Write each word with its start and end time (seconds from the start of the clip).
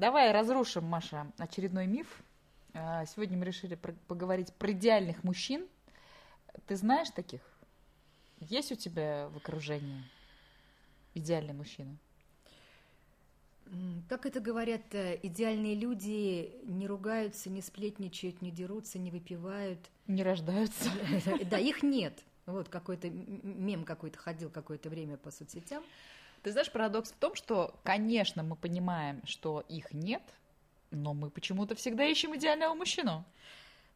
давай 0.00 0.32
разрушим, 0.32 0.84
Маша, 0.84 1.30
очередной 1.38 1.86
миф. 1.86 2.22
А, 2.72 3.04
Сегодня 3.06 3.36
мы 3.38 3.44
решили 3.44 3.76
поговорить 4.08 4.52
про 4.54 4.72
идеальных 4.72 5.22
мужчин. 5.22 5.66
Ты 6.66 6.76
знаешь 6.76 7.10
таких? 7.10 7.42
Есть 8.38 8.72
у 8.72 8.74
тебя 8.74 9.28
в 9.28 9.36
окружении 9.36 10.02
идеальный 11.14 11.52
мужчина? 11.52 11.96
Как 14.08 14.26
это 14.26 14.40
говорят, 14.40 14.82
э, 14.94 15.20
идеальные 15.22 15.76
люди 15.76 16.56
не 16.64 16.88
ругаются, 16.88 17.50
не 17.50 17.62
сплетничают, 17.62 18.42
не 18.42 18.50
дерутся, 18.50 18.98
не 18.98 19.12
выпивают. 19.12 19.78
Не 20.08 20.24
рождаются. 20.24 20.90
Да, 21.50 21.58
их 21.58 21.84
нет. 21.84 22.18
Вот 22.46 22.68
какой-то 22.68 23.10
мем 23.10 23.84
какой-то 23.84 24.18
ходил 24.18 24.50
какое-то 24.50 24.88
время 24.88 25.18
по 25.18 25.30
соцсетям. 25.30 25.84
Ты 26.42 26.52
знаешь, 26.52 26.70
парадокс 26.72 27.10
в 27.12 27.16
том, 27.16 27.34
что, 27.34 27.74
конечно, 27.82 28.42
мы 28.42 28.56
понимаем, 28.56 29.20
что 29.26 29.64
их 29.68 29.92
нет, 29.92 30.22
но 30.90 31.12
мы 31.14 31.30
почему-то 31.30 31.74
всегда 31.74 32.04
ищем 32.04 32.34
идеального 32.36 32.74
мужчину. 32.74 33.24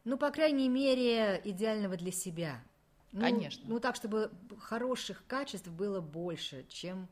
Ну, 0.03 0.17
по 0.17 0.29
крайней 0.29 0.69
мере, 0.69 1.41
идеального 1.43 1.97
для 1.97 2.11
себя. 2.11 2.61
Ну, 3.11 3.21
Конечно. 3.21 3.63
Ну, 3.67 3.79
так, 3.79 3.95
чтобы 3.95 4.29
хороших 4.59 5.23
качеств 5.25 5.67
было 5.69 6.01
больше, 6.01 6.65
чем 6.69 7.07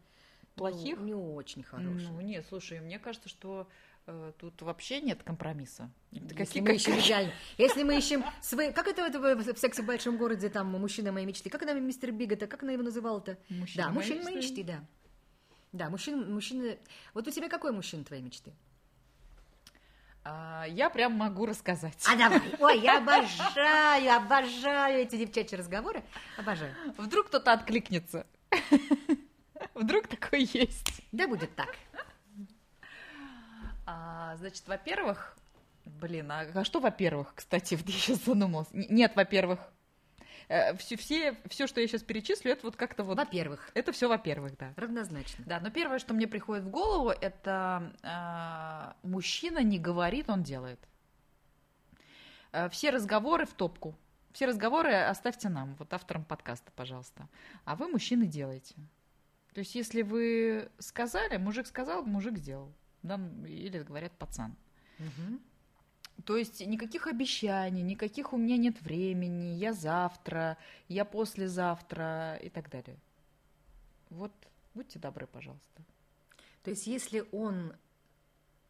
ну, 0.56 0.56
Плохих? 0.56 1.00
не 1.00 1.16
очень 1.16 1.64
хороших. 1.64 2.10
Ну, 2.12 2.22
нет, 2.22 2.46
слушай, 2.48 2.80
мне 2.82 3.00
кажется, 3.00 3.30
что 3.30 3.68
э, 4.06 4.34
тут 4.38 4.62
вообще 4.62 5.02
нет 5.02 5.24
компромисса. 5.24 5.90
Если 6.12 6.36
какие- 6.36 6.62
мы 6.62 6.76
ищем 6.76 7.00
идеально. 7.00 7.32
Если 7.58 7.84
мы 7.84 7.98
ищем 7.98 8.24
свои... 8.42 8.72
Как 8.72 8.88
это, 8.88 9.02
это 9.02 9.20
в 9.20 9.58
сексе 9.58 9.82
в 9.82 9.86
большом 9.86 10.18
городе, 10.18 10.50
там, 10.50 10.68
мужчина 10.68 11.12
моей 11.12 11.26
мечты? 11.26 11.50
Как 11.50 11.64
это 11.64 11.74
мистер 11.74 12.12
Бигата? 12.12 12.46
Как 12.46 12.62
она 12.62 12.74
его 12.74 12.84
называла-то? 12.84 13.38
Да, 13.76 13.90
мужчина 13.90 14.24
моей 14.24 14.38
мечты, 14.38 14.64
да. 14.64 14.84
Да, 15.74 15.90
мужчина, 15.90 16.18
мужчина... 16.26 16.78
Вот 17.16 17.28
у 17.28 17.32
тебя 17.32 17.50
какой 17.50 17.72
мужчина 17.72 18.04
твоей 18.04 18.22
мечты? 18.22 18.54
А, 20.24 20.66
я 20.68 20.92
прям 20.92 21.14
могу 21.14 21.48
рассказать. 21.48 21.98
А 22.08 22.16
давай. 22.16 22.42
Ой, 22.60 22.80
я 22.80 22.98
обожаю, 23.00 24.16
обожаю 24.16 25.00
эти 25.00 25.18
девчачьи 25.18 25.58
разговоры. 25.58 26.04
Обожаю. 26.38 26.74
Вдруг 26.98 27.28
кто-то 27.28 27.52
откликнется. 27.52 28.28
Вдруг 29.74 30.08
такой 30.08 30.44
есть. 30.44 31.02
Да 31.12 31.28
будет 31.28 31.54
так. 31.56 31.76
А, 33.88 34.36
значит, 34.38 34.68
во-первых, 34.68 35.36
блин, 35.86 36.32
а, 36.32 36.46
а 36.54 36.64
что 36.64 36.80
во-первых, 36.80 37.34
кстати, 37.36 37.74
я 37.86 37.94
сейчас 37.94 38.24
задумалась. 38.24 38.70
Нет, 38.72 39.16
во-первых, 39.16 39.60
все, 40.78 40.96
все, 40.98 41.38
все, 41.48 41.68
что 41.68 41.82
я 41.82 41.88
сейчас 41.88 42.04
перечислю, 42.04 42.52
это 42.52 42.66
вот 42.66 42.76
как-то 42.76 43.04
вот... 43.04 43.18
Во-первых, 43.18 43.70
Это 43.74 43.92
все 43.92 44.08
во-первых, 44.08 44.58
да. 44.58 44.74
равнозначно. 44.76 45.44
Да, 45.48 45.60
но 45.60 45.70
первое, 45.70 46.00
что 46.00 46.14
мне 46.14 46.28
приходит 46.28 46.64
в 46.64 46.70
голову, 46.70 47.10
это 47.10 47.94
а, 48.04 48.96
мужчина 49.04 49.60
не 49.60 49.80
говорит, 49.80 50.30
он 50.30 50.44
делает. 50.44 50.80
Э, 52.52 52.70
Все 52.70 52.90
разговоры 52.92 53.46
в 53.46 53.54
топку. 53.54 53.98
Все 54.32 54.46
разговоры 54.46 54.94
оставьте 54.94 55.50
нам, 55.50 55.76
вот 55.76 55.94
авторам 55.94 56.26
подкаста, 56.26 56.72
пожалуйста. 56.76 57.28
А 57.66 57.76
вы, 57.76 57.88
мужчины, 57.88 58.26
делаете. 58.26 58.76
То 59.54 59.60
есть, 59.60 59.76
если 59.76 60.02
вы 60.02 60.72
сказали, 60.80 61.38
мужик 61.38 61.68
сказал, 61.68 62.04
мужик 62.04 62.38
сделал. 62.38 62.74
Да, 63.04 63.20
или 63.46 63.80
говорят 63.80 64.12
пацан. 64.14 64.56
Мгм. 64.98 65.40
То 66.26 66.38
есть 66.38 66.66
никаких 66.66 67.08
обещаний, 67.08 67.82
никаких 67.82 68.34
у 68.34 68.38
меня 68.38 68.58
нет 68.58 68.82
времени, 68.82 69.56
я 69.56 69.74
завтра, 69.74 70.58
я 70.88 71.06
послезавтра 71.06 72.36
и 72.42 72.50
так 72.50 72.70
далее. 72.70 72.98
Вот, 74.10 74.32
будьте 74.74 75.00
добры, 75.00 75.28
пожалуйста. 75.28 75.84
То 76.64 76.70
есть, 76.70 76.88
если 76.88 77.26
он 77.32 77.74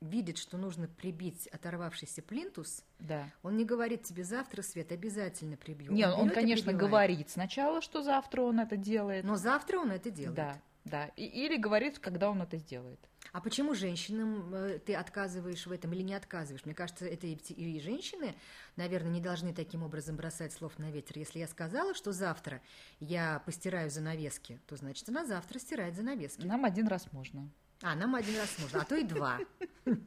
видит, 0.02 0.38
что 0.38 0.58
нужно 0.58 0.88
прибить 0.88 1.48
оторвавшийся 1.48 2.22
плинтус, 2.22 2.84
Да. 3.00 3.30
он 3.42 3.56
не 3.56 3.66
говорит 3.66 4.04
тебе 4.04 4.24
завтра, 4.24 4.62
Свет, 4.62 4.92
обязательно 4.92 5.56
прибью. 5.58 5.92
Не, 5.94 6.08
он, 6.10 6.30
и 6.30 6.34
конечно, 6.34 6.74
говорит 6.74 7.30
сначала, 7.30 7.82
что 7.82 8.02
завтра 8.02 8.42
он 8.42 8.59
это 8.59 8.78
делает. 8.78 9.24
Но 9.24 9.36
завтра 9.36 9.80
он 9.80 9.92
это 9.92 10.09
делает. 10.12 10.36
Да, 10.36 10.62
да. 10.86 11.06
И- 11.16 11.26
или 11.26 11.58
говорит, 11.58 12.00
когда 12.00 12.30
он 12.30 12.42
это 12.42 12.58
сделает. 12.58 13.00
А 13.32 13.42
почему 13.42 13.74
женщинам 13.74 14.54
э, 14.54 14.80
ты 14.80 14.94
отказываешь 14.96 15.66
в 15.66 15.72
этом 15.72 15.94
или 15.94 16.02
не 16.04 16.14
отказываешь? 16.14 16.66
Мне 16.66 16.76
кажется, 16.76 17.06
это 17.06 17.26
и, 17.26 17.34
и 17.36 17.80
женщины, 17.80 18.36
наверное, 18.76 19.12
не 19.12 19.22
должны 19.22 19.54
таким 19.54 19.82
образом 19.84 20.16
бросать 20.18 20.54
слов 20.54 20.78
на 20.78 20.92
ветер. 20.92 21.18
Если 21.18 21.40
я 21.40 21.48
сказала, 21.48 21.94
что 21.96 22.12
завтра 22.12 22.62
я 23.00 23.42
постираю 23.46 23.90
занавески, 23.90 24.60
то 24.68 24.76
значит 24.76 25.08
она 25.10 25.26
завтра 25.26 25.58
стирает 25.60 25.96
занавески. 25.96 26.46
Нам 26.46 26.66
один 26.66 26.88
раз 26.88 27.12
можно. 27.12 27.50
А, 27.82 27.96
нам 27.96 28.14
один 28.16 28.38
раз 28.38 28.56
можно, 28.60 28.82
а 28.82 28.86
то 28.86 28.96
и 28.96 29.04
два. 29.04 29.40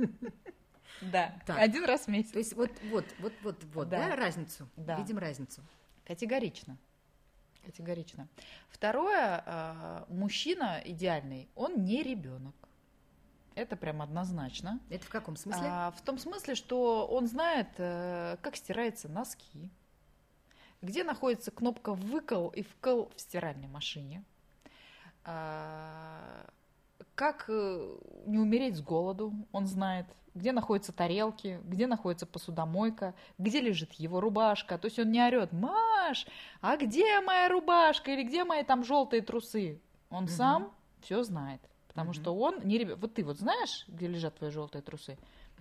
Да, 1.02 1.34
Так. 1.46 1.58
один 1.58 1.84
раз 1.84 2.06
в 2.06 2.08
месяц. 2.08 2.30
То 2.30 2.38
есть 2.38 2.54
вот, 2.54 2.70
вот, 2.90 3.04
вот, 3.18 3.32
вот, 3.42 3.62
вот, 3.74 3.88
Да. 3.88 4.08
да, 4.10 4.16
разницу. 4.16 4.66
Да. 4.76 4.96
Видим 4.98 5.18
разницу. 5.18 5.60
Категорично. 6.06 6.78
Категорично. 7.66 8.28
Второе, 8.68 9.42
а, 9.44 10.06
мужчина 10.08 10.80
идеальный, 10.84 11.48
он 11.56 11.84
не 11.84 12.04
ребенок. 12.04 12.54
Это 13.56 13.74
прям 13.74 14.02
однозначно. 14.02 14.78
Это 14.88 15.04
в 15.04 15.08
каком 15.08 15.34
смысле? 15.34 15.66
А, 15.66 15.90
в 15.90 16.00
том 16.02 16.16
смысле, 16.18 16.54
что 16.54 17.08
он 17.08 17.26
знает, 17.26 17.68
э, 17.78 18.36
как 18.40 18.54
стираются 18.54 19.08
носки, 19.08 19.72
где 20.80 21.02
находится 21.02 21.50
кнопка 21.50 21.94
«выкол» 21.94 22.50
и 22.50 22.62
«вкл» 22.62 23.06
в 23.16 23.20
стиральной 23.20 23.66
машине, 23.66 24.24
А, 25.24 26.46
как 27.16 27.46
э, 27.48 27.98
не 28.26 28.38
умереть 28.38 28.76
с 28.76 28.80
голоду, 28.80 29.34
он 29.50 29.66
знает, 29.66 30.06
где 30.36 30.52
находятся 30.52 30.92
тарелки, 30.92 31.60
где 31.64 31.86
находится 31.86 32.26
посудомойка, 32.26 33.14
где 33.38 33.60
лежит 33.60 33.92
его 33.94 34.20
рубашка. 34.20 34.78
То 34.78 34.86
есть 34.86 34.98
он 34.98 35.10
не 35.10 35.20
орет 35.24 35.52
«Маш, 35.52 36.26
а 36.60 36.76
где 36.76 37.20
моя 37.22 37.48
рубашка?» 37.48 38.12
или 38.12 38.22
«Где 38.22 38.44
мои 38.44 38.62
там 38.62 38.84
желтые 38.84 39.22
трусы?» 39.22 39.80
Он 40.10 40.24
Мгм. 40.24 40.32
сам 40.32 40.72
все 41.00 41.22
знает. 41.22 41.60
Потому 41.88 42.10
Мгм. 42.10 42.14
что 42.14 42.36
он 42.36 42.60
не 42.64 42.76
ребенок. 42.78 43.00
Вот 43.00 43.14
ты 43.14 43.24
вот 43.24 43.38
знаешь, 43.38 43.84
где 43.88 44.06
лежат 44.06 44.36
твои 44.36 44.50
желтые 44.50 44.82
трусы? 44.82 45.16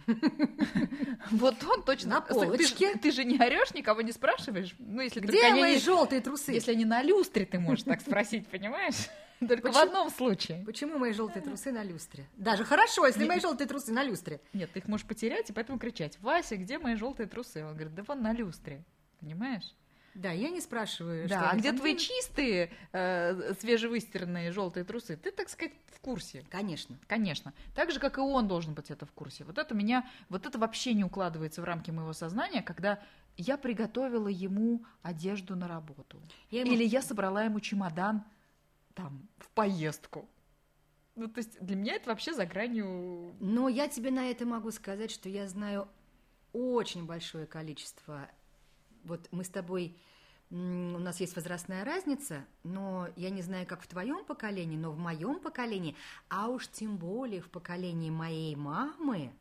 Вот 1.31 1.55
он 1.63 1.83
точно. 1.83 2.09
На 2.09 2.21
полочке. 2.21 2.95
Ты 2.97 3.11
же 3.11 3.23
не 3.23 3.37
орешь, 3.37 3.73
никого 3.73 4.01
не 4.01 4.11
спрашиваешь. 4.11 4.75
Ну, 4.77 5.01
если 5.01 5.19
Где 5.19 5.53
мои 5.53 5.77
желтые 5.77 6.21
трусы? 6.21 6.51
Если 6.51 6.71
они 6.71 6.85
на 6.85 7.01
люстре, 7.01 7.45
ты 7.45 7.59
можешь 7.59 7.83
так 7.83 8.01
спросить, 8.01 8.47
понимаешь? 8.47 9.09
Только 9.47 9.69
в 9.69 9.73
Почему? 9.73 9.83
одном 9.83 10.09
случае. 10.09 10.63
Почему 10.65 10.97
мои 10.97 11.11
желтые 11.13 11.43
трусы 11.43 11.71
на 11.71 11.83
люстре? 11.83 12.25
Даже 12.37 12.63
хорошо, 12.63 13.05
если 13.05 13.25
мои 13.27 13.39
желтые 13.39 13.67
трусы 13.67 13.91
на 13.91 14.03
люстре. 14.03 14.39
Нет, 14.53 14.71
ты 14.71 14.79
их 14.79 14.87
можешь 14.87 15.05
потерять 15.05 15.49
и 15.49 15.53
поэтому 15.53 15.77
кричать. 15.79 16.17
Вася, 16.19 16.57
где 16.57 16.79
мои 16.79 16.95
желтые 16.95 17.27
трусы? 17.27 17.63
Он 17.65 17.73
говорит, 17.73 17.93
да 17.95 18.03
вон 18.03 18.21
на 18.21 18.33
люстре. 18.33 18.83
Понимаешь? 19.19 19.73
Да, 20.13 20.31
я 20.31 20.49
не 20.49 20.61
спрашиваю. 20.61 21.27
Да, 21.27 21.39
что 21.39 21.49
а 21.49 21.55
где 21.57 21.69
там 21.71 21.79
твои 21.79 21.97
чистые, 21.97 22.71
э, 22.93 23.53
свежевыстиранные 23.59 24.51
желтые 24.53 24.85
трусы? 24.85 25.17
Ты, 25.17 25.31
так 25.31 25.49
сказать, 25.49 25.73
в 25.87 25.99
курсе. 25.99 26.45
Конечно. 26.49 26.97
Конечно. 27.07 27.53
Так 27.75 27.91
же, 27.91 27.99
как 27.99 28.17
и 28.17 28.21
он 28.21 28.47
должен 28.47 28.73
быть 28.73 28.89
это 28.91 29.05
в 29.05 29.11
курсе. 29.11 29.43
Вот 29.43 29.57
это 29.57 29.75
меня, 29.75 30.09
вот 30.29 30.45
это 30.45 30.57
вообще 30.57 30.93
не 30.93 31.03
укладывается 31.03 31.61
в 31.61 31.65
рамки 31.65 31.91
моего 31.91 32.13
сознания, 32.13 32.61
когда 32.61 32.99
я 33.35 33.57
приготовила 33.57 34.29
ему 34.29 34.85
одежду 35.01 35.57
на 35.57 35.67
работу. 35.67 36.21
Я 36.49 36.61
ему- 36.61 36.71
Или 36.71 36.85
я 36.85 37.01
собрала 37.01 37.43
ему 37.43 37.59
чемодан 37.59 38.23
там 38.95 39.27
в 39.37 39.49
поездку. 39.49 40.27
Ну, 41.15 41.27
то 41.27 41.37
есть 41.37 41.59
для 41.61 41.75
меня 41.75 41.95
это 41.95 42.09
вообще 42.09 42.33
за 42.33 42.45
гранью... 42.45 43.35
Но 43.39 43.69
я 43.69 43.87
тебе 43.87 44.11
на 44.11 44.29
это 44.29 44.45
могу 44.45 44.71
сказать, 44.71 45.11
что 45.11 45.29
я 45.29 45.47
знаю 45.47 45.87
очень 46.51 47.05
большое 47.05 47.45
количество. 47.45 48.29
Вот 49.03 49.27
мы 49.31 49.43
с 49.43 49.49
тобой, 49.49 49.95
у 50.49 50.55
нас 50.55 51.19
есть 51.19 51.35
возрастная 51.35 51.85
разница, 51.85 52.45
но 52.63 53.07
я 53.15 53.29
не 53.29 53.41
знаю, 53.41 53.65
как 53.67 53.81
в 53.81 53.87
твоем 53.87 54.25
поколении, 54.25 54.77
но 54.77 54.91
в 54.91 54.97
моем 54.97 55.39
поколении, 55.39 55.95
а 56.29 56.49
уж 56.49 56.67
тем 56.67 56.97
более 56.97 57.41
в 57.41 57.49
поколении 57.49 58.09
моей 58.09 58.55
мамы, 58.55 59.31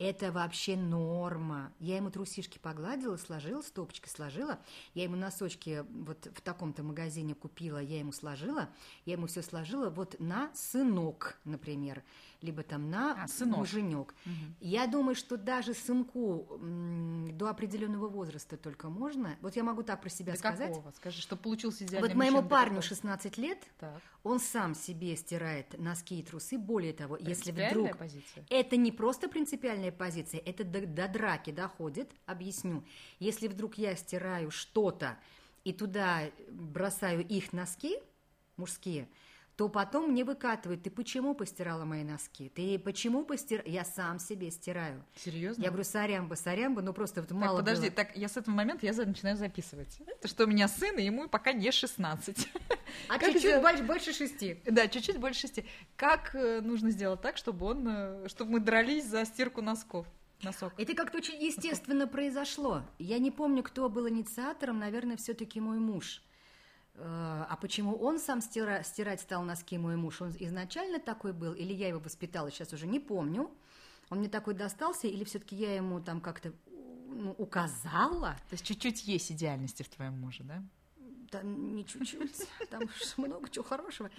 это 0.00 0.32
вообще 0.32 0.76
норма. 0.76 1.74
Я 1.78 1.96
ему 1.96 2.10
трусишки 2.10 2.58
погладила, 2.58 3.18
сложила, 3.18 3.60
стопочкой 3.60 4.08
сложила. 4.08 4.58
Я 4.94 5.04
ему 5.04 5.14
носочки 5.14 5.84
вот 5.90 6.26
в 6.34 6.40
таком-то 6.40 6.82
магазине 6.82 7.34
купила, 7.34 7.78
я 7.78 7.98
ему 7.98 8.10
сложила. 8.10 8.70
Я 9.04 9.12
ему 9.12 9.26
все 9.26 9.42
сложила 9.42 9.90
вот 9.90 10.18
на 10.18 10.50
сынок, 10.54 11.38
например, 11.44 12.02
либо 12.42 12.62
там 12.62 12.90
на 12.90 13.22
А, 13.24 13.28
сынок. 13.28 13.58
муженек. 13.58 14.14
Я 14.60 14.86
думаю, 14.86 15.14
что 15.14 15.36
даже 15.36 15.74
сынку 15.74 16.58
до 16.60 17.48
определенного 17.50 18.08
возраста 18.08 18.56
только 18.56 18.88
можно. 18.88 19.36
Вот 19.40 19.56
я 19.56 19.62
могу 19.64 19.82
так 19.82 20.00
про 20.00 20.08
себя 20.08 20.32
До 20.32 20.38
сказать. 20.38 20.68
какого? 20.68 20.90
Скажи, 20.92 21.20
что 21.20 21.36
получился 21.36 21.84
идеальный 21.84 22.08
Вот 22.08 22.16
моему 22.16 22.42
парню 22.42 22.76
какого? 22.76 22.82
16 22.82 23.38
лет, 23.38 23.58
Так. 23.78 24.00
он 24.22 24.40
сам 24.40 24.74
себе 24.74 25.16
стирает 25.16 25.78
носки 25.78 26.20
и 26.20 26.22
трусы. 26.22 26.58
Более 26.58 26.92
того, 26.92 27.16
если 27.16 27.52
вдруг... 27.52 27.96
позиция? 27.96 28.44
Это 28.48 28.76
не 28.76 28.92
просто 28.92 29.28
принципиальная 29.28 29.92
позиция, 29.92 30.40
это 30.40 30.64
до, 30.64 30.86
до 30.86 31.08
драки 31.08 31.50
доходит. 31.50 32.10
Объясню. 32.26 32.84
Если 33.18 33.48
вдруг 33.48 33.76
я 33.78 33.94
стираю 33.96 34.50
что-то 34.50 35.18
и 35.64 35.72
туда 35.72 36.22
бросаю 36.50 37.26
их 37.26 37.52
носки 37.52 37.98
мужские, 38.56 39.08
то 39.60 39.68
потом 39.68 40.12
мне 40.12 40.24
выкатывают, 40.24 40.84
ты 40.84 40.90
почему 40.90 41.34
постирала 41.34 41.84
мои 41.84 42.02
носки? 42.02 42.48
Ты 42.48 42.78
почему 42.78 43.26
постирала? 43.26 43.68
Я 43.68 43.84
сам 43.84 44.18
себе 44.18 44.50
стираю. 44.50 45.04
Серьезно? 45.14 45.60
Я 45.60 45.68
говорю, 45.68 45.84
сорямба, 45.84 46.34
сорямба, 46.34 46.80
ну 46.80 46.94
просто 46.94 47.20
вот 47.20 47.28
так, 47.28 47.36
мало 47.36 47.58
подожди, 47.58 47.88
было. 47.88 47.96
так 47.96 48.16
я 48.16 48.28
с 48.30 48.38
этого 48.38 48.54
момента 48.54 48.86
я 48.86 48.94
начинаю 48.94 49.36
записывать. 49.36 49.98
Это 50.06 50.28
что 50.28 50.44
у 50.44 50.46
меня 50.46 50.66
сын, 50.66 50.96
и 50.96 51.04
ему 51.04 51.28
пока 51.28 51.52
не 51.52 51.70
16. 51.70 52.48
А 53.08 53.18
чуть-чуть 53.18 53.42
сделать? 53.42 53.62
больше, 53.62 53.82
больше 53.82 54.12
шести. 54.14 54.62
Да, 54.64 54.88
чуть-чуть 54.88 55.18
больше 55.18 55.42
шести. 55.42 55.66
Как 55.94 56.34
э, 56.34 56.62
нужно 56.62 56.90
сделать 56.90 57.20
так, 57.20 57.36
чтобы 57.36 57.66
он, 57.66 57.86
э, 57.86 58.28
чтобы 58.28 58.52
мы 58.52 58.60
дрались 58.60 59.04
за 59.04 59.26
стирку 59.26 59.60
носков? 59.60 60.06
Носок. 60.42 60.72
Это 60.78 60.94
как-то 60.94 61.18
очень 61.18 61.40
естественно 61.40 62.06
произошло. 62.06 62.82
Я 62.98 63.18
не 63.18 63.30
помню, 63.30 63.62
кто 63.62 63.90
был 63.90 64.08
инициатором, 64.08 64.78
наверное, 64.78 65.18
все-таки 65.18 65.60
мой 65.60 65.78
муж. 65.78 66.22
А 67.02 67.56
почему 67.60 67.96
он 67.96 68.18
сам 68.18 68.40
стира- 68.40 68.82
стирать 68.84 69.20
стал 69.20 69.42
носки, 69.42 69.78
мой 69.78 69.96
муж? 69.96 70.20
Он 70.20 70.30
изначально 70.38 70.98
такой 70.98 71.32
был, 71.32 71.52
или 71.52 71.72
я 71.72 71.88
его 71.88 72.00
воспитала, 72.00 72.50
сейчас 72.50 72.72
уже 72.72 72.86
не 72.86 73.00
помню. 73.00 73.50
Он 74.10 74.18
мне 74.18 74.28
такой 74.28 74.54
достался, 74.54 75.06
или 75.06 75.24
все-таки 75.24 75.56
я 75.56 75.74
ему 75.74 76.00
там 76.00 76.20
как-то 76.20 76.52
ну, 76.66 77.34
указала? 77.38 78.36
То 78.48 78.54
есть 78.54 78.64
чуть-чуть 78.64 79.04
есть 79.06 79.32
идеальности 79.32 79.82
в 79.82 79.88
твоем 79.88 80.18
муже, 80.20 80.42
да? 80.42 80.62
Да 81.30 81.42
не 81.42 81.86
чуть-чуть, 81.86 82.48
там 82.70 82.82
много 83.16 83.48
чего 83.48 83.64
хорошего. 83.64 84.10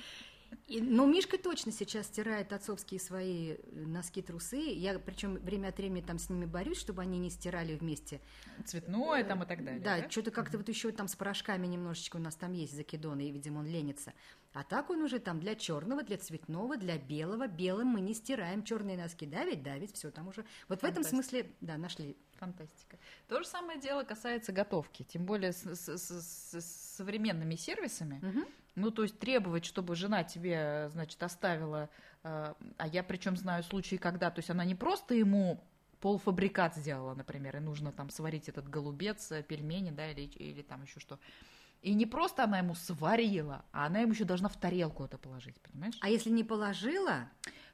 И, 0.67 0.81
но 0.81 1.05
Мишка 1.05 1.37
точно 1.37 1.71
сейчас 1.71 2.07
стирает 2.07 2.53
отцовские 2.53 2.99
свои 2.99 3.57
носки, 3.71 4.21
трусы. 4.21 4.57
Я 4.57 4.99
причем 4.99 5.35
время 5.35 5.69
от 5.69 5.77
времени 5.77 6.01
там 6.01 6.17
с 6.17 6.29
ними 6.29 6.45
борюсь, 6.45 6.77
чтобы 6.77 7.01
они 7.01 7.19
не 7.19 7.29
стирали 7.29 7.75
вместе. 7.75 8.21
Цветное 8.65 9.23
там 9.23 9.43
и 9.43 9.45
так 9.45 9.63
далее. 9.63 9.81
Да, 9.81 9.99
Да, 10.01 10.09
что-то 10.09 10.31
как-то 10.31 10.57
вот 10.57 10.67
еще 10.69 10.91
там 10.91 11.07
с 11.07 11.15
порошками 11.15 11.67
немножечко 11.67 12.17
у 12.17 12.19
нас 12.19 12.35
там 12.35 12.53
есть 12.53 12.73
закидоны, 12.75 13.27
и, 13.27 13.31
видимо, 13.31 13.59
он 13.59 13.65
ленится. 13.67 14.13
А 14.53 14.63
так 14.63 14.89
он 14.89 15.01
уже 15.01 15.19
там 15.19 15.39
для 15.39 15.55
черного, 15.55 16.03
для 16.03 16.17
цветного, 16.17 16.75
для 16.77 16.97
белого. 16.97 17.47
Белым 17.47 17.87
мы 17.87 18.01
не 18.01 18.13
стираем 18.13 18.63
черные 18.63 18.97
носки. 18.97 19.25
Да, 19.25 19.45
ведь, 19.45 19.63
да, 19.63 19.77
ведь 19.77 19.93
все 19.95 20.11
там 20.11 20.27
уже. 20.27 20.45
Вот 20.67 20.81
в 20.81 20.83
этом 20.83 21.03
Фантастика. 21.03 21.15
смысле, 21.23 21.51
да, 21.61 21.77
нашли. 21.77 22.17
Фантастика. 22.35 22.97
То 23.27 23.39
же 23.41 23.47
самое 23.47 23.79
дело 23.79 24.03
касается 24.03 24.51
готовки, 24.51 25.03
тем 25.03 25.25
более 25.25 25.53
с, 25.53 25.63
с- 25.63 25.97
с- 25.97 26.51
с 26.59 26.95
современными 26.97 27.55
сервисами. 27.55 28.19
Мгм. 28.21 28.45
Ну, 28.75 28.91
то 28.91 29.03
есть 29.03 29.19
требовать, 29.19 29.65
чтобы 29.65 29.95
жена 29.95 30.23
тебе, 30.23 30.89
значит, 30.91 31.21
оставила, 31.23 31.89
э, 32.23 32.53
а 32.77 32.87
я 32.87 33.03
причем 33.03 33.35
знаю 33.35 33.63
случаи, 33.63 33.97
когда, 33.97 34.31
то 34.31 34.39
есть 34.39 34.49
она 34.49 34.63
не 34.63 34.75
просто 34.75 35.13
ему 35.13 35.63
полуфабрикат 35.99 36.75
сделала, 36.75 37.13
например, 37.13 37.57
и 37.57 37.59
нужно 37.59 37.91
там 37.91 38.09
сварить 38.09 38.49
этот 38.49 38.69
голубец, 38.69 39.31
э, 39.31 39.43
пельмени, 39.43 39.91
да, 39.91 40.09
или, 40.09 40.21
или 40.21 40.61
там 40.61 40.83
еще 40.83 40.99
что. 40.99 41.19
И 41.81 41.93
не 41.93 42.05
просто 42.05 42.43
она 42.43 42.59
ему 42.59 42.75
сварила, 42.75 43.65
а 43.71 43.87
она 43.87 44.01
ему 44.01 44.13
еще 44.13 44.23
должна 44.23 44.49
в 44.49 44.57
тарелку 44.57 45.03
это 45.03 45.17
положить, 45.17 45.59
понимаешь? 45.61 45.97
А 46.01 46.09
если 46.09 46.29
не 46.29 46.43
положила, 46.43 47.27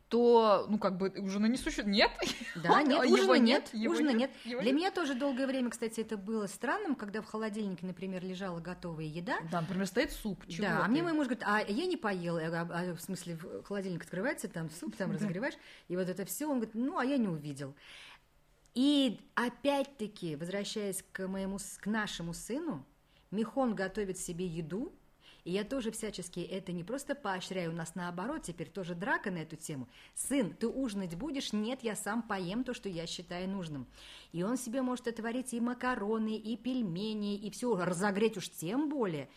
То, 0.09 0.67
ну, 0.69 0.77
как 0.77 0.97
бы 0.97 1.09
ужина 1.17 1.47
не 1.47 1.57
существует. 1.57 1.87
Нет. 1.87 2.11
да, 2.55 2.81
нет, 2.81 3.05
ужина 3.05 3.33
нет, 3.33 3.69
нет, 3.73 3.91
ужина 3.91 4.09
нет, 4.11 4.31
нет. 4.45 4.61
Для 4.61 4.71
меня 4.71 4.91
тоже 4.91 5.15
долгое 5.15 5.47
время, 5.47 5.69
кстати, 5.69 5.99
это 5.99 6.15
было 6.15 6.47
странным, 6.47 6.95
когда 6.95 7.21
в 7.21 7.25
холодильнике, 7.25 7.85
например, 7.85 8.23
лежала 8.23 8.59
готовая 8.59 9.05
еда. 9.05 9.37
Да, 9.51 9.61
например, 9.61 9.85
стоит 9.85 10.11
суп. 10.11 10.45
Чего 10.47 10.67
да, 10.67 10.79
а 10.79 10.85
ты? 10.85 10.91
мне 10.91 11.03
мой 11.03 11.11
муж 11.13 11.27
говорит, 11.27 11.43
а 11.45 11.59
я 11.61 11.85
не 11.85 11.97
поела, 11.97 12.39
Я 12.39 12.49
говорю, 12.49 12.91
а, 12.91 12.95
в 12.95 13.01
смысле, 13.01 13.37
холодильник 13.65 14.03
открывается, 14.03 14.47
там 14.47 14.69
суп, 14.69 14.95
там 14.95 15.11
разогреваешь, 15.13 15.55
и 15.89 15.97
вот 15.97 16.07
это 16.07 16.23
все, 16.23 16.45
он 16.47 16.59
говорит, 16.59 16.75
ну, 16.75 16.97
а 16.97 17.05
я 17.05 17.17
не 17.17 17.27
увидел. 17.27 17.75
И 18.73 19.19
опять-таки, 19.35 20.35
возвращаясь 20.35 21.03
к 21.11 21.27
моему, 21.27 21.57
к 21.79 21.85
нашему 21.87 22.33
сыну, 22.33 22.85
Михон 23.31 23.75
готовит 23.75 24.17
себе 24.17 24.45
еду, 24.45 24.93
и 25.47 25.51
я 25.51 25.63
тоже 25.63 25.91
всячески 25.91 26.41
это 26.41 26.73
не 26.73 26.83
просто 26.83 27.15
поощряю, 27.15 27.71
у 27.71 27.73
нас 27.73 27.95
наоборот, 27.95 28.43
теперь 28.43 28.69
тоже 28.69 28.95
драка 28.95 29.31
на 29.31 29.37
эту 29.37 29.55
тему. 29.55 29.87
Сын, 30.13 30.53
ты 30.53 30.67
ужинать 30.67 31.15
будешь? 31.15 31.53
Нет, 31.53 31.83
я 31.83 31.95
сам 31.95 32.21
поем 32.21 32.65
то, 32.65 32.73
что 32.73 32.89
я 32.89 33.07
считаю 33.07 33.47
нужным. 33.47 33.87
И 34.33 34.43
он 34.43 34.57
себе 34.57 34.81
может 34.81 35.07
отварить 35.07 35.53
и 35.53 35.61
макароны, 35.61 36.35
и 36.35 36.57
пельмени, 36.57 37.37
и 37.37 37.49
все, 37.49 37.77
разогреть 37.77 38.35
уж 38.35 38.49
тем 38.49 38.89
более. 38.89 39.29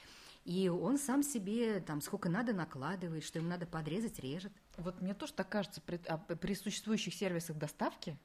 И 0.45 0.69
он 0.69 0.99
сам 0.99 1.23
себе 1.23 1.79
там 1.79 2.01
сколько 2.01 2.29
надо 2.29 2.53
накладывает, 2.55 3.23
что 3.23 3.39
ему 3.39 3.49
надо 3.49 3.67
подрезать, 3.67 4.19
режет. 4.19 4.53
Вот 4.79 5.01
мне 5.01 5.15
тоже 5.15 5.35
так 5.35 5.49
кажется, 5.49 5.81
при, 5.81 6.01
а, 6.09 6.19
при 6.19 6.55
существующих 6.55 7.15
сервисах 7.15 7.57
доставки, 7.57 8.19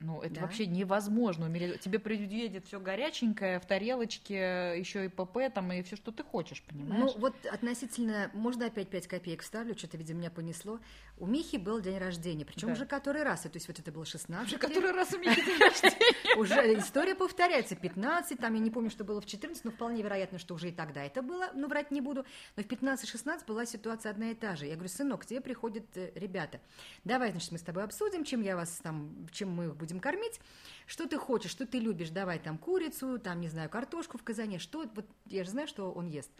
ну, 0.00 0.20
это 0.22 0.34
Да. 0.36 0.40
вообще 0.42 0.66
невозможно. 0.66 1.48
Тебе 1.78 1.98
приедет 1.98 2.66
все 2.66 2.78
горяченькое, 2.80 3.58
в 3.60 3.66
тарелочке, 3.66 4.74
еще 4.78 5.06
и 5.06 5.08
ПП 5.08 5.38
там, 5.52 5.72
и 5.72 5.82
все, 5.82 5.96
что 5.96 6.12
ты 6.12 6.22
хочешь, 6.22 6.62
понимаешь? 6.62 7.12
Ну, 7.14 7.20
вот 7.20 7.34
относительно, 7.46 8.30
можно 8.32 8.66
опять 8.66 8.88
5 8.88 9.06
копеек 9.08 9.42
вставлю, 9.42 9.76
что-то, 9.76 9.96
видимо, 9.96 10.20
меня 10.20 10.30
понесло. 10.30 10.78
У 11.18 11.26
Михи 11.26 11.56
был 11.56 11.80
день 11.80 11.98
рождения, 11.98 12.44
причем 12.44 12.68
Да. 12.68 12.74
уже 12.74 12.86
который 12.86 13.24
раз, 13.24 13.40
то 13.42 13.50
есть 13.54 13.66
вот 13.66 13.78
это 13.78 13.90
было 13.90 14.04
16 14.06 14.46
Уже 14.46 14.52
лет. 14.52 14.60
который 14.60 14.92
раз 14.92 15.12
у 15.14 15.18
меня 15.18 15.34
день 15.34 15.58
рождения. 15.60 16.36
Уже 16.36 16.78
история 16.78 17.14
повторяется, 17.16 17.74
15, 17.74 18.38
там 18.38 18.54
я 18.54 18.60
не 18.60 18.70
помню, 18.70 18.90
что 18.90 19.02
было 19.04 19.20
в 19.20 19.26
14, 19.26 19.64
но 19.64 19.70
вполне 19.72 20.02
вероятно, 20.02 20.38
что 20.38 20.54
уже 20.54 20.68
и 20.68 20.72
тогда 20.72 21.02
это 21.02 21.22
было, 21.22 21.50
но 21.54 21.66
врать 21.66 21.90
не 21.90 22.00
буду. 22.00 22.24
Но 22.56 22.62
в 22.62 22.66
15-16 22.66 23.44
была 23.46 23.66
ситуация 23.66 24.10
одна 24.10 24.30
и 24.30 24.34
та 24.34 24.54
же. 24.54 24.66
Я 24.66 24.74
говорю, 24.74 24.88
сынок, 24.90 25.22
к 25.22 25.26
тебе 25.26 25.40
приходят 25.40 25.84
э, 25.96 26.12
ребята. 26.14 26.60
Давай, 27.04 27.32
значит, 27.32 27.50
мы 27.50 27.58
с 27.58 27.62
тобой 27.62 27.82
обсудим, 27.82 28.22
чем 28.24 28.42
я 28.42 28.54
вас 28.54 28.78
там, 28.82 29.26
чем 29.32 29.50
мы 29.50 29.66
их 29.66 29.76
будем 29.88 30.00
кормить. 30.00 30.40
Что 30.86 31.06
ты 31.06 31.18
хочешь, 31.18 31.50
что 31.50 31.66
ты 31.66 31.78
любишь, 31.78 32.10
давай 32.10 32.38
там 32.38 32.58
курицу, 32.58 33.18
там, 33.18 33.40
не 33.40 33.48
знаю, 33.48 33.68
картошку 33.70 34.18
в 34.18 34.22
казане, 34.22 34.58
что, 34.58 34.86
вот 34.94 35.06
я 35.26 35.44
же 35.44 35.50
знаю, 35.50 35.68
что 35.68 35.90
он 35.90 36.06
ест. 36.06 36.30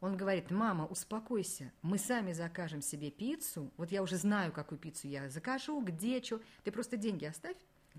Он 0.00 0.16
говорит, 0.16 0.50
мама, 0.50 0.86
успокойся, 0.86 1.72
мы 1.82 1.98
сами 1.98 2.32
закажем 2.32 2.82
себе 2.82 3.10
пиццу, 3.10 3.72
вот 3.76 3.90
я 3.90 4.02
уже 4.02 4.16
знаю, 4.16 4.52
какую 4.52 4.78
пиццу 4.78 5.08
я 5.08 5.28
закажу, 5.28 5.80
где, 5.80 6.22
что, 6.22 6.40
ты 6.62 6.70
просто 6.70 6.96
деньги 6.96 7.24
оставь, 7.24 7.56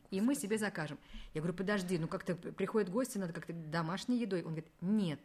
и 0.10 0.22
мы 0.22 0.36
себе 0.36 0.58
закажем. 0.58 0.98
Я 1.34 1.42
говорю, 1.42 1.58
подожди, 1.58 1.98
ну 1.98 2.08
как-то 2.08 2.36
приходят 2.36 2.90
гости, 2.90 3.18
надо 3.18 3.34
как-то 3.34 3.52
домашней 3.52 4.18
едой. 4.18 4.44
Он 4.44 4.54
говорит, 4.54 4.72
нет, 4.80 5.20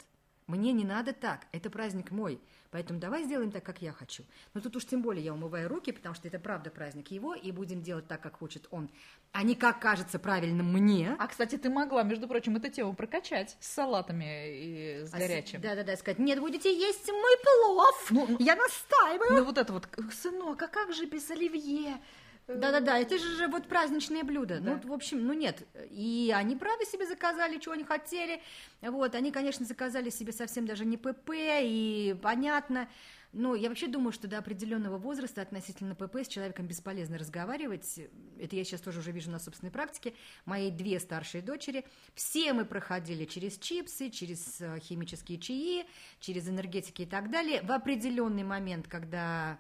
мне 0.47 0.73
не 0.73 0.85
надо 0.85 1.13
так, 1.13 1.47
это 1.53 1.71
праздник 1.71 2.11
мой, 2.11 2.39
поэтому 2.71 3.01
давай 3.01 3.25
сделаем 3.25 3.51
так, 3.51 3.65
как 3.65 3.81
я 3.81 3.93
хочу. 3.93 4.25
Но 4.53 4.61
тут 4.61 4.77
уж 4.77 4.85
тем 4.85 5.01
более 5.01 5.25
я 5.25 5.33
умываю 5.33 5.69
руки, 5.69 5.91
потому 5.91 6.15
что 6.15 6.29
это 6.29 6.39
правда 6.39 6.71
праздник 6.71 7.11
его, 7.11 7.35
и 7.35 7.51
будем 7.51 7.83
делать 7.83 8.07
так, 8.07 8.21
как 8.21 8.39
хочет 8.39 8.67
он, 8.71 8.91
а 9.33 9.43
не 9.43 9.55
как 9.55 9.81
кажется 9.81 10.19
правильно 10.19 10.63
мне. 10.63 11.17
А, 11.19 11.29
кстати, 11.29 11.57
ты 11.57 11.71
могла, 11.71 12.03
между 12.03 12.29
прочим, 12.29 12.57
эту 12.57 12.71
тему 12.71 12.95
прокачать 12.95 13.57
с 13.61 13.73
салатами 13.73 15.03
и 15.03 15.07
с 15.07 15.15
А 15.15 15.19
горячим. 15.19 15.61
Да-да-да, 15.61 15.97
сказать, 15.97 16.19
нет, 16.19 16.39
будете 16.41 16.73
есть 16.73 17.09
мой 17.11 17.37
плов, 17.43 18.07
Ну, 18.11 18.37
я 18.39 18.55
настаиваю. 18.55 19.39
Ну, 19.39 19.45
вот 19.45 19.59
это 19.59 19.73
вот, 19.73 19.89
сынок, 20.13 20.61
а 20.63 20.69
как 20.69 20.93
же 20.93 21.07
без 21.07 21.31
оливье? 21.31 21.99
Да-да-да, 22.47 22.99
это 22.99 23.17
же 23.19 23.49
вот 23.49 23.67
праздничные 23.69 24.23
блюда. 24.23 24.61
Да. 24.61 24.81
Ну, 24.83 24.91
в 24.91 24.93
общем, 24.93 25.27
ну 25.27 25.33
нет. 25.33 25.67
И 25.91 26.33
они, 26.35 26.57
правда, 26.57 26.85
себе 26.85 27.07
заказали, 27.07 27.59
чего 27.59 27.73
они 27.73 27.85
хотели. 27.85 28.43
Вот, 28.83 29.15
они, 29.15 29.33
конечно, 29.33 29.65
заказали 29.65 30.11
себе 30.11 30.33
совсем 30.33 30.67
даже 30.67 30.85
не 30.85 30.99
ПП, 30.99 31.31
и 31.35 32.15
понятно. 32.23 32.89
Но 33.35 33.57
я 33.57 33.69
вообще 33.69 33.89
думаю, 33.89 34.13
что 34.13 34.29
до 34.29 34.39
определенного 34.39 34.97
возраста 34.97 35.43
относительно 35.43 35.97
ПП 35.97 36.19
с 36.19 36.29
человеком 36.29 36.67
бесполезно 36.67 37.19
разговаривать. 37.19 37.99
Это 38.39 38.55
я 38.55 38.63
сейчас 38.63 38.81
тоже 38.81 39.01
уже 39.01 39.11
вижу 39.11 39.31
на 39.31 39.41
собственной 39.41 39.73
практике. 39.73 40.15
Мои 40.45 40.71
две 40.71 41.01
старшие 41.01 41.43
дочери, 41.43 41.85
все 42.15 42.53
мы 42.53 42.65
проходили 42.65 43.25
через 43.25 43.59
чипсы, 43.59 44.11
через 44.11 44.61
э, 44.61 44.79
химические 44.79 45.39
чаи, 45.39 45.85
через 46.21 46.49
энергетики 46.49 47.03
и 47.03 47.07
так 47.07 47.29
далее. 47.31 47.61
В 47.63 47.73
определенный 47.73 48.45
момент, 48.45 48.87
когда 48.87 49.59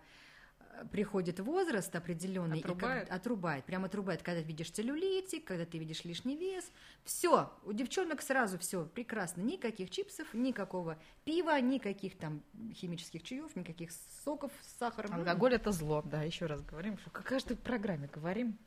приходит 0.90 1.40
возраст 1.40 1.94
определенный, 1.94 2.60
Отрубает? 2.60 3.06
и 3.06 3.10
как- 3.10 3.16
отрубает, 3.16 3.64
прям 3.64 3.84
отрубает, 3.84 4.22
когда 4.22 4.40
ты 4.40 4.46
видишь 4.46 4.70
целлюлитик, 4.70 5.44
когда 5.44 5.64
ты 5.64 5.78
видишь 5.78 6.04
лишний 6.04 6.36
вес, 6.36 6.70
все, 7.04 7.52
у 7.64 7.72
девчонок 7.72 8.22
сразу 8.22 8.58
все 8.58 8.84
прекрасно, 8.86 9.42
никаких 9.42 9.90
чипсов, 9.90 10.32
никакого 10.34 10.98
пива, 11.24 11.60
никаких 11.60 12.16
там 12.18 12.42
химических 12.72 13.22
чаев, 13.22 13.54
никаких 13.56 13.90
соков 14.24 14.52
с 14.62 14.78
сахаром. 14.78 15.10
Ну, 15.12 15.18
Алкоголь 15.20 15.54
это 15.54 15.72
зло, 15.72 16.02
да, 16.04 16.22
еще 16.22 16.46
раз 16.46 16.62
говорим, 16.62 16.98
что 16.98 17.10
как 17.10 17.24
каждой 17.24 17.56
программе 17.56 18.08
говорим, 18.12 18.58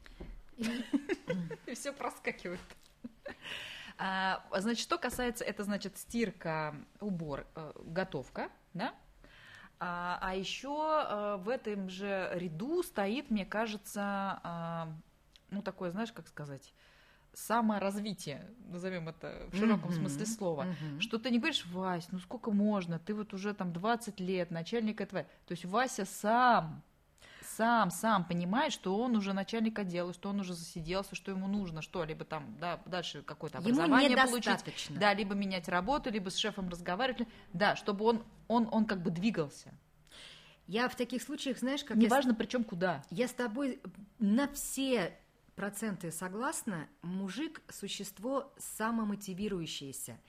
и 0.57 1.73
все 1.75 1.93
проскакивает. 1.93 2.59
А, 3.97 4.43
Значит, 4.59 4.83
что 4.83 4.97
касается, 4.97 5.43
это 5.43 5.63
значит 5.63 5.97
стирка, 5.97 6.75
убор, 6.99 7.47
э, 7.55 7.71
готовка, 7.83 8.49
да? 8.73 8.93
А, 9.79 10.17
а 10.21 10.35
еще 10.35 11.05
э, 11.07 11.37
в 11.43 11.49
этом 11.49 11.89
же 11.89 12.31
ряду 12.33 12.81
стоит, 12.83 13.29
мне 13.29 13.45
кажется, 13.45 14.01
а, 14.43 14.89
ну 15.51 15.61
такое, 15.61 15.91
знаешь, 15.91 16.11
как 16.11 16.27
сказать, 16.27 16.73
саморазвитие, 17.33 18.49
назовем 18.71 19.09
это 19.09 19.47
в 19.51 19.55
широком 19.55 19.91
Мгм, 19.91 19.99
смысле 19.99 20.25
слова. 20.25 20.67
мгм. 20.81 21.01
Что 21.01 21.19
ты 21.19 21.29
не 21.29 21.37
говоришь, 21.37 21.65
Вась, 21.67 22.07
ну 22.11 22.17
сколько 22.19 22.49
можно, 22.49 22.97
ты 22.97 23.13
вот 23.13 23.33
уже 23.33 23.53
там 23.53 23.71
20 23.71 24.19
лет, 24.19 24.49
начальник 24.49 24.99
этого. 24.99 25.23
То 25.45 25.51
есть 25.51 25.65
Вася 25.65 26.05
сам, 26.05 26.81
сам, 27.57 27.89
сам 27.89 28.23
понимает, 28.23 28.71
что 28.71 28.95
он 28.95 29.15
уже 29.15 29.33
начальник 29.33 29.79
отдела, 29.79 30.13
что 30.13 30.29
он 30.29 30.39
уже 30.39 30.53
засиделся, 30.53 31.15
что 31.15 31.31
ему 31.31 31.47
нужно, 31.47 31.81
что, 31.81 32.03
либо 32.03 32.23
там, 32.23 32.55
да, 32.59 32.79
дальше 32.85 33.23
какое-то 33.23 33.57
Ему 33.57 33.69
образование 33.69 34.15
получить. 34.15 34.45
недостаточно. 34.45 34.99
Да, 34.99 35.13
либо 35.15 35.33
менять 35.33 35.67
работу, 35.67 36.11
либо 36.11 36.29
с 36.29 36.37
шефом 36.37 36.69
разговаривать. 36.69 37.27
Да, 37.53 37.75
чтобы 37.75 38.05
он, 38.05 38.23
он, 38.47 38.69
он 38.71 38.85
как 38.85 39.01
бы 39.01 39.09
двигался. 39.09 39.73
Я 40.67 40.87
в 40.87 40.95
таких 40.95 41.23
случаях, 41.23 41.57
знаешь, 41.57 41.83
как... 41.83 41.97
Неважно, 41.97 42.29
я... 42.29 42.35
причем 42.35 42.63
куда. 42.63 43.03
Я 43.09 43.27
с 43.27 43.33
тобой 43.33 43.81
на 44.19 44.47
все 44.49 45.17
проценты 45.55 46.11
согласна. 46.11 46.87
Мужик– 47.01 47.61
существо 47.69 48.53
самомотивирующееся. 48.59 50.19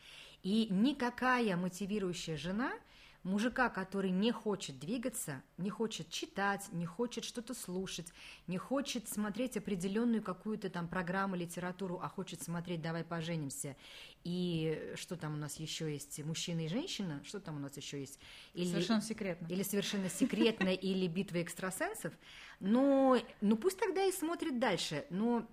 И 0.42 0.68
никакая 0.70 1.56
мотивирующая 1.56 2.38
жена– 2.38 2.72
мужика, 3.22 3.68
который 3.68 4.10
не 4.10 4.32
хочет 4.32 4.78
двигаться, 4.78 5.42
не 5.56 5.70
хочет 5.70 6.10
читать, 6.10 6.66
не 6.72 6.86
хочет 6.86 7.24
что-то 7.24 7.54
слушать, 7.54 8.12
не 8.46 8.58
хочет 8.58 9.08
смотреть 9.08 9.56
определенную 9.56 10.22
какую-то 10.22 10.70
там 10.70 10.88
программу, 10.88 11.36
литературу, 11.36 12.00
а 12.02 12.08
хочет 12.08 12.42
смотреть 12.42 12.80
«Давай 12.80 13.04
поженимся». 13.04 13.76
И 14.24 14.92
что 14.96 15.16
там 15.16 15.34
у 15.34 15.36
нас 15.36 15.56
еще 15.56 15.92
есть? 15.92 16.22
Мужчина 16.24 16.66
и 16.66 16.68
женщина? 16.68 17.22
Что 17.24 17.40
там 17.40 17.56
у 17.56 17.60
нас 17.60 17.76
еще 17.76 18.00
есть? 18.00 18.18
Или, 18.54 18.66
совершенно 18.66 19.02
секретно. 19.02 19.46
Или 19.46 19.62
совершенно 19.62 20.08
секретно, 20.08 20.68
или 20.74 21.06
битва 21.06 21.42
экстрасенсов. 21.42 22.12
Но, 22.60 23.18
ну 23.40 23.56
пусть 23.56 23.78
тогда 23.78 24.04
и 24.04 24.12
смотрит 24.12 24.58
дальше. 24.58 25.06
Но 25.10 25.46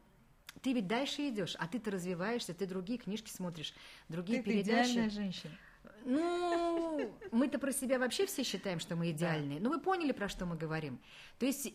ты 0.62 0.74
ведь 0.74 0.88
дальше 0.88 1.30
идешь, 1.30 1.56
а 1.60 1.68
ты-то 1.68 1.92
развиваешься, 1.92 2.54
ты 2.54 2.66
другие 2.66 2.98
книжки 2.98 3.30
смотришь, 3.30 3.74
другие 4.10 4.42
ты 4.42 4.52
передачи. 4.52 4.88
Ты 4.88 4.92
идеальная 4.92 5.10
женщина. 5.10 5.54
Ну, 6.06 7.12
мы-то 7.32 7.60
про 7.60 7.72
себя 7.72 8.00
вообще 8.00 8.26
все 8.26 8.44
считаем, 8.44 8.80
что 8.80 8.96
мы 8.96 9.12
идеальные. 9.12 9.60
Да. 9.60 9.66
Ну, 9.66 9.70
вы 9.72 9.82
поняли, 9.82 10.12
про 10.12 10.30
что 10.30 10.46
мы 10.46 10.56
говорим. 10.56 11.00
То 11.40 11.46
есть, 11.46 11.74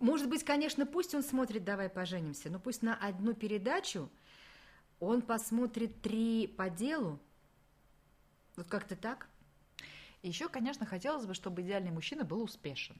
может 0.00 0.28
быть, 0.28 0.44
конечно, 0.44 0.86
пусть 0.86 1.14
он 1.14 1.22
смотрит 1.22 1.64
«Давай 1.64 1.88
поженимся», 1.88 2.50
но 2.50 2.58
пусть 2.58 2.82
на 2.82 2.94
одну 2.94 3.34
передачу 3.34 4.10
он 4.98 5.22
посмотрит 5.22 6.00
три 6.00 6.46
по 6.46 6.70
делу. 6.70 7.20
Вот 8.56 8.66
как-то 8.68 8.96
так. 8.96 9.28
Еще, 10.22 10.48
конечно, 10.48 10.86
хотелось 10.86 11.26
бы, 11.26 11.34
чтобы 11.34 11.62
идеальный 11.62 11.90
мужчина 11.90 12.24
был 12.24 12.42
успешен. 12.42 12.96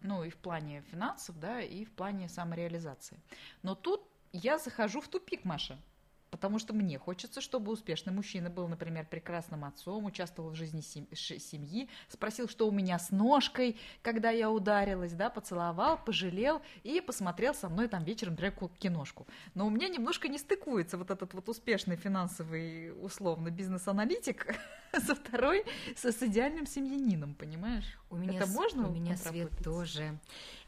Ну, 0.00 0.24
и 0.24 0.30
в 0.30 0.36
плане 0.36 0.82
финансов, 0.90 1.38
да, 1.38 1.60
и 1.60 1.84
в 1.84 1.92
плане 1.92 2.28
самореализации. 2.28 3.20
Но 3.62 3.74
тут 3.74 4.02
я 4.32 4.58
захожу 4.58 5.00
в 5.00 5.08
тупик, 5.08 5.44
Маша. 5.44 5.78
Потому 6.30 6.58
что 6.58 6.74
мне 6.74 6.98
хочется, 6.98 7.40
чтобы 7.40 7.72
успешный 7.72 8.12
мужчина 8.12 8.50
был, 8.50 8.68
например, 8.68 9.06
прекрасным 9.06 9.64
отцом, 9.64 10.04
участвовал 10.04 10.50
в 10.50 10.54
жизни 10.54 10.80
семьи, 10.80 11.88
спросил, 12.08 12.48
что 12.48 12.68
у 12.68 12.70
меня 12.70 12.98
с 12.98 13.10
ножкой, 13.10 13.76
когда 14.02 14.30
я 14.30 14.50
ударилась, 14.50 15.12
да, 15.12 15.30
поцеловал, 15.30 15.98
пожалел 15.98 16.60
и 16.82 17.00
посмотрел 17.00 17.54
со 17.54 17.68
мной 17.68 17.88
там 17.88 18.04
вечером, 18.04 18.32
например, 18.32 18.54
киношку. 18.78 19.26
Но 19.54 19.66
у 19.66 19.70
меня 19.70 19.88
немножко 19.88 20.28
не 20.28 20.38
стыкуется 20.38 20.98
вот 20.98 21.10
этот 21.10 21.32
вот 21.34 21.48
успешный 21.48 21.96
финансовый, 21.96 22.92
условно, 23.02 23.50
бизнес-аналитик 23.50 24.54
со 24.92 25.14
второй, 25.14 25.64
со, 25.96 26.12
с 26.12 26.22
идеальным 26.22 26.66
семьянином, 26.66 27.34
понимаешь? 27.34 27.98
У 28.10 28.16
меня, 28.16 28.38
Это 28.38 28.46
можно 28.46 28.88
у 28.88 28.92
меня 28.92 29.16
свет 29.16 29.50
тоже. 29.62 30.18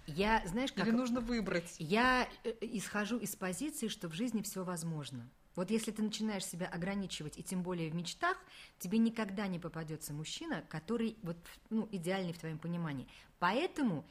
Я, 0.06 0.42
знаешь, 0.46 0.72
как... 0.72 0.86
Или 0.86 0.94
нужно 0.94 1.20
выбрать? 1.20 1.76
Я 1.78 2.26
э, 2.44 2.52
исхожу 2.60 3.18
из 3.18 3.36
позиции, 3.36 3.88
что 3.88 4.08
в 4.08 4.14
жизни 4.14 4.42
все 4.42 4.64
возможно. 4.64 5.28
Вот 5.56 5.70
если 5.70 5.90
ты 5.90 6.02
начинаешь 6.02 6.44
себя 6.44 6.66
ограничивать, 6.66 7.38
и 7.38 7.42
тем 7.42 7.62
более 7.62 7.90
в 7.90 7.94
мечтах, 7.94 8.36
тебе 8.78 8.98
никогда 8.98 9.46
не 9.46 9.58
попадется 9.58 10.12
мужчина, 10.12 10.64
который 10.68 11.16
вот, 11.22 11.36
ну, 11.70 11.88
идеальный 11.90 12.32
в 12.32 12.38
твоем 12.38 12.58
понимании. 12.58 13.08
Поэтому 13.38 14.04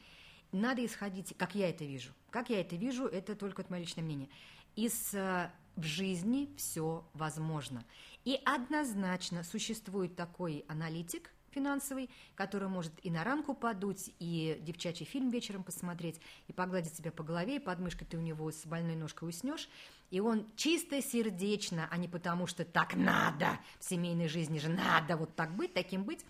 надо 0.52 0.84
исходить, 0.84 1.34
как 1.36 1.54
я 1.54 1.70
это 1.70 1.84
вижу. 1.84 2.12
Как 2.30 2.50
я 2.50 2.60
это 2.60 2.76
вижу, 2.76 3.06
это 3.06 3.34
только 3.34 3.64
мое 3.68 3.80
личное 3.80 4.02
мнение. 4.02 4.28
Из 4.76 5.14
э, 5.14 5.50
в 5.76 5.82
жизни 5.82 6.52
все 6.56 7.04
возможно. 7.14 7.84
И 8.24 8.40
однозначно 8.44 9.42
существует 9.42 10.16
такой 10.16 10.64
аналитик, 10.68 11.30
финансовый, 11.50 12.10
который 12.34 12.68
может 12.68 12.92
и 13.02 13.10
на 13.10 13.24
ранку 13.24 13.54
подуть, 13.54 14.12
и 14.18 14.58
девчачий 14.62 15.06
фильм 15.06 15.30
вечером 15.30 15.64
посмотреть, 15.64 16.20
и 16.48 16.52
погладить 16.52 16.94
себя 16.94 17.10
по 17.10 17.22
голове, 17.22 17.56
и 17.56 17.60
под 17.60 17.80
мышкой 17.80 18.06
ты 18.06 18.16
у 18.16 18.20
него 18.20 18.50
с 18.50 18.64
больной 18.66 18.94
ножкой 18.94 19.28
уснешь, 19.28 19.68
и 20.10 20.20
он 20.20 20.46
чисто 20.56 21.00
сердечно, 21.00 21.88
а 21.90 21.96
не 21.96 22.08
потому, 22.08 22.46
что 22.46 22.64
так 22.64 22.94
надо, 22.94 23.58
в 23.78 23.84
семейной 23.84 24.28
жизни 24.28 24.58
же 24.58 24.68
надо 24.68 25.16
вот 25.16 25.34
так 25.36 25.54
быть, 25.54 25.72
таким 25.72 26.04
быть, 26.04 26.24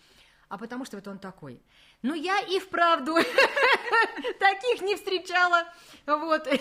а 0.49 0.59
потому 0.59 0.85
что 0.85 0.97
вот 0.97 1.09
он 1.09 1.19
такой. 1.19 1.61
Ну, 2.03 2.15
я 2.15 2.41
и 2.41 2.59
вправду 2.59 3.15
таких 4.39 4.83
не 4.83 4.97
встречала, 4.97 5.65
вот. 6.07 6.47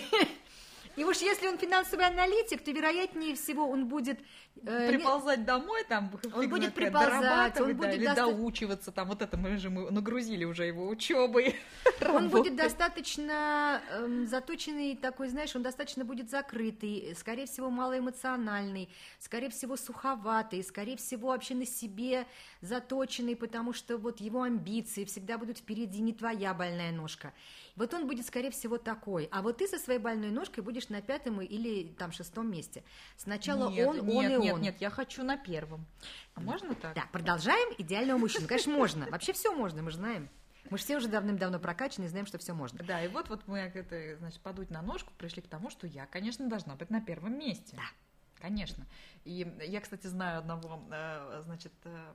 И 0.96 1.04
уж 1.04 1.18
если 1.18 1.46
он 1.46 1.56
финансовый 1.56 2.04
аналитик, 2.04 2.62
то 2.62 2.72
вероятнее 2.72 3.34
всего 3.34 3.68
он 3.68 3.86
будет 3.86 4.18
приползать 4.62 5.44
домой, 5.44 5.84
там 5.88 6.10
он 6.34 6.48
будет 6.48 6.74
приползать, 6.74 7.58
он 7.60 7.68
да, 7.68 7.74
будет 7.74 7.94
или 7.94 8.04
доста... 8.04 8.26
доучиваться, 8.26 8.92
там 8.92 9.08
вот 9.08 9.22
это 9.22 9.36
мы 9.36 9.56
же 9.56 9.70
мы 9.70 9.90
нагрузили 9.90 10.44
уже 10.44 10.66
его 10.66 10.88
учебой. 10.88 11.56
Он 12.06 12.28
будет 12.28 12.56
достаточно 12.56 13.82
э, 13.90 14.24
заточенный 14.26 14.96
такой, 14.96 15.28
знаешь, 15.28 15.54
он 15.54 15.62
достаточно 15.62 16.04
будет 16.04 16.30
закрытый, 16.30 17.14
скорее 17.16 17.46
всего 17.46 17.70
малоэмоциональный, 17.70 18.88
скорее 19.18 19.50
всего 19.50 19.76
суховатый, 19.76 20.62
скорее 20.64 20.96
всего 20.96 21.28
вообще 21.28 21.54
на 21.54 21.66
себе 21.66 22.26
заточенный, 22.60 23.36
потому 23.36 23.72
что 23.72 23.96
вот 23.96 24.20
его 24.20 24.42
амбиции 24.42 25.04
всегда 25.04 25.38
будут 25.38 25.58
впереди, 25.58 26.00
не 26.00 26.12
твоя 26.12 26.54
больная 26.54 26.90
ножка. 26.90 27.32
Вот 27.76 27.94
он 27.94 28.06
будет, 28.06 28.26
скорее 28.26 28.50
всего, 28.50 28.78
такой. 28.78 29.28
А 29.30 29.42
вот 29.42 29.58
ты 29.58 29.68
со 29.68 29.78
своей 29.78 29.98
больной 29.98 30.30
ножкой 30.30 30.62
будешь 30.62 30.88
на 30.88 31.00
пятом 31.00 31.40
или 31.40 31.84
там 31.98 32.12
шестом 32.12 32.50
месте. 32.50 32.82
Сначала 33.16 33.70
нет, 33.70 33.88
он, 33.88 34.06
нет, 34.06 34.32
он 34.32 34.39
и 34.39 34.39
он. 34.40 34.60
Нет, 34.60 34.72
нет, 34.72 34.80
я 34.80 34.90
хочу 34.90 35.22
на 35.22 35.36
первом. 35.36 35.86
А 36.34 36.40
можно 36.40 36.74
так? 36.74 36.94
Да, 36.94 37.04
продолжаем. 37.12 37.74
Идеального 37.78 38.18
мужчину. 38.18 38.46
Конечно, 38.48 38.72
можно. 38.72 39.06
Вообще 39.10 39.32
все 39.32 39.52
можно, 39.52 39.82
мы 39.82 39.90
же 39.90 39.96
знаем. 39.96 40.28
Мы 40.68 40.78
же 40.78 40.84
все 40.84 40.96
уже 40.96 41.08
давным-давно 41.08 41.58
прокачаны 41.58 42.04
и 42.04 42.08
знаем, 42.08 42.26
что 42.26 42.38
все 42.38 42.52
можно. 42.52 42.82
Да, 42.84 43.02
и 43.02 43.08
вот, 43.08 43.28
вот 43.28 43.46
мы, 43.46 43.58
это, 43.58 44.16
значит, 44.18 44.40
подуть 44.40 44.70
на 44.70 44.82
ножку 44.82 45.12
пришли 45.16 45.42
к 45.42 45.48
тому, 45.48 45.70
что 45.70 45.86
я, 45.86 46.06
конечно, 46.06 46.48
должна 46.48 46.76
быть 46.76 46.90
на 46.90 47.00
первом 47.00 47.38
месте. 47.38 47.76
Да. 47.76 47.82
Конечно. 48.40 48.86
И 49.24 49.46
я, 49.66 49.80
кстати, 49.80 50.06
знаю 50.06 50.38
одного, 50.38 50.82
э, 50.90 51.42
значит, 51.44 51.72
э, 51.84 52.12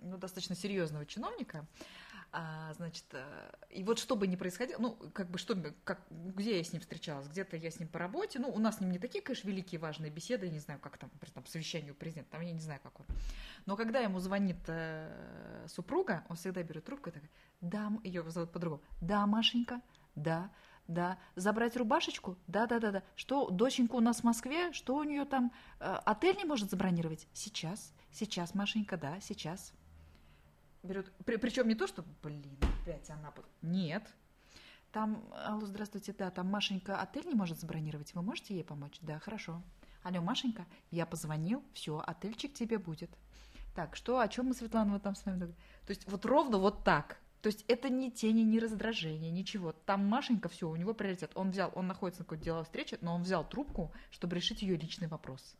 ну, 0.00 0.16
достаточно 0.16 0.56
серьезного 0.56 1.04
чиновника, 1.04 1.66
а, 2.32 2.72
значит, 2.74 3.04
э, 3.12 3.50
и 3.70 3.82
вот 3.82 3.98
что 3.98 4.14
бы 4.14 4.26
ни 4.26 4.36
происходило, 4.36 4.78
ну, 4.80 4.96
как 5.12 5.28
бы, 5.30 5.38
что, 5.38 5.56
как, 5.84 6.00
где 6.10 6.58
я 6.58 6.64
с 6.64 6.72
ним 6.72 6.80
встречалась, 6.80 7.26
где-то 7.26 7.56
я 7.56 7.70
с 7.70 7.80
ним 7.80 7.88
по 7.88 7.98
работе, 7.98 8.38
ну, 8.38 8.48
у 8.48 8.58
нас 8.58 8.76
с 8.76 8.80
ним 8.80 8.92
не 8.92 8.98
такие, 8.98 9.22
конечно, 9.22 9.48
великие 9.48 9.80
важные 9.80 10.12
беседы, 10.12 10.46
я 10.46 10.52
не 10.52 10.60
знаю, 10.60 10.78
как 10.78 10.96
там, 10.96 11.10
при 11.20 11.28
там 11.30 11.44
совещании 11.46 11.90
у 11.90 11.94
президента, 11.94 12.30
там 12.30 12.40
я 12.42 12.52
не 12.52 12.60
знаю, 12.60 12.80
как 12.82 13.00
он. 13.00 13.06
Но 13.66 13.76
когда 13.76 13.98
ему 14.00 14.20
звонит 14.20 14.58
э, 14.68 15.66
супруга, 15.68 16.24
он 16.28 16.36
всегда 16.36 16.62
берет 16.62 16.84
трубку 16.84 17.10
и 17.10 17.12
такая, 17.12 17.30
да, 17.60 17.92
ее 18.04 18.28
зовут 18.30 18.52
по-другому, 18.52 18.82
да, 19.00 19.26
Машенька, 19.26 19.80
да, 20.14 20.50
да, 20.86 21.18
забрать 21.34 21.76
рубашечку, 21.76 22.36
да, 22.46 22.66
да, 22.66 22.78
да, 22.78 22.90
да. 22.92 23.02
Что, 23.16 23.50
доченька 23.50 23.94
у 23.96 24.00
нас 24.00 24.20
в 24.20 24.24
Москве, 24.24 24.72
что 24.72 24.96
у 24.96 25.02
нее 25.02 25.24
там, 25.24 25.52
э, 25.80 25.98
отель 26.04 26.36
не 26.36 26.44
может 26.44 26.70
забронировать? 26.70 27.26
Сейчас, 27.32 27.92
сейчас, 28.12 28.54
Машенька, 28.54 28.96
да, 28.96 29.20
сейчас 29.20 29.72
берет, 30.82 31.12
при, 31.24 31.36
причем 31.36 31.68
не 31.68 31.74
то, 31.74 31.86
что, 31.86 32.04
блин, 32.22 32.56
опять 32.82 33.08
она, 33.10 33.32
нет, 33.62 34.02
там, 34.92 35.22
алло, 35.46 35.66
здравствуйте, 35.66 36.12
да, 36.12 36.30
там 36.30 36.48
Машенька 36.48 37.00
отель 37.00 37.26
не 37.26 37.34
может 37.34 37.60
забронировать, 37.60 38.14
вы 38.14 38.22
можете 38.22 38.54
ей 38.54 38.64
помочь? 38.64 38.98
Да, 39.02 39.18
хорошо. 39.18 39.62
Алло, 40.02 40.20
Машенька, 40.20 40.66
я 40.90 41.06
позвонил, 41.06 41.62
все, 41.74 42.02
отельчик 42.04 42.54
тебе 42.54 42.78
будет. 42.78 43.10
Так, 43.74 43.94
что, 43.94 44.18
о 44.18 44.28
чем 44.28 44.46
мы, 44.46 44.54
Светлана, 44.54 44.94
вот 44.94 45.02
там 45.02 45.14
с 45.14 45.24
вами? 45.24 45.46
То 45.86 45.90
есть 45.90 46.10
вот 46.10 46.24
ровно 46.24 46.58
вот 46.58 46.82
так. 46.82 47.20
То 47.40 47.46
есть 47.46 47.64
это 47.68 47.88
ни 47.88 48.10
тени, 48.10 48.42
ни 48.42 48.58
раздражения, 48.58 49.30
ничего. 49.30 49.72
Там 49.72 50.06
Машенька, 50.06 50.48
все, 50.48 50.68
у 50.68 50.76
него 50.76 50.92
приоритет. 50.92 51.30
Он 51.34 51.50
взял, 51.50 51.70
он 51.74 51.86
находится 51.86 52.22
на 52.22 52.24
какой-то 52.24 52.44
деловой 52.44 52.64
встрече, 52.64 52.98
но 53.00 53.14
он 53.14 53.22
взял 53.22 53.48
трубку, 53.48 53.92
чтобы 54.10 54.36
решить 54.36 54.62
ее 54.62 54.76
личный 54.76 55.08
вопрос. 55.08 55.56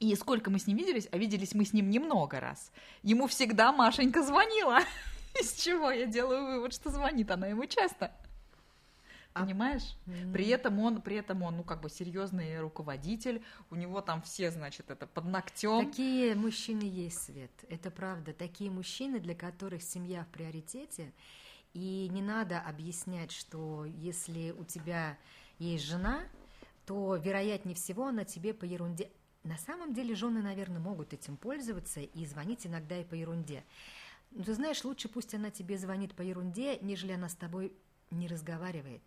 И 0.00 0.16
сколько 0.16 0.50
мы 0.50 0.58
с 0.58 0.66
ним 0.66 0.78
виделись, 0.78 1.08
а 1.12 1.18
виделись 1.18 1.54
мы 1.54 1.66
с 1.66 1.74
ним 1.74 1.90
немного 1.90 2.40
раз. 2.40 2.72
Ему 3.02 3.26
всегда 3.26 3.70
Машенька 3.70 4.22
звонила. 4.22 4.80
Из 5.40 5.52
чего 5.52 5.90
я 5.90 6.06
делаю 6.06 6.46
вывод, 6.46 6.72
что 6.72 6.90
звонит 6.90 7.30
она 7.30 7.48
ему 7.48 7.66
часто. 7.66 8.10
А 9.34 9.44
Понимаешь? 9.44 9.94
Mm-hmm. 10.06 10.32
При 10.32 10.48
этом 10.48 10.78
он, 10.80 11.02
при 11.02 11.16
этом 11.16 11.42
он, 11.42 11.58
ну, 11.58 11.64
как 11.64 11.82
бы 11.82 11.90
серьезный 11.90 12.58
руководитель, 12.60 13.42
у 13.70 13.76
него 13.76 14.00
там 14.00 14.22
все, 14.22 14.50
значит, 14.50 14.90
это 14.90 15.06
под 15.06 15.26
ногтем. 15.26 15.86
Такие 15.86 16.34
мужчины 16.34 16.82
есть, 16.82 17.22
Свет. 17.22 17.52
Это 17.68 17.90
правда. 17.90 18.32
Такие 18.32 18.70
мужчины, 18.70 19.20
для 19.20 19.34
которых 19.34 19.82
семья 19.82 20.24
в 20.24 20.28
приоритете. 20.28 21.12
И 21.74 22.08
не 22.10 22.22
надо 22.22 22.58
объяснять, 22.58 23.30
что 23.30 23.84
если 23.84 24.50
у 24.52 24.64
тебя 24.64 25.16
есть 25.58 25.84
жена, 25.84 26.22
то 26.86 27.14
вероятнее 27.14 27.76
всего 27.76 28.06
она 28.08 28.24
тебе 28.24 28.52
по 28.52 28.64
ерунде 28.64 29.10
на 29.44 29.56
самом 29.58 29.94
деле 29.94 30.14
жены, 30.14 30.42
наверное, 30.42 30.80
могут 30.80 31.12
этим 31.12 31.36
пользоваться 31.36 32.00
и 32.00 32.26
звонить 32.26 32.66
иногда 32.66 32.98
и 32.98 33.04
по 33.04 33.14
ерунде. 33.14 33.64
Но 34.32 34.44
ты 34.44 34.54
знаешь, 34.54 34.84
лучше 34.84 35.08
пусть 35.08 35.34
она 35.34 35.50
тебе 35.50 35.78
звонит 35.78 36.14
по 36.14 36.22
ерунде, 36.22 36.78
нежели 36.80 37.12
она 37.12 37.28
с 37.28 37.34
тобой 37.34 37.72
не 38.10 38.28
разговаривает. 38.28 39.02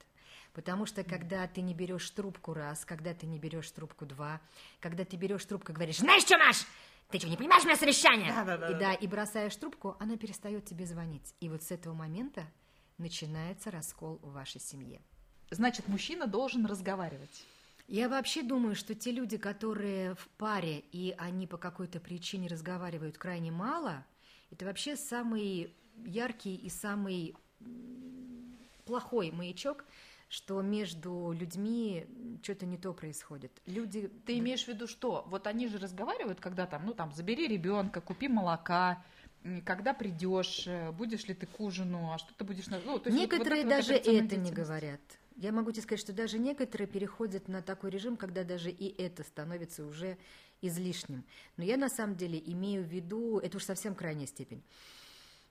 Потому 0.54 0.86
что 0.86 1.04
когда 1.04 1.48
ты 1.48 1.62
не 1.62 1.74
берешь 1.74 2.10
трубку 2.12 2.54
раз, 2.54 2.86
когда 2.86 3.14
ты 3.14 3.26
не 3.26 3.40
берешь 3.40 3.70
трубку 3.72 4.06
два, 4.06 4.42
когда 4.80 5.04
ты 5.06 5.16
берешь 5.18 5.46
трубку 5.46 5.72
и 5.72 5.76
говоришь, 5.76 5.98
знаешь 5.98 6.24
что, 6.24 6.38
Маш, 6.38 6.66
ты 7.10 7.20
что, 7.20 7.30
не 7.30 7.38
понимаешь 7.38 7.64
мое 7.64 7.76
совещание? 7.76 8.32
Да, 8.34 8.44
да, 8.44 8.58
да, 8.58 8.70
и, 8.70 8.80
да, 8.80 8.94
и 8.94 9.08
бросаешь 9.08 9.56
трубку, 9.56 9.96
она 10.00 10.18
перестает 10.18 10.66
тебе 10.66 10.86
звонить. 10.86 11.34
И 11.40 11.50
вот 11.50 11.64
с 11.64 11.72
этого 11.72 11.94
момента 11.94 12.46
начинается 12.98 13.72
раскол 13.72 14.20
в 14.22 14.34
вашей 14.34 14.62
семье. 14.62 15.02
Значит, 15.50 15.88
мужчина 15.88 16.28
должен 16.28 16.66
разговаривать. 16.66 17.46
Я 17.94 18.10
вообще 18.10 18.42
думаю, 18.42 18.74
что 18.74 18.96
те 18.96 19.12
люди, 19.12 19.38
которые 19.38 20.16
в 20.16 20.28
паре, 20.40 20.84
и 20.92 21.14
они 21.20 21.46
по 21.46 21.58
какой-то 21.58 22.00
причине 22.00 22.48
разговаривают 22.48 23.20
крайне 23.20 23.52
мало, 23.52 24.04
это 24.50 24.66
вообще 24.66 24.96
самый 24.96 25.72
яркий 26.04 26.56
и 26.56 26.72
самый 26.72 27.36
плохой 28.86 29.30
маячок, 29.30 29.86
что 30.28 30.64
между 30.64 31.36
людьми 31.40 32.08
что-то 32.42 32.66
не 32.66 32.80
то 32.80 32.94
происходит. 32.94 33.52
Люди... 33.68 34.10
Ты 34.26 34.40
имеешь 34.40 34.64
в 34.64 34.70
виду 34.70 34.88
что? 34.88 35.24
Вот 35.28 35.46
они 35.46 35.68
же 35.68 35.78
разговаривают, 35.78 36.40
когда 36.40 36.66
там, 36.66 36.88
ну 36.88 36.96
там, 36.96 37.12
забери 37.14 37.48
ребенка, 37.48 38.02
купи 38.02 38.28
молока, 38.28 39.04
когда 39.66 39.94
придешь, 39.94 40.64
э, 40.66 40.92
будешь 40.92 41.28
ли 41.28 41.36
ты 41.36 41.46
к 41.46 41.60
ужину, 41.60 42.12
а 42.12 42.18
что 42.18 42.34
ты 42.34 42.44
будешь... 42.44 42.66
Ну, 42.66 42.80
то 42.80 42.82
есть 42.82 42.88
вот- 42.88 43.04
вот 43.04 43.12
Некоторые 43.12 43.62
эта 43.62 43.68
вот 43.68 43.76
даже 43.78 43.94
это 43.94 44.36
не 44.38 44.52
говорят. 44.52 45.02
Я 45.36 45.52
могу 45.52 45.72
тебе 45.72 45.82
сказать, 45.82 46.00
что 46.00 46.14
даже 46.14 46.38
некоторые 46.38 46.88
переходят 46.88 47.48
на 47.48 47.62
такой 47.62 47.90
режим, 47.90 48.18
когда 48.18 48.44
даже 48.44 48.70
и 48.70 49.02
это 49.02 49.24
становится 49.24 49.86
уже 49.86 50.18
излишним. 50.62 51.24
Но 51.58 51.64
я 51.64 51.78
на 51.78 51.90
самом 51.90 52.16
деле 52.16 52.42
имею 52.46 52.84
в 52.84 52.88
виду, 52.88 53.40
это 53.40 53.58
уж 53.58 53.64
совсем 53.64 53.96
крайняя 53.96 54.28
степень. 54.28 54.64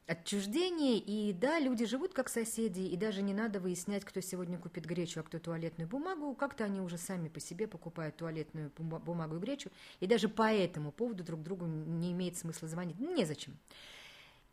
Отчуждение, 0.06 0.98
и 0.98 1.32
да, 1.32 1.60
люди 1.60 1.86
живут 1.86 2.12
как 2.12 2.28
соседи, 2.28 2.80
и 2.80 2.96
даже 2.96 3.22
не 3.22 3.32
надо 3.32 3.60
выяснять, 3.60 4.04
кто 4.04 4.20
сегодня 4.20 4.58
купит 4.58 4.84
гречу, 4.84 5.20
а 5.20 5.22
кто 5.22 5.38
туалетную 5.38 5.88
бумагу. 5.88 6.34
Как-то 6.34 6.64
они 6.64 6.80
уже 6.80 6.98
сами 6.98 7.28
по 7.28 7.38
себе 7.38 7.68
покупают 7.68 8.16
туалетную 8.16 8.72
бума- 8.76 8.98
бумагу 8.98 9.36
и 9.36 9.38
гречу, 9.38 9.70
и 10.00 10.06
даже 10.06 10.28
по 10.28 10.52
этому 10.52 10.90
поводу 10.90 11.22
друг 11.22 11.42
другу 11.42 11.66
не 11.66 12.12
имеет 12.12 12.36
смысла 12.36 12.66
звонить. 12.66 12.98
Незачем. 12.98 13.56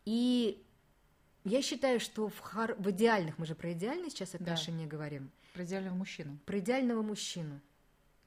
И 0.04 0.62
я 1.44 1.62
считаю, 1.62 2.00
что 2.00 2.28
в, 2.28 2.38
хор- 2.38 2.76
в 2.78 2.90
идеальных, 2.90 3.38
мы 3.38 3.46
же 3.46 3.54
про 3.54 3.72
идеальные 3.72 4.10
сейчас 4.10 4.34
отношения 4.34 4.86
говорим, 4.86 5.30
Про 5.54 5.64
идеального 5.64 5.94
мужчину. 5.94 6.38
про 6.46 6.58
идеального 6.58 7.02
мужчину. 7.02 7.60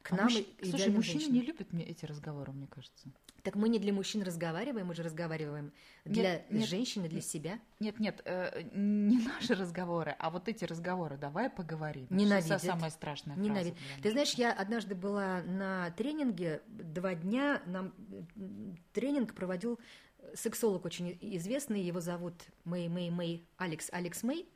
К 0.01 0.13
А 0.13 0.15
нам 0.17 0.27
мужч- 0.27 0.45
и- 0.59 0.69
Слушай, 0.69 0.89
мужчины 0.91 1.19
женщинам. 1.21 1.33
не 1.33 1.41
любят 1.41 1.71
мне 1.73 1.85
эти 1.85 2.05
разговоры, 2.05 2.51
мне 2.51 2.67
кажется. 2.67 3.07
Так 3.41 3.55
мы 3.55 3.67
не 3.67 3.77
для 3.77 3.91
мужчин 3.91 4.21
разговариваем, 4.21 4.87
мы 4.87 4.95
же 4.95 5.03
разговариваем 5.03 5.73
для 6.05 6.35
Нет, 6.35 6.45
нет, 6.51 6.69
женщин 6.69 7.03
и 7.03 7.09
для 7.09 7.19
себя. 7.21 7.59
Нет, 7.81 7.99
нет, 7.99 8.21
э, 8.23 8.63
не 8.73 9.17
наши 9.19 9.53
разговоры, 9.53 10.15
а 10.17 10.29
вот 10.29 10.47
эти 10.47 10.63
разговоры. 10.63 11.17
Давай 11.17 11.49
поговорим. 11.49 12.05
Это 12.05 12.13
Ненавидят. 12.15 12.61
самая 12.63 12.89
страшная 12.89 13.35
фраза 13.35 13.73
Ты 14.01 14.11
знаешь, 14.11 14.33
я 14.35 14.53
однажды 14.53 14.95
была 14.95 15.41
на 15.43 15.91
тренинге, 15.91 16.61
два 16.67 17.15
дня 17.15 17.61
нам 17.65 17.93
тренинг 18.93 19.33
проводил 19.33 19.77
сексолог 20.35 20.85
очень 20.85 21.17
известный, 21.21 21.81
его 21.81 21.99
зовут 21.99 22.33
Мэй 22.65 22.87
Мэй 22.89 23.09
Мэй, 23.09 23.45
Алекс, 23.57 23.89
Алекс 23.91 24.23
Мэй. 24.23 24.47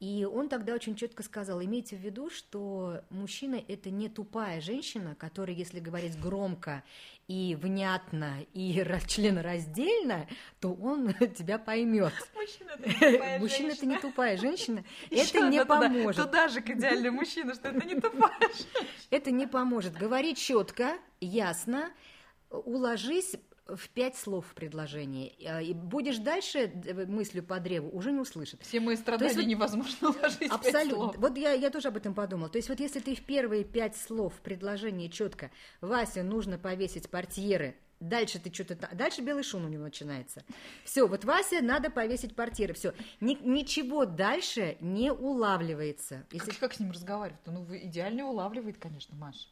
И 0.00 0.24
он 0.24 0.48
тогда 0.48 0.74
очень 0.74 0.96
четко 0.96 1.22
сказал, 1.22 1.62
имейте 1.62 1.94
в 1.94 2.00
виду, 2.00 2.28
что 2.28 3.02
мужчина– 3.10 3.62
это 3.68 3.88
не 3.88 4.08
тупая 4.08 4.60
женщина, 4.60 5.14
которая, 5.14 5.54
если 5.54 5.78
говорить 5.78 6.18
громко 6.18 6.82
и 7.28 7.54
внятно 7.54 8.38
и 8.52 8.80
ра- 8.80 9.06
членораздельно, 9.06 10.26
то 10.58 10.72
он 10.74 11.12
тебя 11.38 11.56
поймет. 11.60 12.12
Мужчина 12.34 12.70
это 12.72 12.88
не 12.88 12.92
тупая 13.12 13.38
Мужчина– 13.38 13.66
это 13.70 13.86
не 13.86 13.92
женщина. 13.92 14.00
тупая 14.00 14.36
женщина, 14.38 14.84
Ещё 15.10 15.22
это 15.38 15.48
не 15.48 15.64
поможет. 15.64 16.24
Туда 16.26 16.48
же 16.48 16.60
к 16.62 16.70
идеальный 16.70 17.10
мужчина, 17.12 17.54
что 17.54 17.68
это 17.68 17.86
не 17.86 17.94
тупая 18.00 18.40
женщина. 18.40 18.88
Это 19.10 19.30
не 19.30 19.46
поможет. 19.46 19.92
Говори 19.96 20.34
четко, 20.34 20.98
ясно, 21.20 21.92
уложись 22.50 23.36
в 23.66 23.88
пять 23.90 24.16
слов 24.16 24.46
в 24.48 24.54
предложении. 24.54 25.34
Э, 25.40 25.62
И 25.62 25.72
будешь 25.72 26.18
дальше 26.18 26.72
мыслью 27.08 27.42
по 27.42 27.60
древу, 27.60 27.90
уже 27.90 28.12
не 28.12 28.20
услышит. 28.20 28.60
Все 28.62 28.80
мои 28.80 28.96
страдания 28.96 29.34
есть 29.34 29.46
невозможно 29.46 30.10
уложить 30.10 30.50
Абсолютно. 30.50 30.94
слов. 30.94 31.16
Вот 31.18 31.36
я, 31.36 31.52
я 31.52 31.70
тоже 31.70 31.88
об 31.88 31.96
этом 31.96 32.14
подумала. 32.14 32.48
То 32.48 32.58
есть 32.58 32.68
вот 32.68 32.80
если 32.80 33.00
ты 33.00 33.14
в 33.14 33.22
первые 33.22 33.64
пять 33.64 33.96
слов 33.96 34.34
в 34.34 34.40
предложении 34.40 35.08
четко 35.08 35.50
«Вася, 35.80 36.22
нужно 36.22 36.58
повесить 36.58 37.08
портьеры», 37.10 37.76
Дальше 38.02 38.40
ты 38.40 38.52
что-то... 38.52 38.88
Дальше 38.92 39.22
белый 39.22 39.44
шум 39.44 39.64
у 39.64 39.68
него 39.68 39.84
начинается. 39.84 40.42
Все, 40.84 41.06
вот 41.06 41.24
Вася, 41.24 41.62
надо 41.62 41.88
повесить 41.88 42.34
портьеры. 42.34 42.74
Все. 42.74 42.94
ничего 43.20 44.06
дальше 44.06 44.76
не 44.80 45.12
улавливается. 45.12 46.26
Если 46.32 46.50
Как, 46.50 46.58
как 46.58 46.74
с 46.74 46.80
ним 46.80 46.90
разговаривать-то? 46.90 47.52
Ну, 47.52 47.64
идеально 47.70 48.26
улавливает, 48.26 48.76
конечно, 48.78 49.16
Маша. 49.16 49.46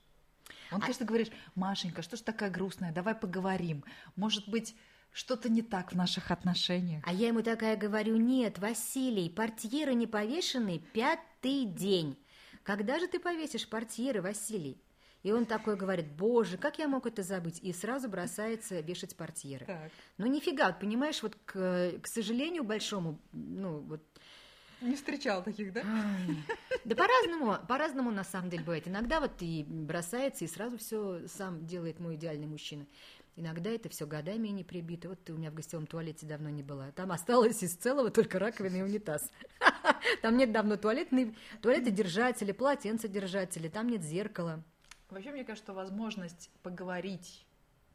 А 0.71 0.77
Он, 0.77 0.81
конечно, 0.81 1.07
говоришь, 1.07 1.29
Машенька, 1.55 2.03
что 2.03 2.17
ж 2.17 2.21
такая 2.21 2.51
грустная, 2.51 2.93
давай 2.93 3.15
поговорим. 3.15 3.85
Может 4.17 4.49
быть, 4.49 4.75
что-то 5.13 5.49
не 5.49 5.63
так 5.63 5.93
в 5.93 5.97
наших 5.97 6.31
отношениях. 6.31 7.03
А 7.07 7.13
я 7.13 7.29
ему 7.29 7.43
такая 7.43 7.77
говорю, 7.77 8.17
нет, 8.17 8.59
Василий, 8.59 9.29
портьеры 9.29 9.95
не 9.95 10.07
повешены 10.07 10.81
пятый 10.93 11.65
день. 11.65 12.17
Когда 12.63 12.99
же 12.99 13.09
ты 13.09 13.19
повесишь 13.19 13.69
портьеры, 13.69 14.23
Василий? 14.23 14.81
И 15.23 15.33
он 15.33 15.45
такой 15.45 15.77
говорит, 15.77 16.11
боже, 16.13 16.57
как 16.57 16.79
я 16.79 16.89
мог 16.89 17.07
это 17.07 17.23
забыть? 17.23 17.59
И 17.61 17.73
сразу 17.73 18.09
бросается 18.09 18.81
вешать 18.81 19.17
портьеры. 19.17 19.67
Так. 19.67 19.91
Ну 20.17 20.27
нифига, 20.27 20.69
вот 20.69 20.81
понимаешь, 20.81 21.23
вот 21.23 21.37
к, 21.45 21.99
к 22.01 22.07
сожалению 22.07 22.65
большому, 22.65 23.19
ну 23.33 23.81
вот, 23.81 24.03
Не 24.81 24.97
встречал 24.97 25.43
таких, 25.43 25.73
да? 25.73 25.83
ай, 25.83 26.37
да 26.85 26.97
по-разному, 26.97 27.59
по-разному 27.69 28.11
на 28.11 28.25
самом 28.25 28.49
деле 28.49 28.63
бывает. 28.63 28.89
Иногда 28.89 29.21
вот 29.21 29.33
и 29.41 29.65
бросается, 29.69 30.45
и 30.45 30.49
сразу 30.49 30.79
все 30.79 31.27
сам 31.29 31.67
делает 31.67 32.01
мой 32.01 32.17
идеальный 32.17 32.47
мужчина. 32.47 32.87
Иногда 33.37 33.71
это 33.71 33.89
все 33.89 34.07
годами 34.07 34.49
не 34.49 34.65
прибито. 34.65 35.11
Вот 35.11 35.23
ты 35.23 35.33
у 35.33 35.37
меня 35.37 35.51
в 35.51 35.55
гостевом 35.55 35.87
туалете 35.87 36.27
давно 36.27 36.51
не 36.51 36.63
была. 36.63 36.91
Там 36.93 37.13
осталось 37.13 37.63
из 37.63 37.75
целого 37.75 38.11
только 38.11 38.39
раковина 38.39 38.77
и 38.77 38.83
унитаз. 38.83 39.31
Там 40.23 40.37
нет 40.37 40.53
давно 40.53 40.77
туалетный, 40.77 41.37
туалетодержатели, 41.63 42.53
полотенцедержатели, 42.53 43.69
там 43.69 43.89
нет 43.89 44.03
зеркала. 44.03 44.63
Вообще, 45.09 45.31
мне 45.31 45.45
кажется, 45.45 45.65
что 45.65 45.75
возможность 45.75 46.51
поговорить 46.63 47.47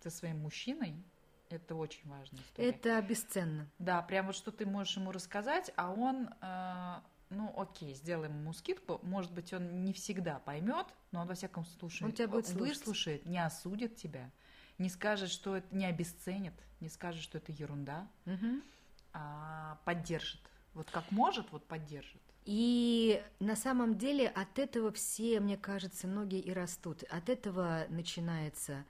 со 0.02 0.10
своим 0.10 0.40
мужчиной– 0.40 0.96
это 1.50 1.76
очень 1.76 2.08
важная 2.10 2.42
история. 2.42 2.70
Это 2.70 3.02
бесценно. 3.02 3.70
Да, 3.80 4.02
прям 4.02 4.28
вот 4.28 4.36
что 4.36 4.52
ты 4.52 4.66
можешь 4.66 4.98
ему 4.98 5.12
рассказать, 5.12 5.72
а 5.76 5.92
он, 5.92 6.30
э, 6.42 6.96
ну 7.30 7.54
окей, 7.58 7.94
сделаем 7.94 8.40
ему 8.40 8.54
скидку, 8.54 9.00
может 9.04 9.32
быть, 9.32 9.54
он 9.54 9.84
не 9.84 9.94
всегда 9.94 10.40
поймет, 10.40 10.88
но 11.12 11.22
он 11.22 11.28
во 11.28 11.36
всяком 11.36 11.66
случае 11.66 12.08
Он 12.08 12.14
тебя 12.14 12.28
будет 12.28 12.48
слушать. 12.48 12.78
выслушает, 12.80 13.26
не 13.26 13.44
осудит 13.44 13.96
тебя, 13.96 14.32
не 14.78 14.90
скажет, 14.90 15.30
что 15.30 15.56
это 15.58 15.76
не 15.76 15.86
обесценит, 15.86 16.54
не 16.82 16.90
скажет, 16.90 17.22
что 17.22 17.38
это 17.38 17.52
ерунда, 17.52 18.08
Мгм. 18.26 18.64
а 19.14 19.80
поддержит. 19.86 20.42
Вот 20.74 20.92
как 20.92 21.10
может, 21.12 21.52
вот 21.52 21.66
поддержит. 21.68 22.22
И 22.44 23.24
на 23.40 23.56
самом 23.56 23.98
деле 23.98 24.28
от 24.28 24.60
этого 24.60 24.92
все, 24.92 25.40
мне 25.40 25.58
кажется, 25.58 26.06
многие 26.08 26.40
и 26.42 26.52
растут. 26.54 27.04
От 27.10 27.30
этого 27.30 27.86
начинается 27.90 28.86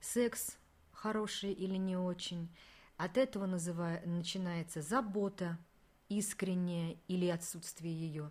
секс, 0.00 0.58
хороший 1.02 1.52
или 1.52 1.76
не 1.76 1.96
очень. 1.96 2.48
От 2.96 3.16
этого 3.18 3.46
называ- 3.46 4.00
начинается 4.06 4.82
забота, 4.82 5.58
искренняя 6.08 6.96
или 7.08 7.26
отсутствие 7.26 7.92
ее. 7.92 8.30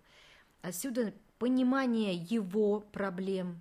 Отсюда 0.62 1.12
понимание 1.38 2.14
его 2.14 2.80
проблем, 2.80 3.60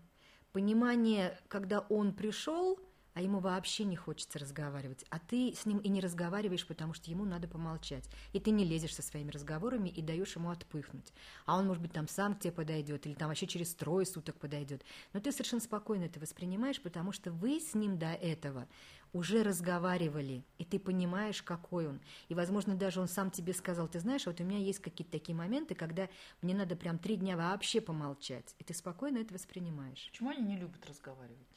понимание, 0.54 1.38
когда 1.50 1.82
он 1.90 2.14
пришел, 2.14 2.80
а 3.14 3.22
ему 3.22 3.40
вообще 3.40 3.84
не 3.84 3.96
хочется 3.96 4.40
разговаривать, 4.40 5.06
а 5.10 5.20
ты 5.20 5.54
с 5.54 5.66
ним 5.66 5.80
и 5.80 5.90
не 5.90 6.02
разговариваешь, 6.02 6.66
потому 6.66 6.94
что 6.94 7.12
ему 7.12 7.26
надо 7.26 7.48
помолчать. 7.48 8.10
И 8.34 8.40
ты 8.40 8.52
не 8.52 8.66
лезешь 8.66 8.96
со 8.96 9.02
своими 9.02 9.32
разговорами 9.32 9.90
и 9.90 10.02
даешь 10.02 10.36
ему 10.36 10.50
отпыхнуть. 10.50 11.14
А 11.46 11.58
он, 11.58 11.68
может 11.68 11.82
быть, 11.82 11.94
там 11.94 12.08
сам 12.08 12.36
к 12.36 12.40
тебе 12.40 12.54
подойдет, 12.54 13.06
или 13.06 13.14
там 13.14 13.30
вообще 13.30 13.48
через 13.48 13.74
трое 13.74 14.06
суток 14.06 14.38
подойдет. 14.38 14.84
Но 15.14 15.20
ты 15.20 15.32
совершенно 15.32 15.62
спокойно 15.62 16.06
это 16.06 16.20
воспринимаешь, 16.20 16.82
потому 16.82 17.12
что 17.12 17.32
вы 17.32 17.60
с 17.60 17.74
ним 17.74 17.98
до 17.98 18.14
этого 18.14 18.68
уже 19.14 19.44
разговаривали, 19.44 20.44
и 20.58 20.64
ты 20.64 20.80
понимаешь, 20.80 21.44
какой 21.44 21.88
он. 21.88 22.00
И, 22.30 22.36
возможно, 22.36 22.76
даже 22.76 23.02
он 23.02 23.08
сам 23.08 23.30
тебе 23.30 23.54
сказал, 23.54 23.88
ты 23.88 24.00
знаешь, 24.00 24.26
вот 24.26 24.40
у 24.40 24.44
меня 24.44 24.58
есть 24.58 24.80
какие-то 24.80 25.12
такие 25.12 25.36
моменты, 25.36 25.76
когда 25.76 26.08
мне 26.42 26.56
надо 26.56 26.76
прям 26.76 26.98
три 26.98 27.18
дня 27.18 27.36
вообще 27.36 27.82
помолчать. 27.82 28.56
И 28.60 28.64
ты 28.64 28.74
спокойно 28.74 29.18
это 29.18 29.34
воспринимаешь. 29.34 30.08
Почему 30.12 30.30
они 30.30 30.44
не 30.44 30.58
любят 30.58 30.86
разговаривать? 30.88 31.51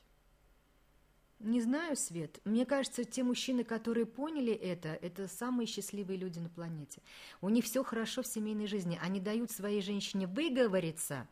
Не 1.44 1.60
знаю, 1.60 1.94
Свет. 1.94 2.40
Мне 2.46 2.64
кажется, 2.64 3.04
те 3.04 3.22
мужчины, 3.22 3.64
которые 3.64 4.06
поняли 4.06 4.54
это, 4.54 4.98
это 5.02 5.28
самые 5.28 5.66
счастливые 5.66 6.16
люди 6.16 6.38
на 6.38 6.48
планете. 6.48 7.02
У 7.42 7.50
них 7.50 7.66
все 7.66 7.84
хорошо 7.84 8.22
в 8.22 8.26
семейной 8.26 8.66
жизни. 8.66 8.98
Они 9.02 9.20
дают 9.20 9.50
своей 9.50 9.82
женщине 9.82 10.26
выговориться. 10.26 11.28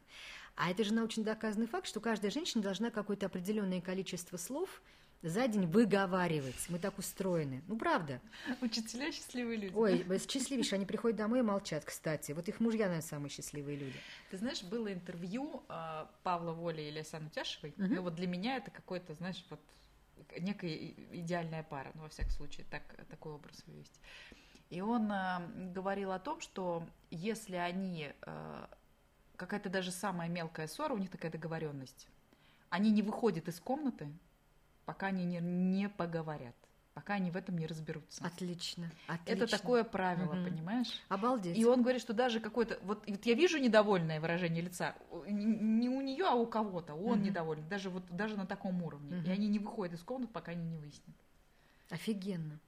А 0.55 0.71
это 0.71 0.85
же 0.85 0.93
научно 0.93 1.25
доказанный 1.25 1.67
факт, 1.67 1.87
что 1.87 2.01
каждая 2.01 2.31
женщина 2.31 2.63
должна 2.63 2.91
какое-то 2.91 3.25
определенное 3.25 3.81
количество 3.81 4.37
слов 4.37 4.83
за 5.23 5.49
день 5.49 5.65
выговаривать. 5.65 6.67
Мы 6.69 6.79
так 6.79 6.99
устроены. 6.99 7.63
Ну, 7.67 7.79
правда. 7.79 8.21
Учителя 8.61 9.13
счастливые 9.13 9.57
люди. 9.57 9.75
Ой, 9.75 10.05
счастливейшие, 10.29 10.77
они 10.77 10.85
приходят 10.85 11.17
домой 11.17 11.39
и 11.39 11.43
молчат, 11.43 11.87
кстати. 11.87 12.33
Вот 12.33 12.49
их 12.49 12.61
мужья, 12.61 12.87
наверное, 12.87 13.01
самые 13.01 13.31
счастливые 13.31 13.79
люди. 13.79 13.97
Ты 14.31 14.37
знаешь, 14.37 14.63
было 14.63 14.93
интервью 14.93 15.63
э, 15.71 16.05
Павла 16.23 16.53
Воли 16.53 16.83
или 16.83 16.99
Асаны 16.99 17.31
Тяшевой. 17.31 17.73
Мгм. 17.79 17.95
Ну 17.95 18.03
вот 18.03 18.15
для 18.15 18.27
меня 18.27 18.59
это 18.59 18.71
какой-то, 18.71 19.15
знаешь, 19.15 19.43
вот 19.49 19.61
некая 20.39 20.75
идеальная 21.13 21.63
пара, 21.63 21.91
ну, 21.95 22.03
во 22.03 22.09
всяком 22.09 22.33
случае, 22.33 22.67
так, 22.71 22.83
такой 23.09 23.33
образ 23.33 23.63
вывести. 23.67 24.01
И 24.71 24.81
он 24.81 25.11
э, 25.13 25.71
говорил 25.73 26.13
о 26.13 26.19
том, 26.19 26.41
что 26.41 26.87
если 27.11 27.57
они, 27.57 28.13
э, 28.23 28.67
какая-то 29.37 29.69
даже 29.69 29.91
самая 29.91 30.29
мелкая 30.29 30.67
ссора, 30.67 30.95
у 30.95 30.99
них 30.99 31.11
такая 31.11 31.31
договоренность, 31.31 32.09
они 32.71 32.91
не 32.91 33.03
выходят 33.03 33.49
из 33.49 33.61
комнаты, 33.61 34.09
пока 34.87 35.09
они 35.09 35.25
не, 35.25 35.41
не 35.41 35.89
поговорят 35.89 36.57
пока 36.95 37.15
они 37.15 37.31
в 37.31 37.37
этом 37.37 37.57
не 37.59 37.67
разберутся. 37.67 38.25
Отлично. 38.25 38.91
отлично. 39.07 39.45
Это 39.45 39.47
такое 39.47 39.85
правило, 39.85 40.35
угу. 40.35 40.45
понимаешь? 40.45 41.03
Обалдеть. 41.09 41.57
И 41.57 41.65
он 41.65 41.83
говорит, 41.83 42.03
что 42.03 42.13
даже 42.13 42.41
какое-то... 42.41 42.79
Вот, 42.83 43.05
вот 43.07 43.27
я 43.27 43.35
вижу 43.35 43.59
недовольное 43.59 44.21
выражение 44.21 44.63
лица. 44.63 44.95
Не 45.27 45.89
у 45.89 46.01
нее, 46.01 46.27
а 46.27 46.35
у 46.35 46.47
кого-то. 46.47 46.95
Он 46.95 47.19
угу. 47.19 47.27
недоволен. 47.27 47.69
Даже, 47.69 47.91
вот, 47.91 48.05
даже 48.11 48.37
на 48.37 48.47
таком 48.47 48.83
уровне. 48.83 49.19
Угу. 49.19 49.29
И 49.29 49.31
они 49.31 49.49
не 49.49 49.59
выходят 49.59 49.95
из 49.95 50.03
комнаты, 50.03 50.33
пока 50.33 50.53
они 50.53 50.65
не 50.65 50.77
выяснят. 50.77 51.17
Офигенно. 51.91 52.59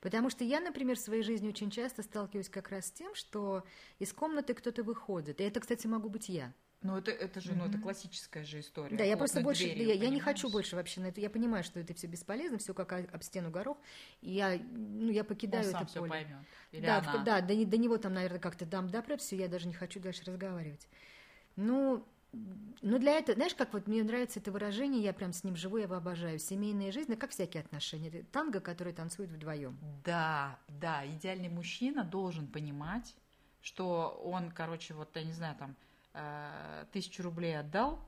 Потому 0.00 0.30
что 0.30 0.44
я, 0.44 0.60
например, 0.60 0.96
в 0.96 1.00
своей 1.00 1.22
жизни 1.22 1.48
очень 1.48 1.70
часто 1.70 2.02
сталкиваюсь 2.02 2.48
как 2.48 2.68
раз 2.70 2.86
с 2.86 2.92
тем, 2.92 3.14
что 3.14 3.64
из 3.98 4.12
комнаты 4.12 4.54
кто-то 4.54 4.82
выходит. 4.82 5.40
И 5.40 5.44
это, 5.44 5.60
кстати, 5.60 5.86
могу 5.86 6.08
быть 6.08 6.28
я. 6.28 6.52
Ну, 6.82 6.96
это, 6.96 7.10
это 7.10 7.40
же, 7.40 7.52
mm-hmm. 7.52 7.56
ну, 7.56 7.66
это 7.66 7.78
классическая 7.78 8.44
же 8.44 8.60
история. 8.60 8.96
Да, 8.96 9.04
я 9.04 9.16
просто 9.16 9.40
больше, 9.40 9.64
дверью, 9.64 9.86
я, 9.86 9.94
я 9.94 10.08
не 10.10 10.20
хочу 10.20 10.50
больше 10.50 10.74
вообще 10.74 11.00
на 11.00 11.06
это. 11.06 11.20
Я 11.20 11.30
понимаю, 11.30 11.62
что 11.62 11.78
это 11.78 11.94
все 11.94 12.08
бесполезно, 12.08 12.58
все 12.58 12.74
как 12.74 12.92
об 12.92 13.22
стену 13.22 13.50
горох. 13.50 13.78
И 14.20 14.32
я, 14.32 14.58
ну, 14.72 15.10
я 15.10 15.22
покидаю 15.24 15.64
Он 15.64 15.70
сам 15.70 15.82
это 15.82 15.90
все 15.90 16.00
поле. 16.00 16.10
поймет. 16.10 16.38
Или 16.72 16.86
да, 16.86 16.98
она. 16.98 17.24
да, 17.24 17.40
до, 17.40 17.66
до 17.66 17.76
него 17.76 17.98
там, 17.98 18.14
наверное, 18.14 18.40
как-то 18.40 18.66
дам 18.66 18.88
допрет, 18.88 19.20
все, 19.20 19.36
я 19.36 19.48
даже 19.48 19.68
не 19.68 19.74
хочу 19.74 20.00
дальше 20.00 20.24
разговаривать. 20.24 20.88
Ну, 21.56 22.04
ну, 22.80 22.98
для 22.98 23.18
этого, 23.18 23.36
знаешь, 23.36 23.54
как 23.54 23.74
вот 23.74 23.86
мне 23.86 24.02
нравится 24.02 24.40
это 24.40 24.50
выражение, 24.50 25.02
я 25.02 25.12
прям 25.12 25.32
с 25.32 25.44
ним 25.44 25.54
живу, 25.54 25.76
я 25.76 25.84
его 25.84 25.96
обожаю. 25.96 26.38
Семейная 26.38 26.90
жизнь, 26.90 27.14
как 27.16 27.30
всякие 27.30 27.62
отношения. 27.62 28.08
Это 28.08 28.24
танго, 28.32 28.60
который 28.60 28.94
танцует 28.94 29.30
вдвоем. 29.30 29.78
Да, 30.04 30.58
да, 30.68 31.06
идеальный 31.06 31.50
мужчина 31.50 32.04
должен 32.04 32.46
понимать, 32.46 33.14
что 33.60 34.20
он, 34.24 34.50
короче, 34.50 34.94
вот, 34.94 35.14
я 35.14 35.24
не 35.24 35.32
знаю, 35.32 35.56
там, 35.56 35.76
Э, 36.14 36.84
тысячу 36.92 37.22
рублей 37.22 37.58
отдал, 37.58 37.98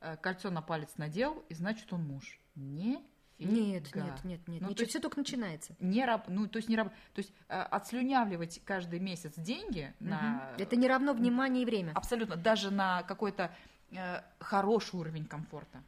э, 0.00 0.16
кольцо 0.16 0.50
на 0.50 0.62
палец 0.62 0.90
надел, 0.96 1.44
и 1.48 1.54
значит 1.54 1.92
он 1.92 2.04
муж. 2.04 2.40
Не 2.54 3.02
нет, 3.44 3.94
нет, 3.94 4.24
нет, 4.24 4.48
нет. 4.48 4.60
Ну, 4.62 4.70
Ничего, 4.70 4.86
все 4.86 5.00
только 5.00 5.18
начинается. 5.18 5.74
Не 5.80 6.04
раб, 6.04 6.28
ну, 6.28 6.46
то 6.46 6.58
есть 6.58 6.68
не 6.68 6.76
раб, 6.76 6.88
то 7.12 7.18
есть 7.18 7.32
э, 7.48 7.60
отслюнявливать 7.60 8.60
каждый 8.64 9.00
месяц 9.00 9.34
деньги 9.36 9.94
угу. 10.00 10.10
на... 10.10 10.52
Это 10.58 10.76
не 10.76 10.88
равно 10.88 11.12
внимание 11.12 11.62
и 11.62 11.66
время. 11.66 11.92
Абсолютно, 11.94 12.36
даже 12.36 12.70
на 12.70 13.02
какой-то 13.02 13.54
э, 13.90 14.20
хороший 14.38 15.00
уровень 15.00 15.26
комфорта. 15.26 15.82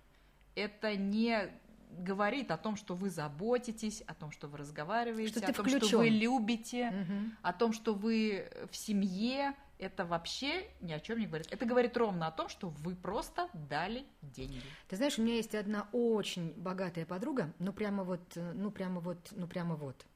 Это 0.54 0.96
не 0.96 1.50
говорит 1.98 2.50
о 2.50 2.56
том, 2.56 2.76
что 2.76 2.94
вы 2.94 3.08
заботитесь, 3.08 4.02
о 4.02 4.14
том, 4.14 4.32
что 4.32 4.48
вы 4.48 4.58
разговариваете, 4.58 5.38
что 5.38 5.48
о 5.48 5.52
том, 5.52 5.66
включен. 5.66 5.88
что 5.88 5.98
вы 5.98 6.08
любите, 6.08 6.88
угу. 6.88 7.30
о 7.42 7.52
том, 7.52 7.72
что 7.72 7.94
вы 7.94 8.50
в 8.70 8.76
семье, 8.76 9.54
это 9.78 10.04
вообще 10.04 10.68
ни 10.80 10.92
о 10.92 11.00
чем 11.00 11.18
не 11.18 11.26
говорит. 11.26 11.48
Это 11.50 11.64
говорит 11.66 11.96
ровно 11.96 12.26
о 12.26 12.30
том, 12.30 12.48
что 12.48 12.68
вы 12.68 12.94
просто 12.94 13.48
дали 13.54 14.04
деньги. 14.22 14.60
Ты 14.88 14.96
знаешь, 14.96 15.18
у 15.18 15.22
меня 15.22 15.36
есть 15.36 15.54
одна 15.54 15.88
очень 15.92 16.52
богатая 16.54 17.06
подруга, 17.06 17.52
ну 17.58 17.72
прямо 17.72 18.04
вот, 18.04 18.22
ну 18.36 18.70
прямо 18.70 19.00
вот, 19.00 19.18
ну 19.32 19.46
прямо 19.46 19.74
вот. 19.76 20.06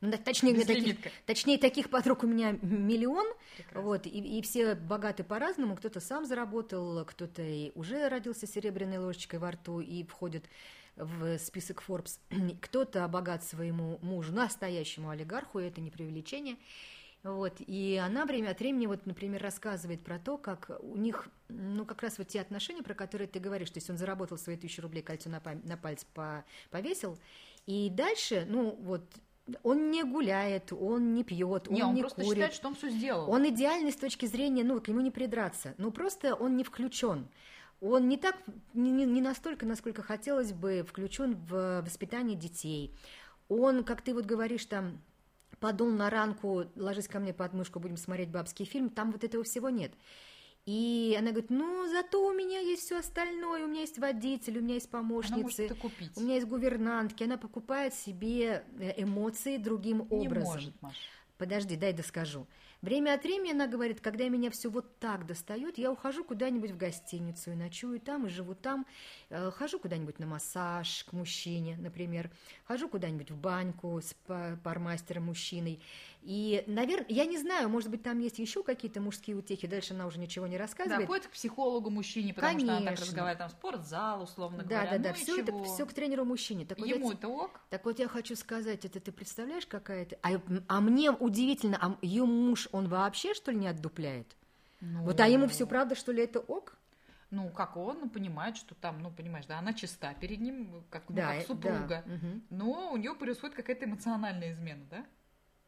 Ну, 0.00 0.12
точнее, 0.12 0.64
таких, 0.64 0.96
точнее, 1.26 1.58
таких 1.58 1.90
подруг 1.90 2.22
у 2.22 2.28
меня 2.28 2.52
миллион, 2.62 3.26
Прекрасно. 3.56 3.80
вот, 3.80 4.06
и, 4.06 4.38
и 4.38 4.42
все 4.42 4.76
богаты 4.76 5.24
по-разному. 5.24 5.74
Кто-то 5.74 5.98
сам 5.98 6.24
заработал, 6.24 7.04
кто-то 7.04 7.42
и 7.42 7.72
уже 7.74 8.08
родился 8.08 8.46
серебряной 8.46 8.98
ложечкой 8.98 9.40
во 9.40 9.50
рту 9.50 9.80
и 9.80 10.04
входит 10.04 10.44
в 10.94 11.38
список 11.38 11.82
Forbes. 11.86 12.18
Кто-то 12.60 13.08
богат 13.08 13.42
своему 13.42 13.98
мужу, 14.00 14.32
настоящему 14.32 15.10
олигарху, 15.10 15.58
и 15.58 15.66
это 15.66 15.80
не 15.80 15.90
преувеличение. 15.90 16.56
Вот, 17.24 17.54
и 17.58 18.00
она 18.02 18.24
время 18.24 18.50
от 18.50 18.60
времени, 18.60 18.86
вот, 18.86 19.04
например, 19.04 19.42
рассказывает 19.42 20.02
про 20.04 20.18
то, 20.18 20.38
как 20.38 20.70
у 20.80 20.96
них, 20.96 21.28
ну, 21.48 21.84
как 21.84 22.02
раз 22.02 22.16
вот 22.18 22.28
те 22.28 22.40
отношения, 22.40 22.82
про 22.82 22.94
которые 22.94 23.26
ты 23.26 23.40
говоришь, 23.40 23.70
то 23.70 23.78
есть 23.78 23.90
он 23.90 23.96
заработал 23.96 24.38
свои 24.38 24.56
тысячу 24.56 24.82
рублей, 24.82 25.02
кольцо 25.02 25.28
на, 25.28 25.42
на 25.64 25.76
палец 25.76 26.04
по, 26.14 26.44
повесил, 26.70 27.18
и 27.66 27.90
дальше, 27.90 28.46
ну, 28.48 28.76
вот, 28.80 29.02
он 29.62 29.90
не 29.90 30.04
гуляет, 30.04 30.72
он 30.72 31.14
не 31.14 31.24
пьет, 31.24 31.68
он 31.68 31.74
не, 31.74 31.82
он 31.82 31.94
не 31.94 32.00
просто 32.02 32.22
курит. 32.22 32.34
считает, 32.34 32.54
что 32.54 32.68
он 32.68 32.74
все 32.74 32.88
сделал. 32.88 33.30
Он 33.30 33.48
идеальный 33.48 33.92
с 33.92 33.96
точки 33.96 34.26
зрения, 34.26 34.62
ну, 34.62 34.80
к 34.80 34.88
нему 34.88 35.00
не 35.00 35.10
придраться. 35.10 35.74
Ну, 35.78 35.90
просто 35.90 36.34
он 36.34 36.56
не 36.56 36.64
включен. 36.64 37.28
Он 37.80 38.08
не 38.08 38.16
так, 38.16 38.36
не, 38.74 38.90
не 38.90 39.20
настолько, 39.20 39.64
насколько 39.64 40.02
хотелось 40.02 40.52
бы, 40.52 40.84
включен 40.86 41.36
в 41.36 41.82
воспитание 41.82 42.36
детей. 42.36 42.94
Он, 43.48 43.84
как 43.84 44.02
ты 44.02 44.12
вот 44.12 44.26
говоришь, 44.26 44.66
там 44.66 45.00
подул 45.60 45.90
на 45.90 46.10
ранку, 46.10 46.64
ложись 46.76 47.08
ко 47.08 47.18
мне 47.18 47.32
под 47.32 47.52
мышку, 47.54 47.80
будем 47.80 47.96
смотреть 47.96 48.30
бабский 48.30 48.64
фильм, 48.64 48.90
там 48.90 49.12
вот 49.12 49.24
этого 49.24 49.44
всего 49.44 49.70
нет. 49.70 49.92
И 50.66 51.16
она 51.18 51.30
говорит, 51.30 51.48
ну, 51.48 51.88
зато 51.88 52.26
у 52.26 52.34
меня 52.34 52.60
есть 52.60 52.82
все 52.82 52.98
остальное, 52.98 53.64
у 53.64 53.68
меня 53.68 53.80
есть 53.80 53.98
водитель, 53.98 54.58
у 54.58 54.60
меня 54.60 54.74
есть 54.74 54.90
помощницы, 54.90 55.32
она 55.32 55.42
может 55.42 55.60
это 55.60 55.74
купить. 55.74 56.10
у 56.14 56.20
меня 56.20 56.34
есть 56.34 56.46
гувернантки, 56.46 57.22
она 57.22 57.38
покупает 57.38 57.94
себе 57.94 58.64
э, 58.78 59.02
эмоции 59.02 59.56
другим 59.56 60.02
образом. 60.10 60.58
Не 60.58 60.66
может, 60.66 60.82
Маша. 60.82 60.98
Подожди, 61.38 61.76
дай 61.76 61.94
доскажу. 61.94 62.46
Время 62.80 63.14
от 63.14 63.24
времени 63.24 63.50
она 63.50 63.66
говорит, 63.66 64.00
когда 64.00 64.28
меня 64.28 64.50
все 64.50 64.70
вот 64.70 64.98
так 65.00 65.26
достает, 65.26 65.78
я 65.78 65.90
ухожу 65.90 66.22
куда-нибудь 66.24 66.70
в 66.70 66.76
гостиницу 66.76 67.50
и 67.50 67.56
ночую 67.56 68.00
там, 68.00 68.26
и 68.26 68.30
живу 68.30 68.54
там, 68.54 68.86
э, 69.30 69.50
хожу 69.50 69.80
куда-нибудь 69.80 70.20
на 70.20 70.26
массаж 70.26 71.04
к 71.04 71.12
мужчине, 71.12 71.76
например, 71.76 72.30
хожу 72.66 72.88
куда-нибудь 72.88 73.32
в 73.32 73.36
баньку 73.36 74.00
с 74.00 74.14
пармастером 74.62 75.24
мужчиной, 75.26 75.80
и, 76.28 76.62
наверное, 76.66 77.06
я 77.08 77.24
не 77.24 77.38
знаю, 77.38 77.70
может 77.70 77.88
быть, 77.88 78.02
там 78.02 78.18
есть 78.18 78.38
еще 78.38 78.62
какие-то 78.62 79.00
мужские 79.00 79.34
утехи, 79.34 79.66
дальше 79.66 79.94
она 79.94 80.04
уже 80.04 80.18
ничего 80.18 80.46
не 80.46 80.58
рассказывает. 80.58 81.00
Да, 81.00 81.06
ходит 81.06 81.26
к 81.26 81.30
психологу 81.30 81.88
мужчине, 81.88 82.34
потому 82.34 82.52
Конечно. 82.52 82.74
что 82.74 82.82
она 82.82 82.90
так 82.90 83.00
разговаривает, 83.00 83.38
там, 83.38 83.48
спортзал, 83.48 84.22
условно 84.24 84.58
да, 84.58 84.64
говоря. 84.64 84.90
Да, 84.90 84.98
да, 84.98 85.08
да, 85.08 85.14
все 85.14 85.40
это 85.40 85.64
все 85.64 85.86
к 85.86 85.94
тренеру 85.94 86.26
мужчине. 86.26 86.66
Так 86.66 86.80
Ему 86.80 87.06
вот 87.06 87.14
это 87.14 87.28
ок? 87.28 87.62
Так 87.70 87.82
вот 87.86 87.98
я 87.98 88.08
хочу 88.08 88.36
сказать, 88.36 88.84
это 88.84 89.00
ты 89.00 89.10
представляешь, 89.10 89.64
какая-то... 89.64 90.18
А, 90.20 90.38
а 90.66 90.82
мне 90.82 91.10
удивительно, 91.12 91.78
а 91.80 91.96
ее 92.02 92.26
муж, 92.26 92.68
он 92.72 92.88
вообще, 92.88 93.32
что 93.32 93.50
ли, 93.50 93.56
не 93.56 93.68
отдупляет? 93.68 94.36
Ну... 94.82 95.04
Вот, 95.04 95.18
а 95.20 95.26
ему 95.28 95.48
все 95.48 95.66
правда, 95.66 95.94
что 95.94 96.12
ли, 96.12 96.24
это 96.24 96.40
ок? 96.40 96.76
ну, 97.30 97.48
как 97.50 97.78
он 97.78 98.10
понимает, 98.10 98.58
что 98.58 98.74
там, 98.74 99.02
ну, 99.02 99.10
понимаешь, 99.10 99.46
да, 99.46 99.58
она 99.58 99.72
чиста 99.72 100.12
перед 100.12 100.40
ним, 100.40 100.84
как, 100.90 101.08
ну, 101.08 101.16
да, 101.16 101.34
как 101.34 101.46
супруга, 101.46 102.04
да. 102.06 102.18
но 102.50 102.92
у 102.92 102.96
нее 102.96 103.14
происходит 103.14 103.54
какая-то 103.54 103.86
эмоциональная 103.86 104.52
измена, 104.52 104.84
да? 104.90 105.06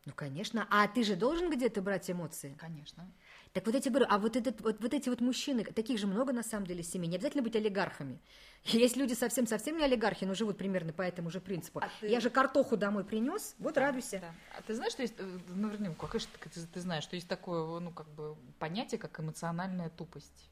Ну, 0.06 0.12
конечно. 0.14 0.66
А 0.70 0.88
ты 0.88 1.04
же 1.04 1.14
должен 1.14 1.50
где-то 1.50 1.82
брать 1.82 2.10
эмоции? 2.10 2.54
Конечно. 2.58 3.06
Так 3.52 3.66
вот 3.66 3.76
тебе 3.82 3.90
говорю, 3.90 4.06
а 4.08 4.18
вот, 4.18 4.36
этот, 4.36 4.60
вот, 4.60 4.80
вот 4.80 4.94
эти 4.94 5.08
вот 5.08 5.20
мужчины, 5.20 5.64
таких 5.64 5.98
же 5.98 6.06
много 6.06 6.32
на 6.32 6.42
самом 6.42 6.66
деле 6.66 6.82
семей, 6.82 7.08
не 7.08 7.16
обязательно 7.16 7.42
быть 7.42 7.56
олигархами. 7.56 8.18
Есть 8.64 8.96
люди 8.96 9.14
совсем-совсем 9.14 9.76
не 9.76 9.84
олигархи, 9.84 10.24
но 10.24 10.34
живут 10.34 10.56
примерно 10.56 10.92
по 10.92 11.02
этому 11.02 11.30
же 11.30 11.40
принципу. 11.40 11.80
А 11.80 11.90
ты... 12.00 12.06
Я 12.06 12.20
же 12.20 12.30
картоху 12.30 12.76
домой 12.76 13.04
принес, 13.04 13.56
вот 13.58 13.76
радуйся. 13.76 14.20
Да. 14.20 14.34
А 14.56 14.62
ты 14.62 14.74
знаешь, 14.74 14.92
что 14.92 15.02
есть, 15.02 15.14
э, 15.18 15.38
наверняка, 15.48 16.06
конечно, 16.06 16.30
ты, 16.38 16.60
ты 16.66 16.80
знаешь, 16.80 17.02
что 17.02 17.16
есть 17.16 17.28
такое, 17.28 17.80
ну, 17.80 17.90
как 17.90 18.08
бы 18.08 18.36
понятие, 18.58 18.98
как 18.98 19.18
эмоциональная 19.18 19.90
тупость. 19.90 20.48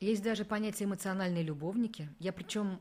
Есть 0.00 0.22
даже 0.22 0.46
понятие 0.46 0.86
эмоциональные 0.86 1.42
любовники. 1.42 2.08
Я 2.18 2.32
причем, 2.32 2.80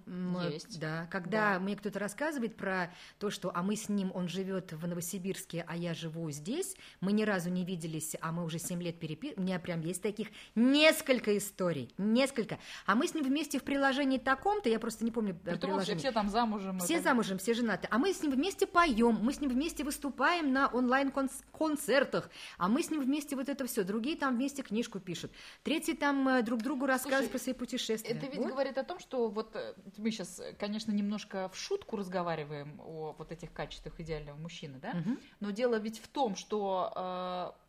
Есть. 0.49 0.79
да, 0.79 1.05
когда 1.11 1.55
да. 1.55 1.59
мне 1.59 1.75
кто-то 1.75 1.99
рассказывает 1.99 2.55
про 2.55 2.93
то, 3.19 3.29
что, 3.29 3.51
а 3.53 3.61
мы 3.61 3.75
с 3.75 3.89
ним, 3.89 4.13
он 4.15 4.29
живет 4.29 4.71
в 4.71 4.87
Новосибирске, 4.87 5.65
а 5.67 5.75
я 5.75 5.93
живу 5.93 6.31
здесь, 6.31 6.77
мы 7.01 7.11
ни 7.11 7.23
разу 7.23 7.49
не 7.49 7.65
виделись, 7.65 8.15
а 8.21 8.31
мы 8.31 8.45
уже 8.45 8.57
7 8.57 8.81
лет 8.81 8.99
перепи... 8.99 9.33
У 9.35 9.41
меня 9.41 9.59
прям 9.59 9.81
есть 9.81 10.01
таких 10.01 10.29
несколько 10.55 11.37
историй, 11.37 11.93
несколько. 11.97 12.57
А 12.85 12.95
мы 12.95 13.05
с 13.05 13.13
ним 13.13 13.25
вместе 13.25 13.59
в 13.59 13.63
приложении 13.63 14.17
таком-то, 14.17 14.69
я 14.69 14.79
просто 14.79 15.03
не 15.03 15.11
помню 15.11 15.35
При 15.35 15.57
приложение. 15.57 15.99
Все, 15.99 16.13
там 16.13 16.29
замужем. 16.29 16.79
Все 16.79 17.01
замужем, 17.01 17.37
все 17.37 17.53
женаты. 17.53 17.89
А 17.91 17.97
мы 17.97 18.13
с 18.13 18.23
ним 18.23 18.31
вместе 18.31 18.65
поем, 18.65 19.19
мы 19.21 19.33
с 19.33 19.41
ним 19.41 19.49
вместе 19.49 19.83
выступаем 19.83 20.53
на 20.53 20.67
онлайн-концертах, 20.67 22.29
а 22.57 22.69
мы 22.69 22.81
с 22.81 22.89
ним 22.89 23.01
вместе 23.01 23.35
вот 23.35 23.49
это 23.49 23.67
все. 23.67 23.83
Другие 23.83 24.15
там 24.15 24.37
вместе 24.37 24.63
книжку 24.63 25.01
пишут. 25.01 25.33
Третьи 25.63 25.91
там 25.91 26.25
э, 26.29 26.43
друг 26.43 26.61
другу 26.61 26.85
рассказывают 26.85 27.08
рассказывать 27.09 27.31
про 27.31 27.39
свои 27.39 27.53
путешествия. 27.53 28.11
Это 28.11 28.25
ведь 28.27 28.37
вот. 28.39 28.49
говорит 28.49 28.77
о 28.77 28.83
том, 28.83 28.99
что 28.99 29.29
вот 29.29 29.55
э, 29.55 29.73
мы 29.97 30.11
сейчас, 30.11 30.41
конечно, 30.57 30.91
немножко 30.91 31.49
в 31.49 31.57
шутку 31.57 31.97
разговариваем 31.97 32.79
о 32.79 33.15
вот 33.17 33.31
этих 33.31 33.51
качествах 33.53 33.99
идеального 33.99 34.37
мужчины, 34.37 34.79
да? 34.79 34.91
Угу. 34.91 35.17
Но 35.39 35.51
дело 35.51 35.75
ведь 35.75 35.99
в 35.99 36.07
том, 36.07 36.35
что 36.35 36.93
э, 36.95 37.68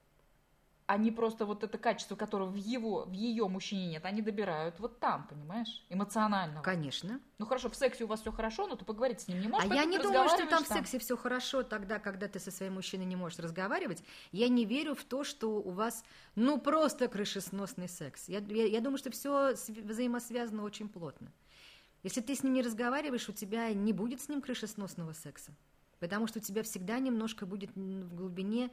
они 0.90 1.12
просто 1.12 1.46
вот 1.46 1.62
это 1.62 1.78
качество, 1.78 2.16
которое 2.16 2.50
в 2.50 2.56
его, 2.56 3.04
в 3.04 3.12
ее 3.12 3.46
мужчине 3.46 3.86
нет, 3.86 4.04
они 4.04 4.22
добирают 4.22 4.80
вот 4.80 4.98
там, 4.98 5.24
понимаешь, 5.28 5.84
эмоционально. 5.88 6.62
Конечно. 6.62 7.20
Ну 7.38 7.46
хорошо, 7.46 7.70
в 7.70 7.76
сексе 7.76 8.02
у 8.02 8.06
вас 8.08 8.22
все 8.22 8.32
хорошо, 8.32 8.66
но 8.66 8.74
ты 8.74 8.84
поговорить 8.84 9.20
с 9.20 9.28
ним 9.28 9.40
не 9.40 9.46
можешь. 9.46 9.70
А 9.70 9.72
я 9.72 9.84
не 9.84 9.98
думаю, 9.98 10.28
что 10.28 10.44
там 10.48 10.64
в 10.64 10.66
сексе 10.66 10.98
все 10.98 11.16
хорошо 11.16 11.62
тогда, 11.62 12.00
когда 12.00 12.26
ты 12.26 12.40
со 12.40 12.50
своим 12.50 12.74
мужчиной 12.74 13.04
не 13.04 13.14
можешь 13.14 13.38
разговаривать. 13.38 14.02
Я 14.32 14.48
не 14.48 14.64
верю 14.64 14.96
в 14.96 15.04
то, 15.04 15.22
что 15.22 15.62
у 15.62 15.70
вас, 15.70 16.04
ну 16.34 16.58
просто 16.58 17.06
крышесносный 17.06 17.88
секс. 17.88 18.28
Я, 18.28 18.40
я, 18.40 18.66
я 18.66 18.80
думаю, 18.80 18.98
что 18.98 19.12
все 19.12 19.54
взаимосвязано 19.54 20.64
очень 20.64 20.88
плотно. 20.88 21.30
Если 22.02 22.20
ты 22.20 22.34
с 22.34 22.42
ним 22.42 22.54
не 22.54 22.62
разговариваешь, 22.62 23.28
у 23.28 23.32
тебя 23.32 23.72
не 23.72 23.92
будет 23.92 24.22
с 24.22 24.28
ним 24.28 24.42
крышесносного 24.42 25.12
секса. 25.12 25.52
Потому 26.00 26.26
что 26.26 26.40
у 26.40 26.42
тебя 26.42 26.64
всегда 26.64 26.98
немножко 26.98 27.46
будет 27.46 27.70
в 27.76 28.14
глубине 28.16 28.70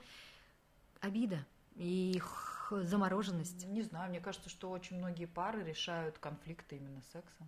обида 0.99 1.45
и 1.77 2.21
замороженность. 2.69 3.65
Не 3.65 3.81
знаю, 3.81 4.09
мне 4.09 4.19
кажется, 4.19 4.49
что 4.49 4.69
очень 4.69 4.97
многие 4.97 5.25
пары 5.25 5.63
решают 5.63 6.17
конфликты 6.17 6.77
именно 6.77 7.01
сексом. 7.13 7.47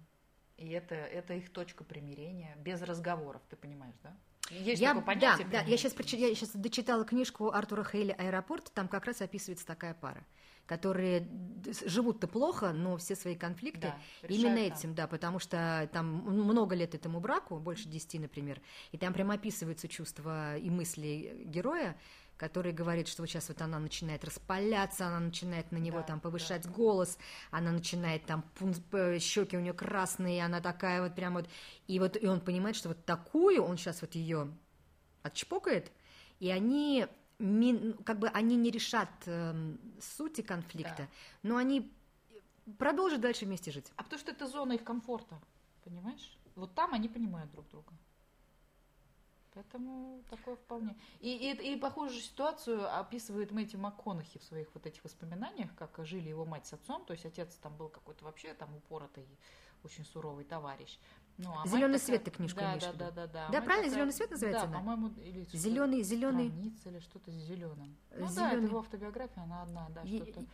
И 0.58 0.70
это, 0.70 0.96
это 0.96 1.34
их 1.34 1.52
точка 1.52 1.84
примирения, 1.84 2.56
без 2.58 2.82
разговоров, 2.82 3.42
ты 3.50 3.56
понимаешь, 3.56 3.96
да? 4.04 4.16
Есть 4.50 4.82
я, 4.82 4.90
такое 4.90 5.06
понятие? 5.06 5.48
Да, 5.48 5.62
да, 5.62 5.62
я 5.62 5.78
сейчас, 5.78 5.94
я 6.12 6.36
сейчас 6.36 6.52
дочитала 6.54 7.06
книжку 7.06 7.52
Артура 7.52 7.84
Хейли 7.84 8.12
«Аэропорт», 8.12 8.72
там 8.74 8.88
как 8.88 9.06
раз 9.06 9.22
описывается 9.22 9.66
такая 9.66 9.94
пара 9.94 10.26
которые 10.70 11.28
живут-то 11.84 12.28
плохо, 12.28 12.72
но 12.74 12.96
все 12.98 13.16
свои 13.16 13.36
конфликты 13.36 13.92
да, 14.22 14.28
именно 14.28 14.60
этим, 14.60 14.94
да, 14.94 15.08
потому 15.08 15.40
что 15.40 15.90
там 15.92 16.06
много 16.06 16.76
лет 16.76 16.94
этому 16.94 17.20
браку, 17.20 17.58
больше 17.58 17.90
десяти, 17.90 18.20
например, 18.20 18.62
и 18.92 18.98
там 19.00 19.12
прям 19.12 19.32
описываются 19.32 19.88
чувства 19.88 20.58
и 20.58 20.70
мысли 20.70 21.42
героя, 21.46 21.98
который 22.40 22.72
говорит, 22.72 23.10
что 23.10 23.22
вот 23.22 23.28
сейчас 23.28 23.50
вот 23.50 23.62
она 23.62 23.80
начинает 23.80 24.24
распаляться, 24.24 25.06
она 25.06 25.20
начинает 25.20 25.72
на 25.74 25.78
него 25.78 25.98
да, 26.00 26.04
там 26.04 26.20
повышать 26.22 26.64
да. 26.64 26.70
голос, 26.72 27.18
она 27.52 27.72
начинает 27.72 28.26
там 28.26 28.46
щеки 29.20 29.58
у 29.58 29.60
нее 29.60 29.74
красные, 29.74 30.44
она 30.46 30.62
такая 30.62 31.04
вот 31.04 31.16
прям 31.16 31.34
вот, 31.34 31.50
и 31.88 32.00
вот 32.00 32.16
и 32.16 32.26
он 32.26 32.40
понимает, 32.40 32.78
что 32.78 32.88
вот 32.88 33.06
такую 33.06 33.62
он 33.62 33.78
сейчас 33.78 34.02
вот 34.02 34.16
ее 34.16 34.48
отчпокает, 35.22 35.92
и 36.40 36.50
они 36.50 37.08
как 38.06 38.20
бы 38.20 38.30
они 38.30 38.56
не 38.56 38.72
решат 38.72 39.10
э, 39.26 39.76
сути 40.02 40.42
конфликта, 40.42 40.96
да. 40.98 41.08
но 41.44 41.58
они 41.58 41.92
продолжат 42.78 43.20
дальше 43.20 43.46
вместе 43.46 43.72
жить. 43.72 43.92
А 43.98 44.04
потому 44.04 44.20
что 44.20 44.32
это 44.32 44.48
зона 44.48 44.74
их 44.74 44.84
комфорта, 44.86 45.42
понимаешь? 45.84 46.38
Вот 46.56 46.74
там 46.74 46.94
они 46.94 47.10
понимают 47.10 47.52
друг 47.52 47.68
друга. 47.70 47.92
Поэтому 49.54 50.24
такое 50.30 50.56
вполне. 50.56 50.96
И, 51.20 51.36
и, 51.36 51.74
и 51.74 51.76
похожую 51.78 52.22
ситуацию 52.22 53.00
описывает 53.00 53.52
Мэтью 53.52 53.80
МакКонахи 53.80 54.40
в 54.40 54.44
своих 54.44 54.68
вот 54.74 54.86
этих 54.86 55.04
воспоминаниях, 55.04 55.74
как 55.76 56.00
жили 56.06 56.30
его 56.30 56.46
мать 56.46 56.68
с 56.68 56.74
отцом. 56.74 57.04
То 57.06 57.14
есть 57.14 57.26
отец 57.26 57.56
там 57.56 57.76
был 57.76 57.90
какой-то 57.90 58.26
вообще 58.26 58.54
там 58.54 58.76
упоротый, 58.76 59.26
очень 59.84 60.06
суровый 60.06 60.46
товарищ. 60.46 61.00
Ну, 61.38 61.54
а 61.58 61.66
Зеленый 61.66 61.94
такая... 61.94 62.00
свет 62.00 62.24
ты 62.26 62.32
книжку 62.32 62.60
да, 62.60 62.76
да, 62.76 62.92
да, 62.92 63.12
да, 63.12 63.28
да. 63.28 63.50
Да, 63.50 63.62
правильно, 63.62 63.84
такая... 63.84 63.90
зеленый 63.92 64.14
свет 64.14 64.32
называется? 64.32 64.68
Да, 64.68 64.74
по-моему, 64.74 65.08
или 65.22 65.46
зеленый, 65.54 66.04
зеленый. 66.04 66.52
Или 66.86 67.00
что-то 67.00 67.32
с 67.32 67.36
зеленым. 67.36 67.96
Ну 68.12 68.28
зеленый. 68.28 68.36
да, 68.36 68.52
это 68.52 68.62
его 68.62 68.80
автобиография, 68.80 69.44
она 69.44 69.62
одна, 69.64 69.90
да, 69.90 70.06
что-то. 70.06 70.46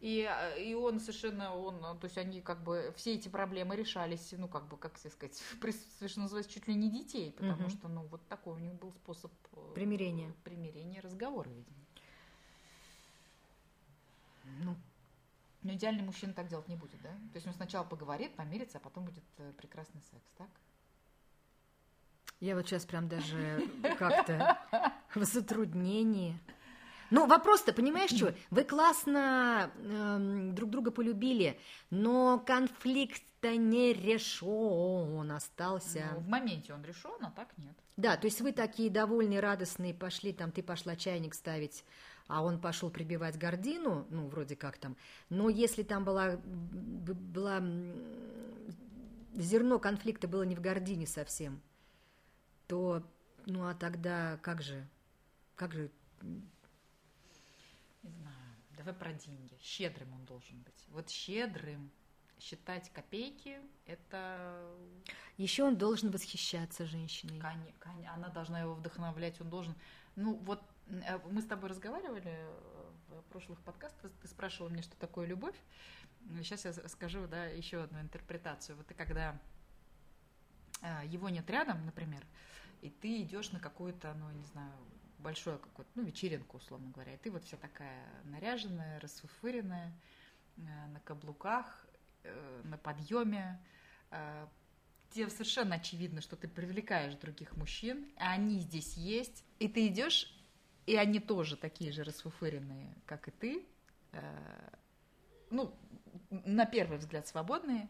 И, 0.00 0.26
и 0.58 0.72
он 0.74 0.98
совершенно, 0.98 1.54
он, 1.54 1.98
то 1.98 2.06
есть 2.06 2.16
они 2.16 2.40
как 2.40 2.62
бы, 2.64 2.92
все 2.96 3.14
эти 3.14 3.28
проблемы 3.28 3.76
решались, 3.76 4.32
ну, 4.32 4.48
как 4.48 4.66
бы, 4.66 4.78
как 4.78 4.96
сказать, 4.96 5.38
присутствие, 5.60 6.08
что 6.08 6.20
называется, 6.20 6.52
чуть 6.52 6.66
ли 6.68 6.74
не 6.74 6.90
детей, 6.90 7.32
потому 7.32 7.64
угу. 7.64 7.70
что, 7.70 7.88
ну, 7.88 8.02
вот 8.06 8.26
такой 8.28 8.54
у 8.54 8.58
них 8.58 8.72
был 8.74 8.92
способ... 8.92 9.30
Э, 9.52 9.72
примирения. 9.74 10.32
Примирения, 10.42 11.00
разговора, 11.02 11.50
видимо. 11.50 11.76
Ну, 14.62 14.76
но 15.62 15.74
идеальный 15.74 16.02
мужчина 16.02 16.32
так 16.32 16.48
делать 16.48 16.68
не 16.68 16.76
будет, 16.76 17.00
да? 17.02 17.10
То 17.10 17.36
есть 17.36 17.46
он 17.46 17.52
сначала 17.52 17.84
поговорит, 17.84 18.34
помирится, 18.34 18.78
а 18.78 18.80
потом 18.80 19.04
будет 19.04 19.24
э, 19.36 19.52
прекрасный 19.58 20.00
секс, 20.00 20.24
так? 20.38 20.48
Я 22.40 22.54
вот 22.54 22.66
сейчас 22.66 22.86
прям 22.86 23.06
даже 23.06 23.68
как-то 23.98 24.58
в 25.14 25.24
затруднении. 25.24 26.38
Ну, 27.10 27.26
вопрос-то, 27.26 27.72
понимаешь, 27.72 28.10
что? 28.10 28.34
Вы 28.50 28.64
классно 28.64 29.70
э, 29.76 30.50
друг 30.52 30.70
друга 30.70 30.90
полюбили, 30.90 31.58
но 31.90 32.38
конфликт-то 32.38 33.56
не 33.56 33.92
решен 33.92 35.30
остался. 35.32 36.08
Ну, 36.14 36.20
в 36.20 36.28
моменте 36.28 36.72
он 36.72 36.84
решен, 36.84 37.16
а 37.22 37.30
так 37.30 37.48
нет. 37.58 37.74
Да, 37.96 38.16
то 38.16 38.26
есть 38.26 38.40
вы 38.40 38.52
такие 38.52 38.90
довольные, 38.90 39.40
радостные, 39.40 39.92
пошли 39.92 40.32
там, 40.32 40.52
ты 40.52 40.62
пошла 40.62 40.96
чайник 40.96 41.34
ставить 41.34 41.84
а 42.30 42.42
он 42.42 42.60
пошел 42.60 42.90
прибивать 42.90 43.36
гордину, 43.36 44.06
ну, 44.08 44.28
вроде 44.28 44.54
как 44.54 44.78
там, 44.78 44.96
но 45.30 45.48
если 45.48 45.82
там 45.82 46.04
была, 46.04 46.36
была 46.44 47.60
зерно 49.34 49.78
конфликта 49.80 50.28
было 50.28 50.44
не 50.44 50.54
в 50.54 50.60
гордине 50.60 51.08
совсем, 51.08 51.60
то, 52.68 53.02
ну, 53.46 53.66
а 53.66 53.74
тогда 53.74 54.38
как 54.42 54.62
же, 54.62 54.86
как 55.56 55.72
же... 55.72 55.90
Не 58.02 58.10
знаю, 58.10 58.56
давай 58.76 58.94
про 58.94 59.12
деньги. 59.12 59.56
Щедрым 59.60 60.12
он 60.12 60.24
должен 60.24 60.60
быть. 60.62 60.86
Вот 60.88 61.10
щедрым, 61.10 61.90
считать 62.38 62.90
копейки, 62.92 63.60
это... 63.84 64.66
Еще 65.36 65.64
он 65.64 65.76
должен 65.76 66.10
восхищаться 66.10 66.86
женщиной. 66.86 67.40
Конечно, 67.40 68.14
она 68.14 68.28
должна 68.28 68.60
его 68.60 68.74
вдохновлять, 68.74 69.40
он 69.40 69.50
должен... 69.50 69.74
Ну, 70.16 70.34
вот 70.36 70.62
Э, 70.90 71.18
мы 71.30 71.40
с 71.40 71.46
тобой 71.46 71.70
разговаривали 71.70 72.36
в 73.08 73.22
прошлых 73.30 73.60
подкастах, 73.60 74.10
ты 74.22 74.28
спрашивала 74.28 74.70
мне, 74.70 74.82
что 74.82 74.96
такое 74.96 75.26
любовь. 75.26 75.56
Сейчас 76.38 76.64
я 76.64 76.72
скажу, 76.88 77.26
да, 77.26 77.46
еще 77.46 77.82
одну 77.82 78.00
интерпретацию. 78.00 78.76
Вот 78.76 78.86
ты 78.86 78.94
когда 78.94 79.38
э, 80.82 81.02
его 81.06 81.28
нет 81.28 81.48
рядом, 81.48 81.84
например, 81.86 82.24
и 82.82 82.90
ты 82.90 83.22
идешь 83.22 83.52
на 83.52 83.60
какую-то, 83.60 84.14
ну, 84.14 84.30
не 84.30 84.44
знаю, 84.44 84.72
большую 85.20 85.58
какую-то, 85.58 85.90
ну, 85.94 86.02
вечеринку, 86.02 86.56
условно 86.56 86.90
говоря, 86.90 87.14
и 87.14 87.16
ты 87.16 87.30
вот 87.30 87.44
вся 87.44 87.56
такая 87.56 88.06
наряженная, 88.24 89.00
расфуфыренная, 89.00 89.92
э, 90.56 90.60
на 90.62 91.00
каблуках, 91.00 91.86
на 92.64 92.76
подъеме, 92.76 93.58
тебе 95.08 95.30
совершенно 95.30 95.76
очевидно, 95.76 96.20
что 96.20 96.36
ты 96.36 96.48
привлекаешь 96.48 97.14
других 97.14 97.56
мужчин, 97.56 98.12
а 98.18 98.32
они 98.32 98.58
здесь 98.58 98.94
есть, 98.98 99.42
и 99.58 99.68
ты 99.68 99.86
идешь 99.86 100.30
и 100.90 100.96
они 100.96 101.20
тоже 101.20 101.56
такие 101.56 101.92
же 101.92 102.02
расфуфыренные, 102.02 102.92
как 103.06 103.28
и 103.28 103.30
ты, 103.30 103.64
э, 104.10 104.70
ну, 105.50 105.72
на 106.30 106.66
первый 106.66 106.98
взгляд 106.98 107.28
свободные, 107.28 107.88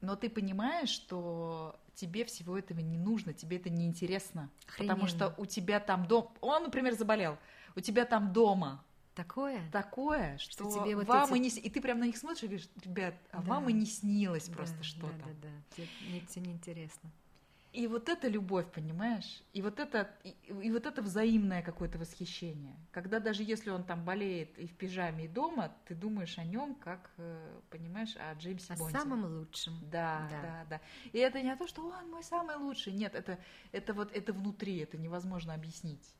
но 0.00 0.16
ты 0.16 0.30
понимаешь, 0.30 0.88
что 0.88 1.78
тебе 1.96 2.24
всего 2.24 2.56
этого 2.56 2.78
не 2.80 2.98
нужно, 2.98 3.32
тебе 3.32 3.56
это 3.56 3.70
не 3.70 3.86
интересно, 3.86 4.50
потому 4.78 5.06
что 5.08 5.34
у 5.38 5.46
тебя 5.46 5.80
там 5.80 6.06
дом, 6.06 6.32
он, 6.40 6.62
например, 6.62 6.94
заболел, 6.94 7.36
у 7.74 7.80
тебя 7.80 8.04
там 8.04 8.32
дома 8.32 8.82
Такое? 9.16 9.62
Такое, 9.72 10.36
что, 10.36 10.68
что 10.68 10.78
тебе 10.84 10.94
вот 10.94 11.06
вам 11.06 11.32
эти... 11.32 11.36
и 11.36 11.40
не... 11.40 11.48
И 11.48 11.70
ты 11.70 11.80
прям 11.80 11.98
на 12.00 12.04
них 12.04 12.18
смотришь 12.18 12.42
и 12.42 12.46
говоришь, 12.48 12.68
ребят, 12.84 13.14
а 13.32 13.40
да. 13.40 13.48
вам 13.48 13.70
и 13.70 13.72
не 13.72 13.86
снилось 13.86 14.50
просто 14.50 14.76
да, 14.76 14.82
что-то. 14.82 15.16
Да, 15.16 15.32
да, 15.40 15.48
да. 15.78 15.82
Мне 16.06 16.18
это 16.18 16.40
не 16.40 16.52
интересно. 16.52 17.10
И 17.76 17.86
вот 17.88 18.08
это 18.08 18.26
любовь, 18.28 18.72
понимаешь? 18.72 19.42
И 19.52 19.60
вот 19.60 19.78
это, 19.78 20.10
и, 20.24 20.30
и 20.62 20.72
вот 20.72 20.86
это 20.86 21.02
взаимное 21.02 21.60
какое-то 21.60 21.98
восхищение. 21.98 22.74
Когда 22.90 23.20
даже 23.20 23.42
если 23.42 23.68
он 23.68 23.84
там 23.84 24.02
болеет 24.02 24.58
и 24.58 24.66
в 24.66 24.74
пижаме, 24.74 25.26
и 25.26 25.28
дома, 25.28 25.70
ты 25.84 25.94
думаешь 25.94 26.38
о 26.38 26.44
нем 26.44 26.74
как, 26.74 27.10
э, 27.18 27.60
понимаешь, 27.68 28.16
о 28.16 28.32
Джеймсе 28.32 28.72
о 28.72 28.76
Бонде. 28.78 28.96
О 28.96 29.00
самом 29.00 29.24
лучшем. 29.26 29.74
Да, 29.90 30.26
да, 30.30 30.40
да, 30.40 30.66
да. 30.70 30.80
И 31.12 31.18
это 31.18 31.42
не 31.42 31.54
то, 31.54 31.66
что 31.66 31.86
он 31.86 32.10
мой 32.10 32.22
самый 32.22 32.56
лучший. 32.56 32.94
Нет, 32.94 33.14
это, 33.14 33.38
это 33.72 33.92
вот 33.92 34.10
это 34.10 34.32
внутри, 34.32 34.78
это 34.78 34.96
невозможно 34.96 35.52
объяснить. 35.52 36.14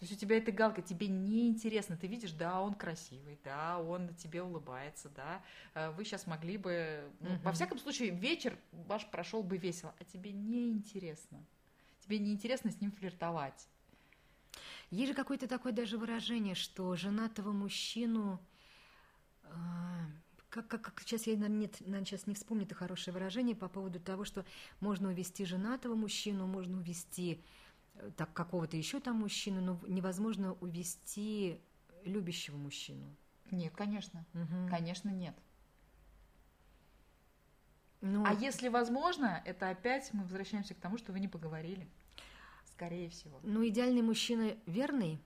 То 0.00 0.06
есть 0.06 0.14
у 0.14 0.16
тебя 0.16 0.38
эта 0.38 0.50
галка, 0.50 0.80
тебе 0.80 1.08
неинтересно. 1.08 1.94
Ты 1.94 2.06
видишь, 2.06 2.32
да, 2.32 2.62
он 2.62 2.72
красивый, 2.72 3.38
да, 3.44 3.78
он 3.78 4.14
тебе 4.14 4.42
улыбается, 4.42 5.10
да. 5.10 5.42
Э, 5.74 5.90
вы 5.90 6.06
сейчас 6.06 6.26
могли 6.26 6.56
бы... 6.56 7.02
Ну, 7.20 7.34
угу. 7.34 7.42
Во 7.42 7.52
всяком 7.52 7.78
случае, 7.78 8.08
вечер 8.08 8.56
ваш 8.72 9.06
прошел 9.10 9.42
бы 9.42 9.58
весело, 9.58 9.94
а 10.00 10.04
тебе 10.04 10.32
неинтересно. 10.32 11.44
Тебе 12.00 12.18
неинтересно 12.18 12.70
с 12.70 12.80
ним 12.80 12.92
флиртовать. 12.92 13.68
Есть 14.90 15.10
же 15.10 15.14
какое-то 15.14 15.46
такое 15.46 15.74
даже 15.74 15.98
выражение, 15.98 16.54
что 16.54 16.96
женатого 16.96 17.52
мужчину... 17.52 18.40
Э, 19.44 19.50
как, 20.48 20.66
как, 20.66 20.80
как 20.80 21.00
сейчас 21.02 21.26
я 21.26 21.36
нет, 21.36 21.76
сейчас 21.76 22.26
не 22.26 22.34
вспомню 22.34 22.64
это 22.64 22.74
хорошее 22.74 23.12
выражение 23.12 23.54
по 23.54 23.68
поводу 23.68 24.00
того, 24.00 24.24
что 24.24 24.46
можно 24.80 25.08
увести 25.10 25.44
женатого 25.44 25.94
мужчину, 25.94 26.46
можно 26.46 26.78
увести 26.78 27.44
так 28.16 28.32
какого-то 28.32 28.76
еще 28.76 29.00
там 29.00 29.16
мужчину, 29.16 29.60
но 29.60 29.80
невозможно 29.86 30.54
увести 30.54 31.60
любящего 32.04 32.56
мужчину. 32.56 33.16
Нет, 33.50 33.74
конечно, 33.74 34.24
угу. 34.32 34.68
конечно 34.68 35.08
нет. 35.08 35.36
Ну, 38.00 38.24
а 38.24 38.32
если 38.32 38.68
возможно, 38.68 39.42
это 39.44 39.68
опять 39.68 40.12
мы 40.14 40.22
возвращаемся 40.22 40.74
к 40.74 40.80
тому, 40.80 40.96
что 40.96 41.12
вы 41.12 41.20
не 41.20 41.28
поговорили, 41.28 41.86
скорее 42.64 43.10
всего. 43.10 43.38
Ну, 43.42 43.66
идеальный 43.66 44.02
мужчина 44.02 44.56
верный. 44.66 45.22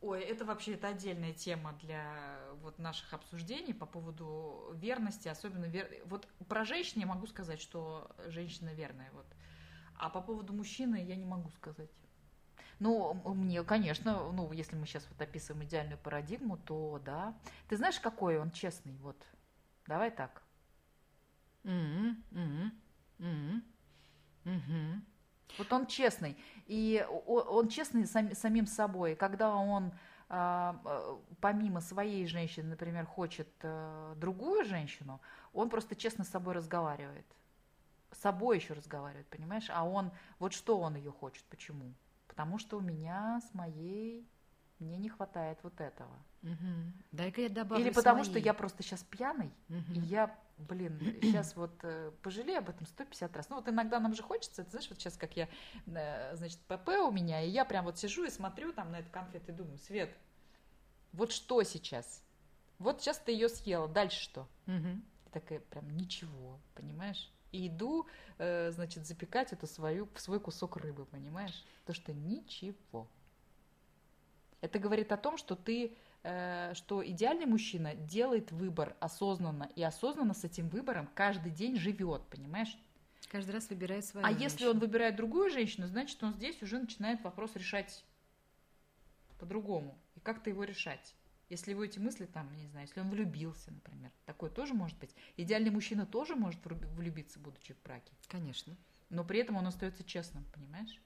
Ой, 0.00 0.20
это 0.22 0.44
вообще 0.44 0.74
это 0.74 0.88
отдельная 0.88 1.32
тема 1.32 1.72
для 1.82 2.38
вот 2.60 2.78
наших 2.78 3.12
обсуждений 3.12 3.72
по 3.72 3.86
поводу 3.86 4.72
верности, 4.74 5.28
особенно 5.28 5.64
вер... 5.64 5.88
вот 6.04 6.28
про 6.48 6.64
женщин 6.64 7.00
я 7.00 7.06
могу 7.06 7.26
сказать, 7.26 7.60
что 7.60 8.14
женщина 8.26 8.74
верная, 8.74 9.10
вот 9.12 9.26
а 9.98 10.08
по 10.10 10.20
поводу 10.20 10.52
мужчины 10.52 11.04
я 11.04 11.16
не 11.16 11.24
могу 11.24 11.50
сказать. 11.50 11.90
Ну, 12.78 13.14
мне, 13.24 13.62
конечно, 13.64 14.30
ну, 14.32 14.52
если 14.52 14.76
мы 14.76 14.86
сейчас 14.86 15.06
вот 15.10 15.20
описываем 15.20 15.64
идеальную 15.64 15.98
парадигму, 15.98 16.58
то 16.58 17.00
да. 17.04 17.34
Ты 17.68 17.76
знаешь, 17.76 17.98
какой 18.00 18.38
он 18.38 18.50
честный? 18.50 18.96
Вот, 18.98 19.16
давай 19.86 20.10
так. 20.10 20.42
Мгм, 21.64 22.22
мгм, 22.30 22.72
мгм, 23.18 23.64
мгм. 24.44 25.04
Вот 25.58 25.72
он 25.72 25.86
честный. 25.86 26.36
И 26.66 27.06
он 27.26 27.68
честный 27.68 28.06
сам- 28.06 28.34
самим 28.34 28.66
собой. 28.66 29.16
Когда 29.16 29.54
он 29.54 29.92
а, 30.28 30.80
э, 30.84 31.16
помимо 31.40 31.80
своей 31.80 32.26
женщины, 32.26 32.70
например, 32.70 33.06
хочет 33.06 33.48
э, 33.62 34.14
другую 34.16 34.64
женщину, 34.64 35.20
он 35.52 35.70
просто 35.70 35.94
честно 35.96 36.24
с 36.24 36.28
собой 36.28 36.54
разговаривает. 36.54 37.26
С 38.12 38.18
собой 38.18 38.56
еще 38.58 38.74
разговаривает, 38.74 39.26
понимаешь? 39.28 39.66
А 39.70 39.84
он, 39.84 40.10
вот 40.38 40.52
что 40.52 40.78
он 40.78 40.94
ее 40.96 41.10
хочет, 41.10 41.44
почему? 41.46 41.92
Потому 42.28 42.58
что 42.58 42.78
у 42.78 42.80
меня 42.80 43.40
с 43.50 43.54
моей, 43.54 44.28
мне 44.78 44.96
не 44.98 45.08
хватает 45.08 45.58
вот 45.62 45.80
этого. 45.80 46.16
Мгм. 46.42 46.92
Дай-ка 47.12 47.40
я 47.42 47.48
добавлю 47.48 47.84
Или 47.84 47.92
потому 47.92 48.24
свои. 48.24 48.32
что 48.32 48.38
я 48.38 48.54
просто 48.54 48.82
сейчас 48.82 49.02
пьяный, 49.02 49.52
Мгм. 49.68 49.94
и 49.94 49.98
я, 49.98 50.38
блин, 50.58 51.00
сейчас 51.22 51.56
вот 51.56 51.72
э, 51.82 52.12
пожалею 52.22 52.58
об 52.58 52.68
этом 52.68 52.86
150 52.86 53.36
раз. 53.36 53.48
Ну 53.48 53.56
вот 53.56 53.68
иногда 53.68 53.98
нам 53.98 54.14
же 54.14 54.22
хочется, 54.22 54.62
ты 54.64 54.70
знаешь, 54.70 54.88
вот 54.88 54.98
сейчас 55.00 55.16
как 55.16 55.36
я, 55.36 55.48
э, 55.86 56.36
значит, 56.36 56.60
ПП 56.68 56.88
у 57.06 57.10
меня, 57.10 57.42
и 57.42 57.50
я 57.50 57.64
прям 57.64 57.84
вот 57.86 57.98
сижу 57.98 58.24
и 58.24 58.30
смотрю 58.30 58.72
там 58.72 58.92
на 58.92 59.00
эту 59.00 59.10
конфету 59.10 59.50
и 59.50 59.54
думаю, 59.54 59.78
Свет, 59.78 60.16
вот 61.12 61.32
что 61.32 61.62
сейчас? 61.62 62.22
Вот 62.78 63.00
сейчас 63.00 63.18
ты 63.18 63.32
ее 63.32 63.48
съела, 63.48 63.88
дальше 63.88 64.20
что? 64.20 64.46
И 64.66 65.30
такая 65.32 65.60
прям 65.60 65.88
ничего, 65.96 66.60
понимаешь? 66.74 67.32
И 67.52 67.68
иду, 67.68 68.06
э, 68.38 68.70
значит, 68.70 69.06
запекать 69.06 69.52
эту 69.52 69.66
свою, 69.66 70.08
свой 70.16 70.40
кусок 70.40 70.76
рыбы, 70.76 71.06
понимаешь? 71.06 71.64
То, 71.84 71.94
что 71.94 72.12
ничего. 72.12 73.08
Это 74.60 74.78
говорит 74.78 75.12
о 75.12 75.16
том, 75.16 75.36
что 75.36 75.54
ты, 75.54 75.96
э, 76.22 76.72
что 76.74 77.06
идеальный 77.06 77.46
мужчина 77.46 77.94
делает 77.94 78.52
выбор 78.52 78.96
осознанно, 79.00 79.70
и 79.76 79.82
осознанно 79.82 80.34
с 80.34 80.44
этим 80.44 80.68
выбором 80.68 81.08
каждый 81.14 81.52
день 81.52 81.76
живет, 81.76 82.22
понимаешь? 82.28 82.76
Каждый 83.28 83.52
раз 83.52 83.68
выбирает 83.70 84.04
свою 84.04 84.26
А 84.26 84.30
если 84.30 84.48
женщину. 84.48 84.70
он 84.70 84.78
выбирает 84.78 85.16
другую 85.16 85.50
женщину, 85.50 85.86
значит, 85.86 86.22
он 86.22 86.32
здесь 86.34 86.62
уже 86.62 86.78
начинает 86.78 87.22
вопрос 87.24 87.54
решать 87.56 88.04
по-другому. 89.38 89.98
И 90.14 90.20
как-то 90.20 90.50
его 90.50 90.64
решать. 90.64 91.14
Если 91.48 91.70
его 91.70 91.84
эти 91.84 91.98
мысли 91.98 92.26
там, 92.26 92.52
не 92.56 92.66
знаю, 92.66 92.86
если 92.86 93.00
он 93.00 93.10
влюбился, 93.10 93.70
например, 93.70 94.10
такое 94.24 94.50
тоже 94.50 94.74
может 94.74 94.98
быть. 94.98 95.14
Идеальный 95.36 95.70
мужчина 95.70 96.04
тоже 96.04 96.34
может 96.34 96.60
влюбиться, 96.64 97.38
будучи 97.38 97.72
в 97.74 97.82
браке. 97.82 98.12
Конечно. 98.28 98.76
Но 99.10 99.24
при 99.24 99.38
этом 99.40 99.56
он 99.56 99.66
остается 99.66 100.02
честным, 100.02 100.44
понимаешь? 100.52 101.00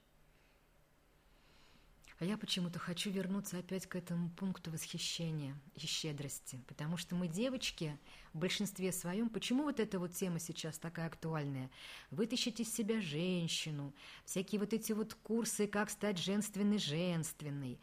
А 2.21 2.25
я 2.27 2.37
почему-то 2.37 2.79
хочу 2.79 3.11
вернуться 3.11 3.59
опять 3.59 3.87
к 3.87 3.97
этому 3.97 4.29
пункту 4.29 4.71
восхищения 4.71 5.59
и 5.75 5.81
щедрости, 5.81 6.63
потому 6.69 6.99
что 6.99 7.15
мы, 7.15 7.29
девочки, 7.29 7.99
в 8.35 8.39
большинстве 8.39 8.93
своем, 8.93 9.31
почему 9.31 9.63
вот 9.63 9.81
эта 9.81 9.99
вот 9.99 10.13
тема 10.13 10.39
сейчас 10.39 10.79
такая 10.79 11.07
актуальная? 11.07 11.71
Вытащить 12.11 12.61
из 12.61 12.75
себя 12.75 13.01
женщину, 13.01 13.95
всякие 14.27 14.59
вот 14.59 14.75
эти 14.75 14.93
вот 14.93 15.15
курсы, 15.15 15.67
как 15.67 15.89
стать 15.89 16.19
женственной-женственной. 16.19 17.81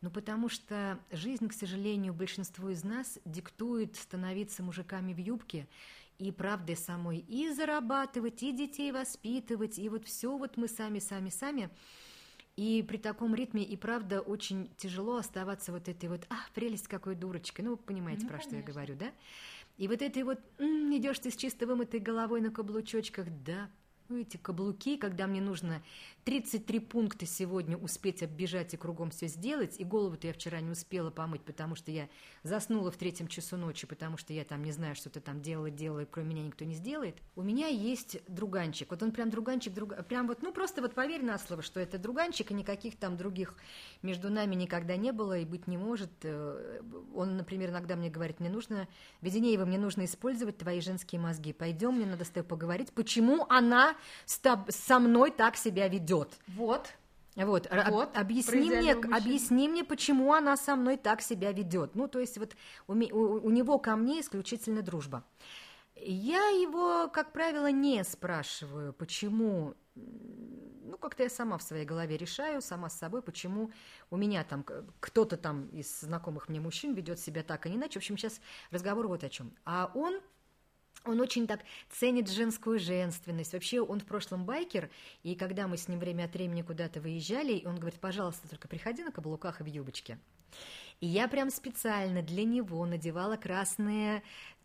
Ну, 0.00 0.10
потому 0.10 0.48
что 0.48 0.98
жизнь, 1.10 1.48
к 1.48 1.52
сожалению, 1.52 2.14
большинству 2.14 2.70
из 2.70 2.84
нас 2.84 3.18
диктует 3.24 3.96
становиться 3.96 4.62
мужиками 4.62 5.12
в 5.12 5.18
юбке 5.18 5.68
и 6.18 6.32
правдой 6.32 6.76
самой 6.76 7.18
и 7.18 7.50
зарабатывать, 7.52 8.42
и 8.42 8.52
детей 8.52 8.92
воспитывать, 8.92 9.78
и 9.78 9.88
вот 9.88 10.06
все 10.06 10.36
вот 10.38 10.56
мы 10.56 10.68
сами-сами-сами. 10.68 11.70
И 12.56 12.82
при 12.82 12.96
таком 12.98 13.34
ритме 13.34 13.62
и 13.62 13.76
правда 13.76 14.20
очень 14.20 14.70
тяжело 14.76 15.16
оставаться 15.16 15.70
вот 15.72 15.88
этой 15.88 16.08
вот, 16.08 16.26
а, 16.30 16.34
прелесть 16.54 16.88
какой 16.88 17.14
дурочкой. 17.14 17.64
Ну, 17.64 17.72
вы 17.72 17.76
понимаете, 17.78 18.22
Ну, 18.24 18.28
про 18.28 18.40
что 18.40 18.56
я 18.56 18.62
конечно. 18.62 18.72
говорю, 18.72 18.96
да? 18.96 19.12
И 19.78 19.88
вот 19.88 20.02
этой 20.02 20.24
вот, 20.24 20.40
«М, 20.58 20.94
идешь 20.96 21.18
ты 21.20 21.30
с 21.30 21.36
чисто 21.36 21.66
вымытой 21.66 22.00
головой 22.00 22.40
на 22.42 22.50
каблучочках, 22.50 23.28
да, 23.44 23.70
эти 24.18 24.36
каблуки, 24.36 24.96
когда 24.96 25.26
мне 25.26 25.40
нужно 25.40 25.82
33 26.24 26.80
пункта 26.80 27.26
сегодня 27.26 27.76
успеть 27.76 28.22
оббежать 28.22 28.74
и 28.74 28.76
кругом 28.76 29.10
все 29.10 29.26
сделать, 29.26 29.78
и 29.78 29.84
голову-то 29.84 30.26
я 30.26 30.32
вчера 30.32 30.60
не 30.60 30.70
успела 30.70 31.10
помыть, 31.10 31.42
потому 31.42 31.74
что 31.74 31.90
я 31.90 32.08
заснула 32.42 32.90
в 32.90 32.96
третьем 32.96 33.28
часу 33.28 33.56
ночи, 33.56 33.86
потому 33.86 34.16
что 34.16 34.32
я 34.32 34.44
там 34.44 34.62
не 34.62 34.72
знаю, 34.72 34.94
что 34.94 35.10
ты 35.10 35.20
там 35.20 35.40
делала, 35.40 35.70
делала, 35.70 36.00
и 36.00 36.06
кроме 36.06 36.30
меня 36.30 36.44
никто 36.44 36.64
не 36.64 36.74
сделает. 36.74 37.16
У 37.36 37.42
меня 37.42 37.68
есть 37.68 38.18
друганчик, 38.28 38.90
вот 38.90 39.02
он 39.02 39.12
прям 39.12 39.30
друганчик, 39.30 39.72
друг... 39.72 39.94
прям 40.06 40.26
вот, 40.26 40.42
ну 40.42 40.52
просто 40.52 40.82
вот 40.82 40.94
поверь 40.94 41.22
на 41.22 41.38
слово, 41.38 41.62
что 41.62 41.80
это 41.80 41.98
друганчик, 41.98 42.50
и 42.50 42.54
никаких 42.54 42.96
там 42.96 43.16
других 43.16 43.54
между 44.02 44.30
нами 44.30 44.54
никогда 44.54 44.96
не 44.96 45.12
было 45.12 45.38
и 45.38 45.44
быть 45.44 45.66
не 45.66 45.76
может. 45.76 46.10
Э, 46.22 46.80
Он, 47.14 47.36
например, 47.36 47.70
иногда 47.70 47.96
мне 47.96 48.10
говорит, 48.10 48.40
мне 48.40 48.50
нужно, 48.50 48.88
Веденеева, 49.20 49.64
мне 49.64 49.78
нужно 49.78 50.04
использовать 50.04 50.58
твои 50.58 50.80
женские 50.80 51.20
мозги, 51.20 51.52
пойдем, 51.52 51.94
мне 51.94 52.06
надо 52.06 52.24
с 52.24 52.28
тобой 52.28 52.48
поговорить, 52.48 52.92
почему 52.92 53.46
она 53.48 53.96
с 54.26 54.40
тоб- 54.40 54.70
со 54.70 54.98
мной 54.98 55.30
так 55.30 55.56
себя 55.56 55.88
ведет. 55.88 56.28
Вот. 56.48 56.88
Вот, 57.36 57.68
Вот, 57.90 58.16
объясни 58.16 58.52
мне, 58.80 58.92
объясни 59.16 59.68
мне, 59.68 59.84
почему 59.84 60.32
она 60.34 60.56
со 60.56 60.74
мной 60.76 60.96
так 60.96 61.22
себя 61.22 61.52
ведет. 61.52 61.94
Ну, 61.94 62.08
то 62.08 62.18
есть 62.18 62.36
вот 62.38 62.56
у, 62.88 62.92
у- 62.92 63.40
у 63.46 63.50
него 63.50 63.78
ко 63.78 63.94
мне 63.96 64.20
исключительно 64.20 64.82
дружба. 64.82 65.22
Я 65.94 66.48
его, 66.48 67.08
как 67.08 67.32
правило, 67.32 67.70
не 67.70 68.02
спрашиваю, 68.04 68.92
почему. 68.92 69.74
Ну, 69.94 70.96
как-то 70.98 71.22
я 71.22 71.30
сама 71.30 71.56
в 71.56 71.62
своей 71.62 71.84
голове 71.84 72.16
решаю, 72.16 72.60
сама 72.62 72.88
с 72.90 72.98
собой, 72.98 73.22
почему 73.22 73.70
у 74.10 74.16
меня 74.16 74.42
там 74.44 74.64
кто-то 74.98 75.36
там 75.36 75.68
из 75.68 76.00
знакомых 76.00 76.48
мне 76.48 76.58
мужчин 76.60 76.94
ведет 76.94 77.20
себя 77.20 77.42
так, 77.42 77.64
а 77.64 77.68
не 77.68 77.76
иначе. 77.76 77.94
В 78.00 78.02
общем, 78.02 78.16
сейчас 78.18 78.40
разговор 78.72 79.06
вот 79.06 79.22
о 79.22 79.28
чем. 79.28 79.52
А 79.64 79.90
он 79.94 80.20
он 81.04 81.20
очень 81.20 81.46
так 81.46 81.60
ценит 81.90 82.28
женскую 82.28 82.78
женственность. 82.78 83.52
Вообще 83.52 83.80
он 83.80 84.00
в 84.00 84.04
прошлом 84.04 84.44
байкер, 84.44 84.90
и 85.22 85.34
когда 85.34 85.66
мы 85.66 85.76
с 85.76 85.88
ним 85.88 85.98
время 85.98 86.24
от 86.24 86.34
времени 86.34 86.62
куда-то 86.62 87.00
выезжали, 87.00 87.62
он 87.64 87.78
говорит, 87.78 88.00
пожалуйста, 88.00 88.48
только 88.48 88.68
приходи 88.68 89.02
на 89.02 89.12
каблуках 89.12 89.60
и 89.60 89.64
в 89.64 89.66
юбочке. 89.66 90.18
И 91.00 91.06
я 91.06 91.28
прям 91.28 91.50
специально 91.50 92.22
для 92.22 92.44
него 92.44 92.84
надевала 92.84 93.36
красные 93.36 94.22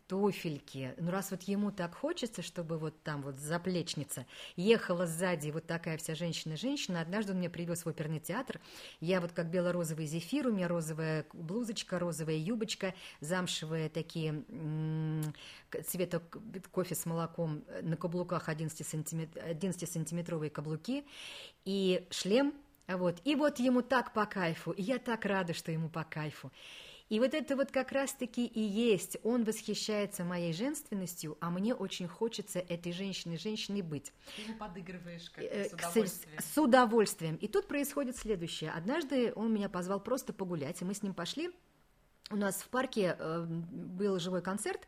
туфельки. 0.08 0.94
Ну, 0.98 1.10
раз 1.10 1.30
вот 1.30 1.42
ему 1.42 1.70
так 1.72 1.94
хочется, 1.94 2.42
чтобы 2.42 2.78
вот 2.78 3.02
там 3.02 3.22
вот 3.22 3.38
заплечница 3.38 4.26
ехала 4.56 5.06
сзади 5.06 5.50
вот 5.50 5.66
такая 5.66 5.96
вся 5.98 6.14
женщина-женщина. 6.14 7.00
Однажды 7.00 7.32
он 7.32 7.38
меня 7.38 7.50
привез 7.50 7.84
в 7.84 7.88
оперный 7.88 8.20
театр. 8.20 8.60
Я 9.00 9.20
вот 9.20 9.32
как 9.32 9.50
бело-розовый 9.50 10.06
зефир, 10.06 10.46
у 10.46 10.52
меня 10.52 10.68
розовая 10.68 11.26
блузочка, 11.32 11.98
розовая 11.98 12.36
юбочка, 12.36 12.94
замшевые 13.20 13.88
такие 13.88 14.44
цвета 15.86 16.22
кофе 16.70 16.94
с 16.94 17.06
молоком 17.06 17.64
э, 17.68 17.80
на 17.82 17.96
каблуках 17.96 18.48
11-сантиметровые 18.48 20.50
каблуки 20.50 21.04
и 21.64 22.06
шлем 22.10 22.54
вот. 22.88 23.20
И 23.24 23.34
вот 23.34 23.58
ему 23.58 23.82
так 23.82 24.12
по 24.12 24.26
кайфу, 24.26 24.70
и 24.70 24.82
я 24.82 24.98
так 24.98 25.24
рада, 25.24 25.54
что 25.54 25.72
ему 25.72 25.88
по 25.88 26.04
кайфу. 26.04 26.52
И 27.08 27.20
вот 27.20 27.34
это 27.34 27.54
вот 27.54 27.70
как 27.70 27.92
раз-таки 27.92 28.44
и 28.46 28.60
есть. 28.60 29.16
Он 29.22 29.44
восхищается 29.44 30.24
моей 30.24 30.52
женственностью, 30.52 31.38
а 31.40 31.50
мне 31.50 31.72
очень 31.74 32.08
хочется 32.08 32.58
этой 32.58 32.90
женщиной, 32.92 33.38
женщиной 33.38 33.82
быть. 33.82 34.12
Ты 34.34 34.42
ему 34.42 34.58
подыгрываешь 34.58 35.30
как 35.30 35.44
Э, 35.44 35.68
с 35.68 35.70
к- 35.70 35.80
с- 35.82 35.86
удовольствием. 35.92 36.38
с 36.42 36.58
удовольствием. 36.58 37.36
И 37.36 37.46
тут 37.48 37.68
происходит 37.68 38.16
следующее. 38.16 38.72
Однажды 38.72 39.32
он 39.36 39.52
меня 39.54 39.68
позвал 39.68 40.00
просто 40.00 40.32
погулять, 40.32 40.82
и 40.82 40.84
мы 40.84 40.94
с 40.94 41.02
ним 41.02 41.14
пошли. 41.14 41.50
У 42.30 42.36
нас 42.36 42.56
в 42.56 42.68
парке 42.70 43.14
э, 43.16 43.46
был 43.46 44.18
живой 44.18 44.42
концерт, 44.42 44.80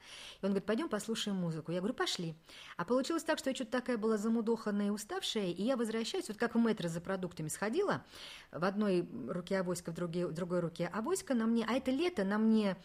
и 0.42 0.44
он 0.44 0.51
говорит, 0.51 0.66
пойдем 0.66 0.88
послушаем 0.88 1.37
музыку. 1.37 1.70
Я 1.70 1.79
говорю, 1.79 1.94
пошли. 1.94 2.35
А 2.77 2.85
получилось 2.85 3.22
так, 3.22 3.38
что 3.38 3.51
я 3.51 3.55
что-то 3.55 3.70
такая 3.70 3.96
была 3.96 4.16
замудоханная 4.16 4.88
и 4.88 4.90
уставшая, 4.90 5.46
и 5.46 5.62
я 5.62 5.77
возвращаюсь, 5.77 6.27
вот 6.27 6.37
как 6.37 6.57
в 6.57 6.59
метро 6.59 6.88
за 6.88 7.01
продуктами 7.01 7.46
сходила, 7.46 8.05
в 8.51 8.64
одной 8.64 9.09
руке 9.29 9.61
авоська, 9.61 9.92
в 9.92 9.94
другой, 9.94 10.24
в 10.24 10.33
другой 10.33 10.59
руке 10.59 10.90
авоська 10.92 11.35
на 11.35 11.46
мне, 11.46 11.64
а 11.68 11.74
это 11.74 11.92
лето 11.92 12.24
на 12.24 12.38
мне... 12.38 12.77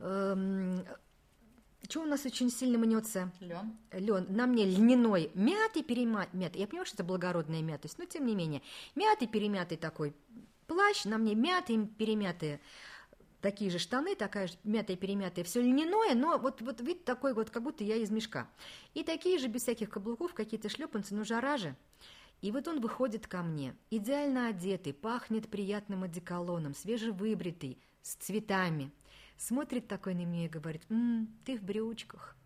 эм, 0.00 0.84
что 1.88 2.02
у 2.02 2.06
нас 2.06 2.26
очень 2.26 2.50
сильно 2.50 2.76
мнется? 2.76 3.32
Лен. 3.40 3.78
Лен, 3.92 4.26
на 4.28 4.46
мне 4.46 4.66
льняной 4.66 5.30
мятый 5.32 5.82
перемятый. 5.82 6.60
Я 6.60 6.66
понимаю, 6.66 6.84
что 6.84 6.96
это 6.96 7.04
благородная 7.04 7.62
мятость, 7.62 7.96
но 7.98 8.04
тем 8.04 8.26
не 8.26 8.34
менее. 8.34 8.60
Мятый 8.94 9.28
перемятый 9.28 9.78
такой 9.78 10.12
плащ, 10.66 11.04
на 11.06 11.16
мне 11.16 11.34
мятый 11.34 11.86
перемятые 11.86 12.60
такие 13.40 13.70
же 13.70 13.78
штаны, 13.78 14.14
такая 14.14 14.48
же 14.48 14.54
мятая 14.64 14.96
перемятая, 14.96 15.44
все 15.44 15.60
льняное, 15.60 16.14
но 16.14 16.38
вот, 16.38 16.60
вот 16.60 16.80
вид 16.80 17.04
такой 17.04 17.34
вот, 17.34 17.50
как 17.50 17.62
будто 17.62 17.84
я 17.84 17.96
из 17.96 18.10
мешка. 18.10 18.48
И 18.94 19.04
такие 19.04 19.38
же, 19.38 19.48
без 19.48 19.62
всяких 19.62 19.90
каблуков, 19.90 20.34
какие-то 20.34 20.68
шлепанцы, 20.68 21.14
ну 21.14 21.24
жара 21.24 21.56
же. 21.56 21.76
И 22.40 22.52
вот 22.52 22.68
он 22.68 22.80
выходит 22.80 23.26
ко 23.26 23.42
мне, 23.42 23.74
идеально 23.90 24.48
одетый, 24.48 24.92
пахнет 24.92 25.48
приятным 25.48 26.04
одеколоном, 26.04 26.74
свежевыбритый, 26.74 27.78
с 28.02 28.14
цветами. 28.14 28.92
Смотрит 29.36 29.88
такой 29.88 30.14
на 30.14 30.24
меня 30.24 30.46
и 30.46 30.48
говорит, 30.48 30.82
«М, 30.88 31.28
ты 31.44 31.56
в 31.56 31.62
брючках. 31.62 32.36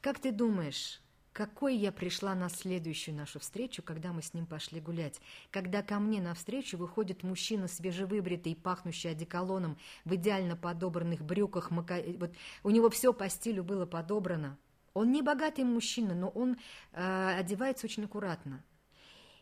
Как 0.00 0.18
ты 0.18 0.32
думаешь, 0.32 1.00
какой 1.34 1.74
я 1.74 1.90
пришла 1.90 2.32
на 2.36 2.48
следующую 2.48 3.16
нашу 3.16 3.40
встречу, 3.40 3.82
когда 3.82 4.12
мы 4.12 4.22
с 4.22 4.34
ним 4.34 4.46
пошли 4.46 4.80
гулять? 4.80 5.20
Когда 5.50 5.82
ко 5.82 5.98
мне 5.98 6.22
навстречу 6.22 6.78
выходит 6.78 7.24
мужчина 7.24 7.66
свежевыбритый, 7.66 8.54
пахнущий 8.54 9.10
одеколоном, 9.10 9.76
в 10.04 10.14
идеально 10.14 10.56
подобранных 10.56 11.22
брюках, 11.22 11.72
мака- 11.72 12.04
вот 12.20 12.30
у 12.62 12.70
него 12.70 12.88
все 12.88 13.12
по 13.12 13.28
стилю 13.28 13.64
было 13.64 13.84
подобрано. 13.84 14.56
Он 14.94 15.10
не 15.10 15.22
богатый 15.22 15.64
мужчина, 15.64 16.14
но 16.14 16.28
он 16.28 16.56
э, 16.92 17.36
одевается 17.36 17.86
очень 17.86 18.04
аккуратно. 18.04 18.64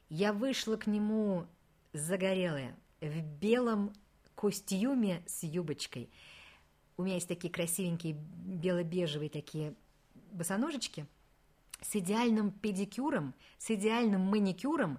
Я 0.09 0.33
вышла 0.33 0.77
к 0.77 0.87
нему 0.87 1.47
загорелая, 1.93 2.75
в 3.03 3.21
белом 3.21 3.93
костюме 4.35 5.23
с 5.27 5.43
юбочкой. 5.43 6.09
У 6.97 7.03
меня 7.03 7.17
есть 7.17 7.29
такие 7.29 7.53
красивенькие 7.53 8.15
бело-бежевые 8.15 9.29
такие 9.29 9.75
босоножечки 10.31 11.07
с 11.83 11.97
идеальным 11.97 12.51
педикюром, 12.51 13.35
с 13.59 13.71
идеальным 13.71 14.23
маникюром. 14.23 14.99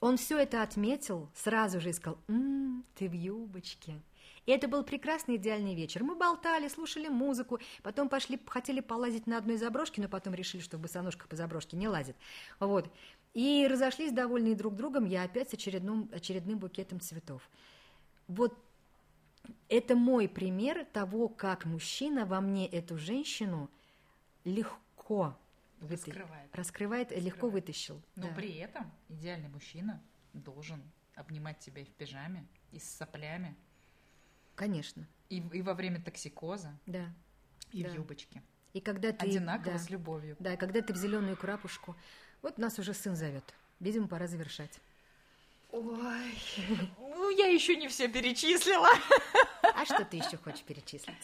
Он 0.00 0.16
все 0.16 0.38
это 0.38 0.62
отметил, 0.62 1.30
сразу 1.34 1.80
же 1.80 1.90
и 1.90 1.92
сказал, 1.92 2.18
«М, 2.28 2.84
ты 2.94 3.08
в 3.08 3.12
юбочке». 3.12 4.02
И 4.46 4.52
это 4.52 4.68
был 4.68 4.84
прекрасный 4.84 5.36
идеальный 5.36 5.74
вечер. 5.74 6.04
Мы 6.04 6.16
болтали, 6.16 6.68
слушали 6.68 7.08
музыку, 7.08 7.60
потом 7.82 8.10
пошли, 8.10 8.38
хотели 8.46 8.80
полазить 8.80 9.26
на 9.26 9.38
одной 9.38 9.56
заброшке, 9.56 10.02
но 10.02 10.08
потом 10.08 10.34
решили, 10.34 10.60
что 10.60 10.76
босоножка 10.76 11.26
по 11.26 11.36
заброшке 11.36 11.78
не 11.78 11.88
лазит. 11.88 12.16
Вот. 12.60 12.92
И 13.32 13.66
разошлись 13.68 14.12
довольные 14.12 14.54
друг 14.54 14.76
другом, 14.76 15.06
я 15.06 15.22
опять 15.22 15.50
с 15.50 15.54
очередным, 15.54 16.10
очередным 16.12 16.58
букетом 16.58 17.00
цветов. 17.00 17.48
Вот 18.28 18.54
это 19.68 19.96
мой 19.96 20.28
пример 20.28 20.84
того, 20.92 21.28
как 21.28 21.64
мужчина 21.64 22.26
во 22.26 22.40
мне 22.40 22.66
эту 22.66 22.98
женщину 22.98 23.70
легко 24.44 25.36
выты- 25.80 26.10
Раскрывает. 26.12 26.54
раскрывает, 26.56 27.10
легко 27.10 27.20
Раскрывает. 27.28 27.52
вытащил. 27.54 28.02
Но 28.16 28.28
да. 28.28 28.34
при 28.34 28.54
этом 28.56 28.90
идеальный 29.08 29.48
мужчина 29.48 30.02
должен 30.32 30.82
обнимать 31.14 31.58
тебя 31.60 31.82
и 31.82 31.84
в 31.84 31.90
пижаме, 31.94 32.46
и 32.72 32.78
с 32.78 32.88
соплями, 32.96 33.54
Конечно, 34.54 35.04
и, 35.30 35.38
и 35.52 35.62
во 35.62 35.74
время 35.74 36.00
токсикоза, 36.00 36.78
да. 36.86 37.12
и 37.72 37.82
Да. 37.82 37.90
в 37.90 37.94
юбочке. 37.94 38.42
И 38.72 38.80
когда 38.80 39.12
ты... 39.12 39.26
Одинаково 39.26 39.72
да, 39.72 39.78
с 39.78 39.90
любовью. 39.90 40.36
да, 40.38 40.54
и 40.54 40.56
когда 40.56 40.80
ты 40.80 40.92
в 40.92 40.96
зеленую 40.96 41.36
крапушку. 41.36 41.96
Вот 42.42 42.58
нас 42.58 42.78
уже 42.78 42.94
сын 42.94 43.16
зовет. 43.16 43.44
Видимо, 43.80 44.06
пора 44.08 44.26
завершать. 44.28 44.78
Ой, 45.72 46.34
ну 46.98 47.30
я 47.36 47.46
еще 47.48 47.74
не 47.76 47.88
все 47.88 48.08
перечислила. 48.08 48.88
А 49.62 49.84
что 49.84 50.04
ты 50.04 50.18
еще 50.18 50.36
хочешь 50.36 50.62
перечислить? 50.62 51.14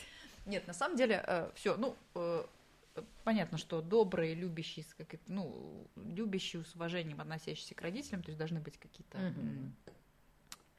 Нет, 0.47 0.67
на 0.67 0.73
самом 0.73 0.97
деле, 0.97 1.51
все, 1.55 1.77
ну, 1.77 1.97
э, 2.17 2.45
понятно, 3.25 3.59
что 3.59 3.81
добрые, 3.83 4.35
любящие, 4.35 4.85
как 4.97 5.15
это, 5.15 5.33
ну, 5.33 5.87
любящие 5.97 6.65
с 6.65 6.75
уважением 6.75 7.21
относящиеся 7.21 7.75
к 7.75 7.81
родителям, 7.83 8.23
то 8.23 8.29
есть 8.31 8.39
должны 8.39 8.61
быть 8.61 8.79
какие-то 8.79 9.19
м, 9.19 9.75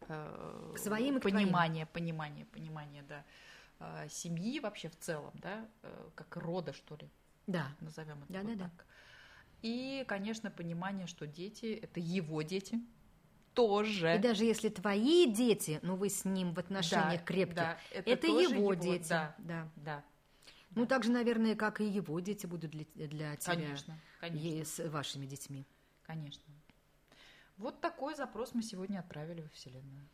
э, 0.08 0.74
К 0.76 0.80
своим 0.80 1.20
понимание, 1.20 1.86
понимание, 1.86 2.46
понимание, 2.46 3.04
да, 3.04 3.24
э, 3.80 4.10
семьи 4.10 4.60
вообще 4.60 4.90
в 4.90 4.98
целом, 4.98 5.32
да, 5.36 5.68
э, 5.84 6.10
как 6.16 6.36
рода, 6.38 6.74
что 6.74 6.96
ли, 6.96 7.10
Да, 7.48 7.68
назовем 7.80 8.24
это 8.24 8.34
вот 8.34 8.44
Да-да-да. 8.44 8.70
так. 8.70 8.86
И, 9.62 10.04
конечно, 10.08 10.50
понимание, 10.50 11.08
что 11.08 11.28
дети 11.28 11.80
это 11.82 12.00
его 12.00 12.42
дети 12.42 12.80
тоже. 13.54 14.16
И 14.16 14.18
даже 14.18 14.44
если 14.46 14.70
твои 14.70 15.32
дети, 15.32 15.80
ну 15.84 15.96
вы 15.96 16.10
с 16.10 16.26
ним 16.26 16.54
в 16.54 16.60
отношениях 16.60 17.22
Да, 17.22 17.26
крепких, 17.26 17.56
да, 17.56 17.78
это, 17.92 18.28
тоже 18.28 18.56
его, 18.56 18.74
дети. 18.74 19.10
Да, 19.10 19.36
да. 19.40 19.70
да, 19.76 20.04
Ну 20.76 20.86
так 20.86 21.04
же, 21.04 21.12
наверное, 21.12 21.56
как 21.56 21.82
и 21.82 21.86
его 21.86 22.20
дети 22.20 22.46
будут 22.46 22.72
для, 22.72 22.86
для 22.96 23.36
тебя 23.36 23.54
конечно, 23.56 24.00
конечно. 24.20 24.66
с 24.66 24.90
вашими 24.90 25.26
детьми. 25.26 25.66
Конечно. 26.04 26.44
Вот 27.58 27.82
такой 27.82 28.16
запрос 28.16 28.54
мы 28.54 28.64
сегодня 28.64 29.00
отправили 29.00 29.42
во 29.42 29.50
Вселенную. 29.50 30.08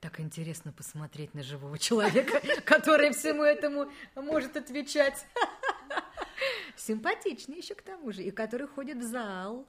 Так 0.00 0.20
интересно 0.20 0.72
посмотреть 0.72 1.34
на 1.34 1.42
живого 1.42 1.78
человека, 1.78 2.40
который 2.64 3.12
всему 3.12 3.42
этому 3.42 3.90
может 4.14 4.56
отвечать. 4.56 5.26
Симпатичный 6.76 7.56
еще 7.56 7.74
к 7.74 7.82
тому 7.82 8.12
же, 8.12 8.22
и 8.22 8.30
который 8.30 8.66
ходит 8.66 8.98
в 8.98 9.02
зал. 9.02 9.66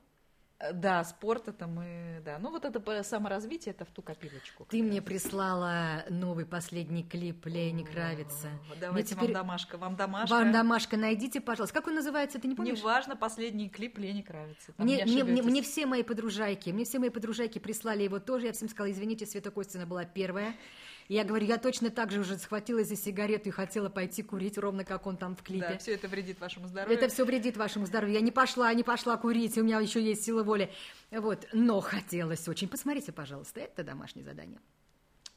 Да, 0.74 1.03
спорт 1.03 1.47
это 1.47 1.68
мы, 1.68 2.20
да. 2.26 2.39
Ну 2.39 2.49
вот 2.49 2.66
это 2.66 3.03
саморазвитие, 3.03 3.74
это 3.74 3.86
в 3.86 3.89
ту 3.89 4.01
копилочку. 4.01 4.66
Ты 4.66 4.82
мне 4.82 5.03
прислала 5.03 6.03
новый 6.10 6.45
последний 6.47 7.03
клип 7.03 7.45
Лени 7.45 7.84
Кравица. 7.84 8.47
О, 8.72 8.76
Давайте 8.80 9.10
теперь- 9.14 9.26
вам 9.26 9.34
домашка, 9.34 9.78
вам 9.78 9.95
домашка. 9.95 10.34
Вам, 10.34 10.51
домашка, 10.51 10.97
найдите, 10.97 11.41
пожалуйста. 11.41 11.76
Как 11.76 11.88
он 11.88 11.93
называется, 11.93 12.39
ты 12.39 12.47
не 12.47 12.55
помнишь? 12.55 12.80
Неважно, 12.80 13.16
последний 13.16 13.70
клип 13.70 13.99
Лени 13.99 14.24
Кравица. 14.24 14.72
Там 14.74 14.88
Мне, 14.88 15.03
не 15.03 15.12
мне, 15.12 15.24
мне, 15.24 15.41
мне 15.43 15.62
все 15.62 15.86
мои 15.86 16.01
подружайки, 16.01 16.72
мне 16.72 16.86
все 16.86 16.97
мои 16.97 17.12
подружайки 17.12 17.60
прислали 17.60 18.01
его 18.01 18.20
тоже. 18.20 18.47
Я 18.47 18.53
всем 18.53 18.68
сказала, 18.68 18.91
извините, 18.91 19.28
Света 19.28 19.51
Костина 19.51 19.86
была 19.86 20.05
первая. 20.05 20.55
Я 21.08 21.24
говорю, 21.24 21.45
я 21.45 21.58
точно 21.58 21.89
так 21.89 22.12
же 22.12 22.20
уже 22.20 22.38
схватилась 22.38 22.89
за 22.89 22.97
сигарету 22.97 23.49
и 23.49 23.51
хотела 23.51 23.89
пойти 23.89 24.24
курить, 24.24 24.58
ровно 24.58 24.84
как 24.84 25.08
он 25.08 25.16
там 25.16 25.36
в 25.36 25.43
клипе. 25.43 25.70
Да, 25.70 25.78
все 25.78 25.93
это 25.93 26.08
вредит 26.10 26.39
вашему 26.39 26.68
здоровью. 26.68 26.97
Это 26.97 27.08
все 27.08 27.24
вредит 27.24 27.55
вашему 27.55 27.86
здоровью. 27.86 28.16
Я 28.16 28.22
не 28.22 28.32
пошла, 28.32 28.74
не 28.74 28.84
пошла 28.84 29.16
курить, 29.16 29.58
у 29.58 29.64
меня 29.64 29.80
еще 29.80 30.03
есть 30.03 30.26
сила 30.26 30.43
воли. 30.43 30.70
Вот, 31.12 31.47
но 31.53 31.80
хотелось 31.80 32.47
очень. 32.47 32.68
Посмотрите, 32.68 33.14
пожалуйста, 33.14 33.62
это 33.62 33.84
домашнее 33.84 34.26
задание. 34.26 34.60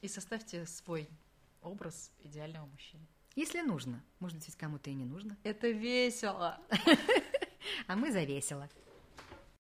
И 0.01 0.09
составьте 0.09 0.67
свой 0.67 1.09
образ 1.63 2.11
идеального 2.25 2.67
мужчины. 2.67 3.07
Если 3.37 3.61
нужно. 3.61 4.03
Может 4.19 4.39
быть, 4.39 4.57
кому-то 4.57 4.91
и 4.91 4.95
не 4.95 5.05
нужно. 5.05 5.37
Это 5.45 5.69
весело. 5.69 6.59
А 7.87 7.95
мы 7.95 8.11
завесело. 8.11 8.69